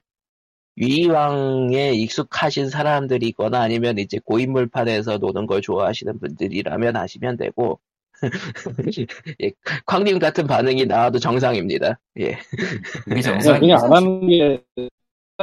위왕에 0.77 1.95
익숙하신 1.95 2.68
사람들이거나 2.68 3.59
아니면 3.59 3.99
이제 3.99 4.18
고인물판에서 4.23 5.18
노는 5.18 5.47
걸 5.47 5.62
좋아하시는 5.62 6.18
분들이라면 6.21 6.97
하시면 6.97 7.39
되고 7.39 7.81
예, 9.43 9.53
광님 9.87 10.18
같은 10.18 10.47
반응이 10.47 10.85
나와도 10.85 11.18
정상입니다. 11.18 11.99
예. 12.21 12.39
그게 13.05 13.23
정상이지. 13.23 13.61
그냥 13.61 13.83
안 13.85 13.93
하는 13.95 14.27
게 14.27 14.62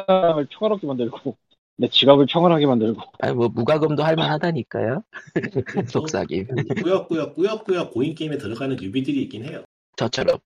사람을 0.05 0.47
평화롭게 0.49 0.85
만들고 0.87 1.37
내 1.77 1.87
지갑을 1.89 2.25
평안하게 2.27 2.65
만들고 2.65 3.01
아니 3.19 3.33
뭐 3.33 3.49
무과금도 3.49 4.03
할만하다니까요. 4.03 5.03
속삭임. 5.87 6.47
꾸역꾸역, 6.83 7.35
꾸역꾸역 7.35 7.91
고인 7.91 8.15
게임에 8.15 8.37
들어가는 8.37 8.81
뉴비들이 8.81 9.21
있긴 9.23 9.45
해요. 9.45 9.63
저처럼 9.95 10.39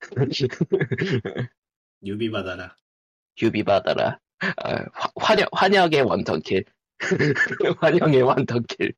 뉴비 2.04 2.30
받아라. 2.30 2.76
뉴비 3.42 3.64
받아라. 3.64 4.18
아, 4.40 4.84
화- 4.92 5.10
환영 5.16 5.46
환영의 5.52 6.02
one 6.02 6.17
turn 6.17 6.38
kill. 6.38 6.64
환영의 7.80 8.22
one 8.22 8.39
turn 8.39 8.63
kill. 8.63 8.92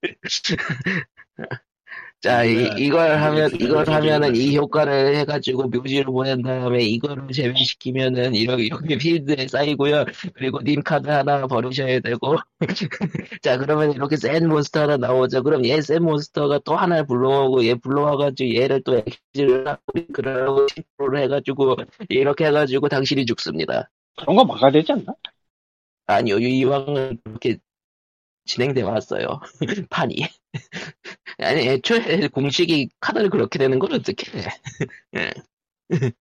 자, 2.23 2.45
이, 2.45 2.53
이거야, 2.77 2.77
이걸 2.77 3.23
하면, 3.23 3.51
이거 3.55 3.83
이걸 3.83 3.89
하면은 3.89 4.37
이 4.37 4.55
효과를 4.55 5.17
해가지고 5.17 5.69
묘지로 5.69 6.13
보낸 6.13 6.43
다음에 6.43 6.83
이거를 6.85 7.29
제외시키면은 7.33 8.35
이렇게, 8.35 8.65
이렇게 8.65 8.99
필드에 8.99 9.49
쌓이고요. 9.49 10.05
그리고 10.35 10.61
님 10.63 10.83
카드 10.83 11.09
하나 11.09 11.47
버리셔야 11.47 12.01
되고. 12.01 12.37
자, 13.43 13.57
그러면 13.57 13.93
이렇게 13.93 14.17
센 14.17 14.47
몬스터 14.49 14.83
하나 14.83 14.97
나오죠. 14.99 15.43
그럼 15.43 15.65
얘 15.65 15.81
센 15.81 16.03
몬스터가 16.03 16.61
또 16.67 16.77
하나를 16.77 17.07
불러오고 17.07 17.65
얘 17.65 17.75
불러와가지고 17.75 18.55
얘를 18.55 18.83
또 18.85 19.03
엑시를 19.35 19.67
하고 19.67 19.81
그러고 20.13 20.67
친구를 20.67 21.23
해가지고 21.23 21.77
이렇게 22.11 22.47
해가지고 22.47 22.89
당신이 22.91 23.25
죽습니다. 23.25 23.89
그런 24.19 24.37
거 24.37 24.45
막아야 24.45 24.71
되지 24.71 24.93
않나? 24.93 25.15
아니요, 26.07 26.39
이왕은 26.39 27.19
그렇게 27.25 27.57
진행돼 28.51 28.83
왔어요. 28.83 29.41
판이. 29.91 30.17
아니, 31.39 31.69
애초에 31.69 32.27
공식이 32.29 32.89
카드를 32.99 33.31
그렇게 33.31 33.61
되는 33.61 33.79
걸 33.79 33.95
어떻게 33.95 34.39
해. 34.39 34.45
예. 35.17 35.31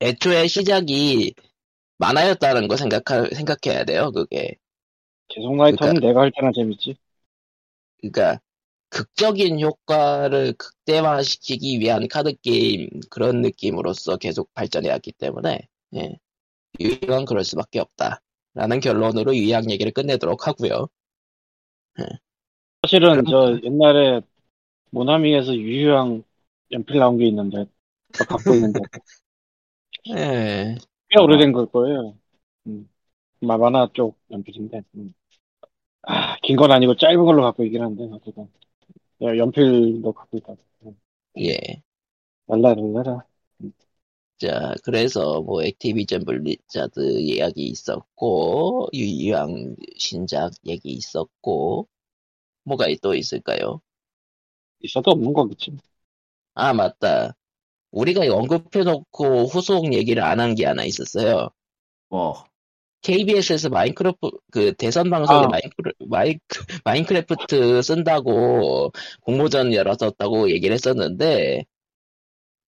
애초에 0.00 0.46
시작이 0.46 1.34
만화였다는 1.96 2.68
거 2.68 2.76
생각하, 2.76 3.26
생각해야 3.34 3.84
돼요, 3.84 4.12
그게. 4.12 4.56
계속 5.28 5.56
라이터는 5.56 5.94
그러니까- 5.94 6.06
내가 6.06 6.20
할 6.20 6.32
때나 6.36 6.52
재밌지. 6.54 6.96
그러니까, 8.00 8.40
극적인 8.90 9.60
효과를 9.60 10.52
극대화시키기 10.52 11.80
위한 11.80 12.08
카드게임, 12.08 12.88
그런 13.10 13.40
느낌으로서 13.40 14.18
계속 14.18 14.52
발전해왔기 14.54 15.12
때문에, 15.12 15.66
예. 15.96 16.16
유희왕 16.78 17.24
그럴 17.24 17.42
수밖에 17.44 17.80
없다. 17.80 18.20
라는 18.54 18.80
결론으로 18.80 19.34
유희왕 19.34 19.70
얘기를 19.70 19.92
끝내도록 19.92 20.46
하고요 20.46 20.88
사실은 22.82 23.24
저 23.26 23.58
옛날에 23.62 24.20
모나미에서 24.92 25.54
유유한 25.56 26.24
연필 26.72 26.98
나온 27.00 27.18
게 27.18 27.26
있는데 27.28 27.66
갖고 28.28 28.54
있는데 28.54 28.80
예. 30.16 30.76
꽤 31.10 31.20
오래된 31.20 31.52
걸 31.52 31.66
거예요. 31.66 32.18
음. 32.66 32.88
마- 33.40 33.58
만화 33.58 33.88
쪽 33.94 34.18
연필인데. 34.30 34.82
음. 34.96 35.14
아, 36.02 36.36
긴 36.42 36.56
건 36.56 36.72
아니고 36.72 36.96
짧은 36.96 37.24
걸로 37.24 37.42
갖고 37.42 37.64
있긴 37.64 37.82
한데 37.82 38.04
어쨌든 38.12 38.48
야, 39.22 39.36
연필도 39.36 40.12
갖고 40.12 40.38
있다. 40.38 40.54
음. 40.84 40.98
예. 41.40 41.82
랄라랄라라. 42.48 43.24
자, 44.38 44.74
그래서 44.84 45.40
뭐 45.42 45.62
액티비전 45.64 46.24
블리자드 46.24 47.18
이야기 47.20 47.66
있었고, 47.68 48.88
유이왕 48.94 49.74
신작 49.96 50.52
얘기 50.66 50.90
있었고, 50.92 51.88
뭐가 52.64 52.86
또 53.02 53.14
있을까요? 53.14 53.80
있어도 54.80 55.12
없는 55.12 55.32
거겠지. 55.32 55.76
아, 56.54 56.72
맞다. 56.74 57.34
우리가 57.92 58.22
언급해놓고 58.34 59.46
후속 59.46 59.92
얘기를 59.94 60.22
안 60.24 60.40
한 60.40 60.54
게 60.54 60.66
하나 60.66 60.84
있었어요. 60.84 61.50
뭐, 62.08 62.44
KBS에서 63.02 63.70
마인크래프트, 63.70 64.36
그 64.52 64.74
대선 64.74 65.10
방송에 65.10 65.46
아. 65.46 65.48
마인크래, 65.48 65.92
마인, 66.08 66.38
마인크래프트 66.84 67.82
쓴다고 67.82 68.92
공모전 69.22 69.74
열었었다고 69.74 70.50
얘기를 70.50 70.74
했었는데, 70.74 71.64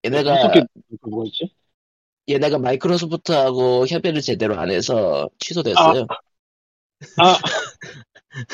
얘네가, 0.05 0.33
어떻게 0.35 0.62
뭐였지? 1.03 1.55
얘네가 2.29 2.59
마이크로소프트하고 2.59 3.87
협의를 3.87 4.21
제대로 4.21 4.59
안 4.59 4.71
해서 4.71 5.29
취소됐어요. 5.39 6.07
아, 7.16 7.39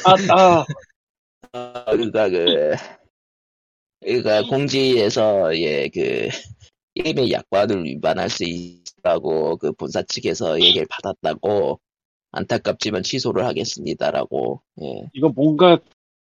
아, 0.05 0.14
아, 0.31 0.64
아, 1.53 1.85
그러니까 1.91 2.29
그 2.29 2.75
그러니까 4.01 4.43
공지에서 4.43 5.57
예 5.59 5.89
그 5.93 6.29
게임의 6.97 7.31
약관을 7.31 7.85
위반할 7.85 8.31
수 8.31 8.45
있다고 8.45 9.59
그 9.59 9.73
본사 9.73 10.03
측에서 10.03 10.61
얘기를 10.61 10.87
받았다고 10.91 11.81
안타깝지만 12.33 13.03
취소를 13.03 13.45
하겠습니다라고 13.47 14.62
예. 14.83 15.11
이거 15.14 15.29
뭔가 15.29 15.79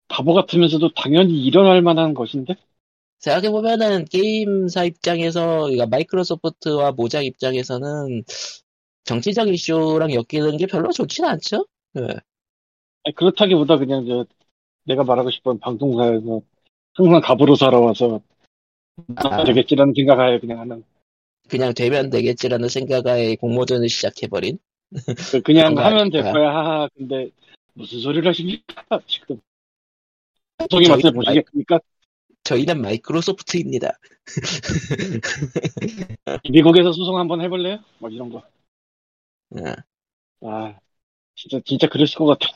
바보 0.09 0.35
같으면서도 0.35 0.95
당연히 0.95 1.45
일어날 1.45 1.83
만한 1.83 2.15
것인데? 2.15 2.57
생각해 3.25 3.51
보면은 3.51 4.05
게임사 4.05 4.85
입장에서 4.85 5.63
그러니까 5.63 5.87
마이크로소프트와 5.87 6.93
모작 6.93 7.25
입장에서는 7.25 8.23
정치적 9.05 9.49
이슈랑 9.49 10.11
엮이는 10.13 10.59
게 10.59 10.67
별로 10.67 10.93
좋진 10.93 11.25
않죠. 11.25 11.67
예. 11.97 12.03
아니, 13.05 13.15
그렇다기보다 13.15 13.79
그냥 13.79 14.07
저 14.07 14.27
내가 14.85 15.05
말하고 15.05 15.31
싶은 15.31 15.59
방송사에서 15.59 16.43
항상 16.93 17.21
갑으로 17.23 17.55
살아와서 17.57 18.21
아, 19.17 19.45
되겠지라는 19.45 19.95
생각하에 19.97 20.39
그냥 20.39 20.61
하는 20.61 20.85
그냥 21.49 21.73
되면 21.73 22.11
되겠지라는 22.11 22.69
생각하에 22.69 23.37
공모전을 23.37 23.89
시작해버린. 23.89 24.59
그 25.33 25.41
그냥 25.41 25.79
하면 25.79 26.11
될? 26.11 26.23
거야 26.23 26.51
하하 26.51 26.89
근데 26.95 27.31
무슨 27.73 28.01
소리를 28.01 28.29
하십니까 28.29 29.01
지금 29.07 29.41
방송의 30.59 30.89
맛을 30.89 31.13
보시겠습니까 31.13 31.81
저희는 32.45 32.81
마이크로소프트입니다. 32.83 33.99
미국에서 36.51 36.93
소송 36.93 37.19
한번 37.19 37.41
해볼래요? 37.41 37.79
뭐 37.99 38.11
이런 38.11 38.31
거. 38.31 38.43
예. 39.59 39.75
아, 40.43 40.79
진짜, 41.35 41.61
진짜 41.65 41.89
그러실 41.89 42.19
것 42.19 42.27
같아. 42.27 42.49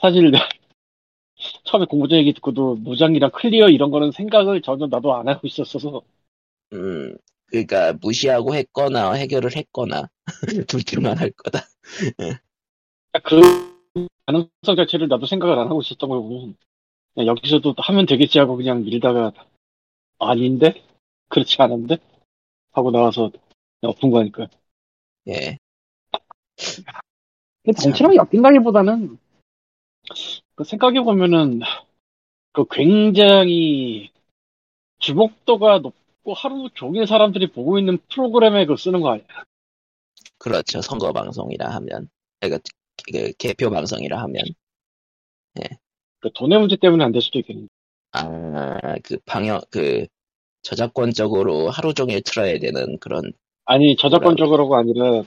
사실, 0.00 0.32
처음에 1.64 1.86
공부전 1.86 2.18
얘기 2.18 2.32
듣고도 2.34 2.76
무장이랑 2.76 3.32
클리어 3.32 3.68
이런 3.68 3.90
거는 3.90 4.12
생각을 4.12 4.62
전혀 4.62 4.86
나도 4.86 5.14
안 5.14 5.28
하고 5.28 5.46
있었어서. 5.46 6.02
음, 6.72 7.16
그러니까 7.46 7.94
무시하고 8.00 8.54
했거나 8.54 9.12
해결을 9.12 9.56
했거나 9.56 10.08
둘 10.68 10.82
중만 10.82 11.18
할 11.18 11.30
거다. 11.32 11.60
그 13.24 13.40
가능성 14.26 14.76
자체를 14.76 15.08
나도 15.08 15.26
생각을 15.26 15.58
안 15.58 15.66
하고 15.66 15.80
있었던 15.80 16.08
걸 16.08 16.20
보면, 16.20 16.56
여기서도 17.16 17.74
하면 17.78 18.06
되겠지 18.06 18.38
하고 18.38 18.56
그냥 18.56 18.84
밀다가, 18.84 19.32
아닌데? 20.18 20.82
그렇지 21.28 21.60
않은데? 21.60 21.98
하고 22.72 22.90
나와서 22.90 23.30
엎은 23.82 24.10
거니까. 24.10 24.48
예. 25.28 25.58
근데 27.62 27.80
정치랑 27.80 28.14
엮인다기보다는 28.16 29.18
그 30.54 30.64
생각해 30.64 31.02
보면은 31.02 31.60
그 32.52 32.64
굉장히 32.70 34.10
주목도가 34.98 35.78
높고 35.78 36.34
하루 36.34 36.70
종일 36.74 37.06
사람들이 37.06 37.52
보고 37.52 37.78
있는 37.78 37.98
프로그램에 38.08 38.66
그 38.66 38.76
쓰는 38.76 39.00
거 39.00 39.10
아니야? 39.10 39.26
그렇죠. 40.38 40.80
선거 40.80 41.12
방송이라 41.12 41.68
하면. 41.74 42.08
그러니까 42.40 42.62
그 43.12 43.32
개표 43.38 43.70
방송이라 43.70 44.20
하면. 44.22 44.44
그 46.20 46.30
돈의 46.34 46.58
문제 46.58 46.76
때문에 46.76 47.04
안 47.04 47.12
될 47.12 47.22
수도 47.22 47.38
있겠네. 47.38 47.68
아, 48.12 48.78
그 49.04 49.18
방역, 49.26 49.70
그 49.70 50.06
저작권적으로 50.62 51.70
하루 51.70 51.94
종일 51.94 52.22
틀어야 52.24 52.58
되는 52.58 52.98
그런, 53.00 53.32
아니 53.64 53.96
저작권적으로가 53.96 54.78
아니라 54.78 55.22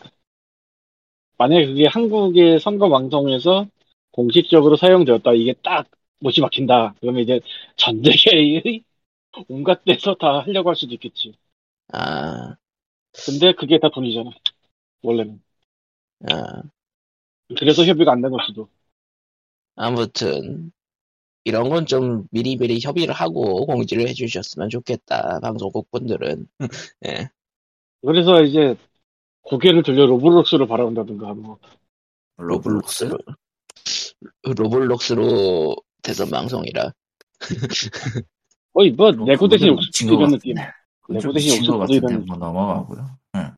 만약에 1.37 1.65
그게 1.67 1.87
한국의 1.87 2.59
선거 2.59 2.89
방송에서 2.89 3.67
공식적으로 4.11 4.75
사용되었다 4.75 5.33
이게 5.33 5.53
딱 5.63 5.87
못이 6.19 6.41
막힌다 6.41 6.95
그러면 6.99 7.21
이제 7.23 7.39
전 7.77 8.01
세계의 8.03 8.83
온갖 9.49 9.83
데서 9.85 10.15
다 10.15 10.39
하려고 10.41 10.69
할 10.69 10.75
수도 10.75 10.93
있겠지. 10.93 11.33
아, 11.93 12.57
근데 13.25 13.53
그게 13.53 13.79
다 13.79 13.89
돈이잖아 13.89 14.31
원래는. 15.03 15.41
아, 16.29 16.63
그래서 17.57 17.83
협의가 17.85 18.11
안 18.13 18.21
된 18.21 18.31
걸 18.31 18.41
수도. 18.45 18.69
아무튼, 19.75 20.71
이런 21.43 21.69
건 21.69 21.85
좀 21.85 22.27
미리미리 22.31 22.79
협의를 22.81 23.13
하고 23.13 23.65
공지를 23.65 24.07
해주셨으면 24.09 24.69
좋겠다. 24.69 25.39
방송국 25.41 25.89
분들은. 25.91 26.47
예. 27.07 27.29
그래서 28.05 28.43
이제 28.43 28.75
고개를 29.41 29.83
돌려 29.83 30.05
로블록스를 30.05 30.67
바라본다든가 30.67 31.33
뭐 31.33 31.57
로블록스? 32.37 33.09
로블록스로 34.43 35.75
대선 36.01 36.29
방송이라. 36.29 36.91
어이 38.73 38.91
뭐 38.91 39.11
내고 39.11 39.47
대신 39.47 39.75
이런 40.03 40.31
느낌 40.31 40.55
좀 40.55 41.15
내고 41.15 41.33
대신 41.33 41.65
같은데 41.65 41.95
이런 41.95 42.25
뭐 42.25 42.37
넘어가고요. 42.37 43.17
응. 43.35 43.55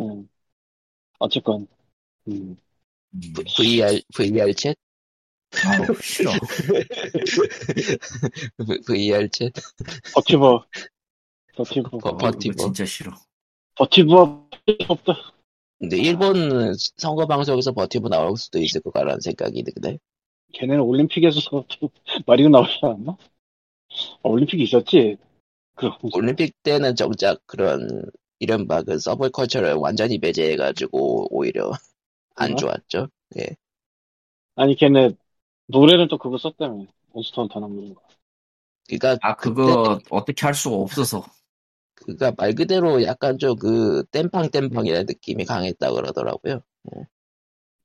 음. 0.00 0.28
어쨌건 1.18 1.66
음. 2.28 2.56
음. 3.14 3.32
VR, 3.56 4.02
VR 4.14 4.52
챗? 4.52 4.76
아우 5.64 5.86
싫어. 6.02 6.30
VR 8.86 9.28
챗? 9.28 9.52
버티버 10.14 10.64
버티버 11.56 11.98
버- 11.98 12.08
어, 12.10 12.16
버티버. 12.16 12.54
진짜 12.56 12.84
싫어. 12.84 13.12
버티버 13.76 14.48
없다 14.88 15.14
근데 15.78 15.98
일본 15.98 16.72
선거 16.96 17.26
방송에서 17.26 17.72
버티브 17.72 18.08
나올 18.08 18.36
수도 18.36 18.58
있을 18.58 18.80
것 18.80 18.92
같다는 18.92 19.20
생각이 19.20 19.62
드네. 19.62 19.98
걔네는 20.54 20.80
올림픽에서 20.82 21.40
또 21.50 21.90
마리오 22.26 22.48
나오지 22.48 22.78
않았나? 22.82 23.12
아, 24.22 24.28
올림픽이 24.28 24.62
있었지? 24.62 25.16
그, 25.74 25.90
올림픽 26.14 26.54
때는 26.62 26.96
정작 26.96 27.40
그런 27.46 28.02
이른바 28.38 28.82
그 28.82 28.98
서브컬처를 28.98 29.74
완전히 29.74 30.18
배제해가지고 30.18 31.28
오히려 31.36 31.72
안 32.36 32.52
어? 32.52 32.56
좋았죠. 32.56 33.08
아니, 34.54 34.74
걔네, 34.76 35.10
노래는 35.68 36.08
또 36.08 36.18
그거 36.18 36.38
썼다며. 36.38 36.86
몬스터 37.12 37.42
헌터 37.42 37.60
나오는 37.60 37.94
거. 37.94 38.02
그러니까 38.88 39.18
아 39.22 39.34
그거 39.36 39.98
어떻게 40.10 40.46
할 40.46 40.54
수가 40.54 40.76
없어서. 40.76 41.24
그가 41.96 42.32
말 42.38 42.54
그대로 42.54 43.02
약간 43.04 43.38
좀 43.38 43.56
그 43.58 44.04
땜빵 44.12 44.50
땜빵이라는 44.50 45.06
느낌이 45.06 45.44
강했다 45.44 45.92
그러더라고요. 45.92 46.62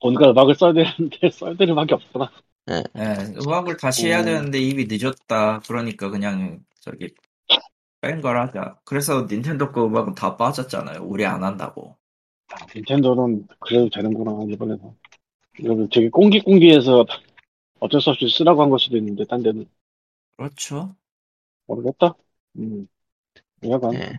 뭔가 0.02 0.30
음악을 0.30 0.54
써야 0.54 0.72
되는데, 0.74 1.30
써야 1.30 1.54
되는 1.54 1.72
음악이 1.72 1.94
없구나. 1.94 2.30
예, 2.70 2.84
음악을 3.38 3.76
다시 3.76 4.06
해야 4.08 4.22
오. 4.22 4.24
되는데 4.24 4.58
이미 4.60 4.86
늦었다. 4.88 5.60
그러니까 5.60 6.10
그냥 6.10 6.64
저기 6.80 7.14
뺀 8.02 8.20
걸 8.22 8.38
하자. 8.40 8.80
그래서 8.84 9.26
닌텐도 9.30 9.72
거 9.72 9.86
음악은 9.86 10.14
다 10.16 10.36
빠졌잖아요. 10.36 11.02
우리 11.04 11.26
안 11.26 11.44
한다고. 11.44 11.98
아, 12.50 12.66
닌텐도는 12.74 13.46
그래도 13.60 13.88
되는구나, 13.90 14.44
이번에는. 14.52 14.96
이거 15.60 15.88
되게 15.92 16.10
꽁기꽁기해서 16.10 17.06
어쩔 17.82 18.00
수 18.00 18.10
없이 18.10 18.28
쓰라고 18.28 18.62
한 18.62 18.70
걸 18.70 18.78
수도 18.78 18.96
있는데, 18.96 19.24
딴 19.26 19.42
데는. 19.42 19.66
그렇죠. 20.36 20.94
모르겠다. 21.66 22.14
음. 22.56 22.86
여하간. 23.64 23.94
예. 23.94 24.18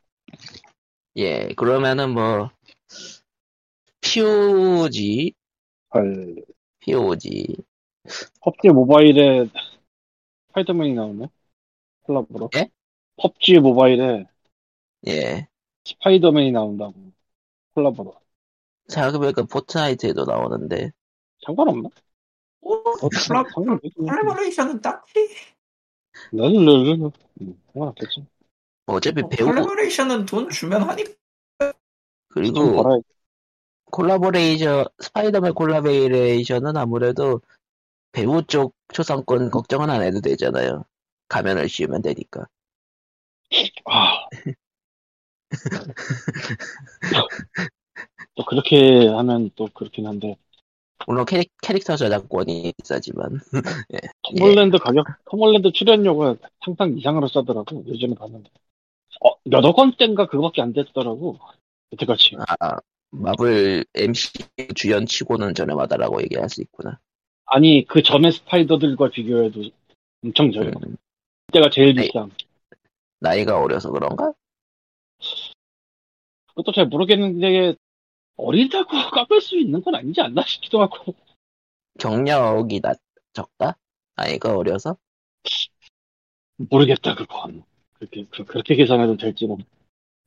예, 1.15 1.53
그러면은 1.55 2.11
뭐 2.13 2.49
POG, 4.01 5.33
헐. 5.93 6.35
POG, 6.79 7.55
펍지 8.41 8.69
모바일에 8.69 9.47
스파이더맨이 10.47 10.93
나오네? 10.93 11.27
콜라보로. 12.03 12.51
예? 12.55 12.69
펍지 13.17 13.59
모바일에 13.59 14.25
예. 15.07 15.47
스파이더맨이 15.85 16.51
나온다고. 16.51 16.93
콜라보로. 17.75 18.15
생각해보니까 18.87 19.43
포트나이트에도 19.43 20.23
나오는데 20.25 20.91
상관없나? 21.45 21.89
오, 22.63 22.75
어, 22.75 22.93
콜라, 22.93 23.43
상관없겠지. 23.53 23.95
콜라보레이션은 23.95 24.81
딱히. 24.81 25.29
랄랄랄. 26.31 27.11
음, 27.41 27.61
상관없겠지. 27.73 28.25
뭐 28.85 28.97
어차피 28.97 29.21
뭐 29.21 29.29
배우 29.29 29.47
콜라보레이션은 29.47 30.25
돈 30.25 30.49
주면 30.49 30.83
하니까. 30.83 31.11
좀 31.59 31.71
그리고 32.29 33.01
콜라보레이션 33.91 34.85
스파이더맨 34.99 35.53
콜라보레이션은 35.53 36.77
아무래도 36.77 37.41
배우 38.11 38.43
쪽 38.43 38.75
초상권 38.93 39.51
걱정은 39.51 39.89
안 39.89 40.01
해도 40.01 40.21
되잖아요. 40.21 40.85
가면을 41.27 41.67
씌우면 41.67 42.01
되니까. 42.01 42.47
아. 43.85 44.25
또 48.35 48.43
그렇게 48.45 49.07
하면 49.07 49.49
또 49.55 49.67
그렇긴 49.73 50.07
한데 50.07 50.35
물론 51.07 51.25
캐릭, 51.25 51.51
캐릭터 51.61 51.95
저작권이 51.95 52.73
비싸지만. 52.77 53.39
톰 54.23 54.37
홀랜드 54.41 54.77
가격 54.77 55.05
톰 55.29 55.39
홀랜드 55.39 55.71
출연료가 55.71 56.35
상상 56.59 56.97
이상으로 56.97 57.27
싸더라고 57.27 57.83
예전에 57.87 58.15
봤는데. 58.15 58.49
어 59.25 59.29
몇억 59.45 59.77
원대인가 59.77 60.27
그거밖에 60.27 60.61
안 60.61 60.73
됐더라고. 60.73 61.39
여태까지 61.93 62.37
아 62.59 62.77
마블 63.11 63.85
MCU 63.93 64.31
주연 64.75 65.05
치고는 65.05 65.53
저렴하다라고 65.53 66.21
얘기할 66.23 66.49
수 66.49 66.61
있구나. 66.61 66.99
아니 67.45 67.85
그 67.85 68.01
전에 68.01 68.31
스파이더들과 68.31 69.09
비교해도 69.09 69.63
엄청 70.23 70.51
저렴 70.51 70.73
음, 70.83 70.95
그때가 71.47 71.69
제일 71.69 71.93
비싼. 71.93 72.31
나이가 73.19 73.61
어려서 73.61 73.91
그런가? 73.91 74.33
그것도 76.47 76.71
잘 76.71 76.87
모르겠는데 76.87 77.75
어리다고 78.35 78.89
깎을 79.11 79.41
수 79.41 79.57
있는 79.57 79.81
건 79.81 79.95
아니지 79.95 80.21
않나 80.21 80.43
싶기도 80.45 80.81
하고 80.81 81.15
경력이 81.99 82.81
낮 82.81 82.99
적다? 83.33 83.77
나이가 84.15 84.55
어려서? 84.55 84.97
모르겠다 86.57 87.15
그건 87.15 87.63
그렇게 87.93 88.25
그, 88.31 88.45
그렇게 88.45 88.75
계산해도 88.75 89.17
될지는 89.17 89.57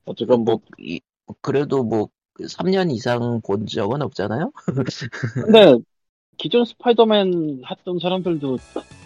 어쨌건 0.05 0.43
뭐뭐 0.43 0.61
이- 0.79 1.01
그래도 1.41 1.83
뭐 1.83 2.09
3년 2.39 2.91
이상 2.91 3.41
본 3.41 3.65
적은 3.65 4.01
없잖아요. 4.03 4.51
근데 5.33 5.77
기존 6.37 6.65
스파이더맨 6.65 7.63
했던 7.69 7.99
사람들도 7.99 8.57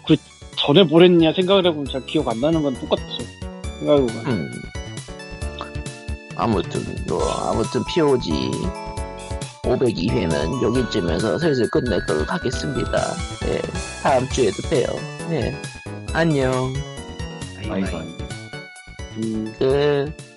그 0.06 0.16
전에 0.58 0.84
뭘 0.84 1.04
했냐 1.04 1.32
생각을 1.32 1.64
해보면 1.66 1.86
잘 1.86 2.04
기억 2.06 2.28
안 2.28 2.40
나는 2.40 2.62
건 2.62 2.74
똑같았어. 2.74 3.18
생각해보면. 3.78 4.26
음. 4.26 4.50
아무튼 6.36 6.80
뭐 7.08 7.20
아무튼 7.50 7.82
POG 7.94 8.30
502회는 9.62 10.62
여기쯤에서 10.62 11.38
슬슬 11.38 11.68
끝내도록 11.70 12.32
하겠습니다. 12.32 12.98
예, 13.46 13.60
다음 14.02 14.28
주에도 14.28 14.56
봬요. 14.68 14.86
예, 15.30 15.54
안녕. 16.12 16.72
아이고. 17.70 17.98
음, 19.18 19.54
끝. 19.58 20.31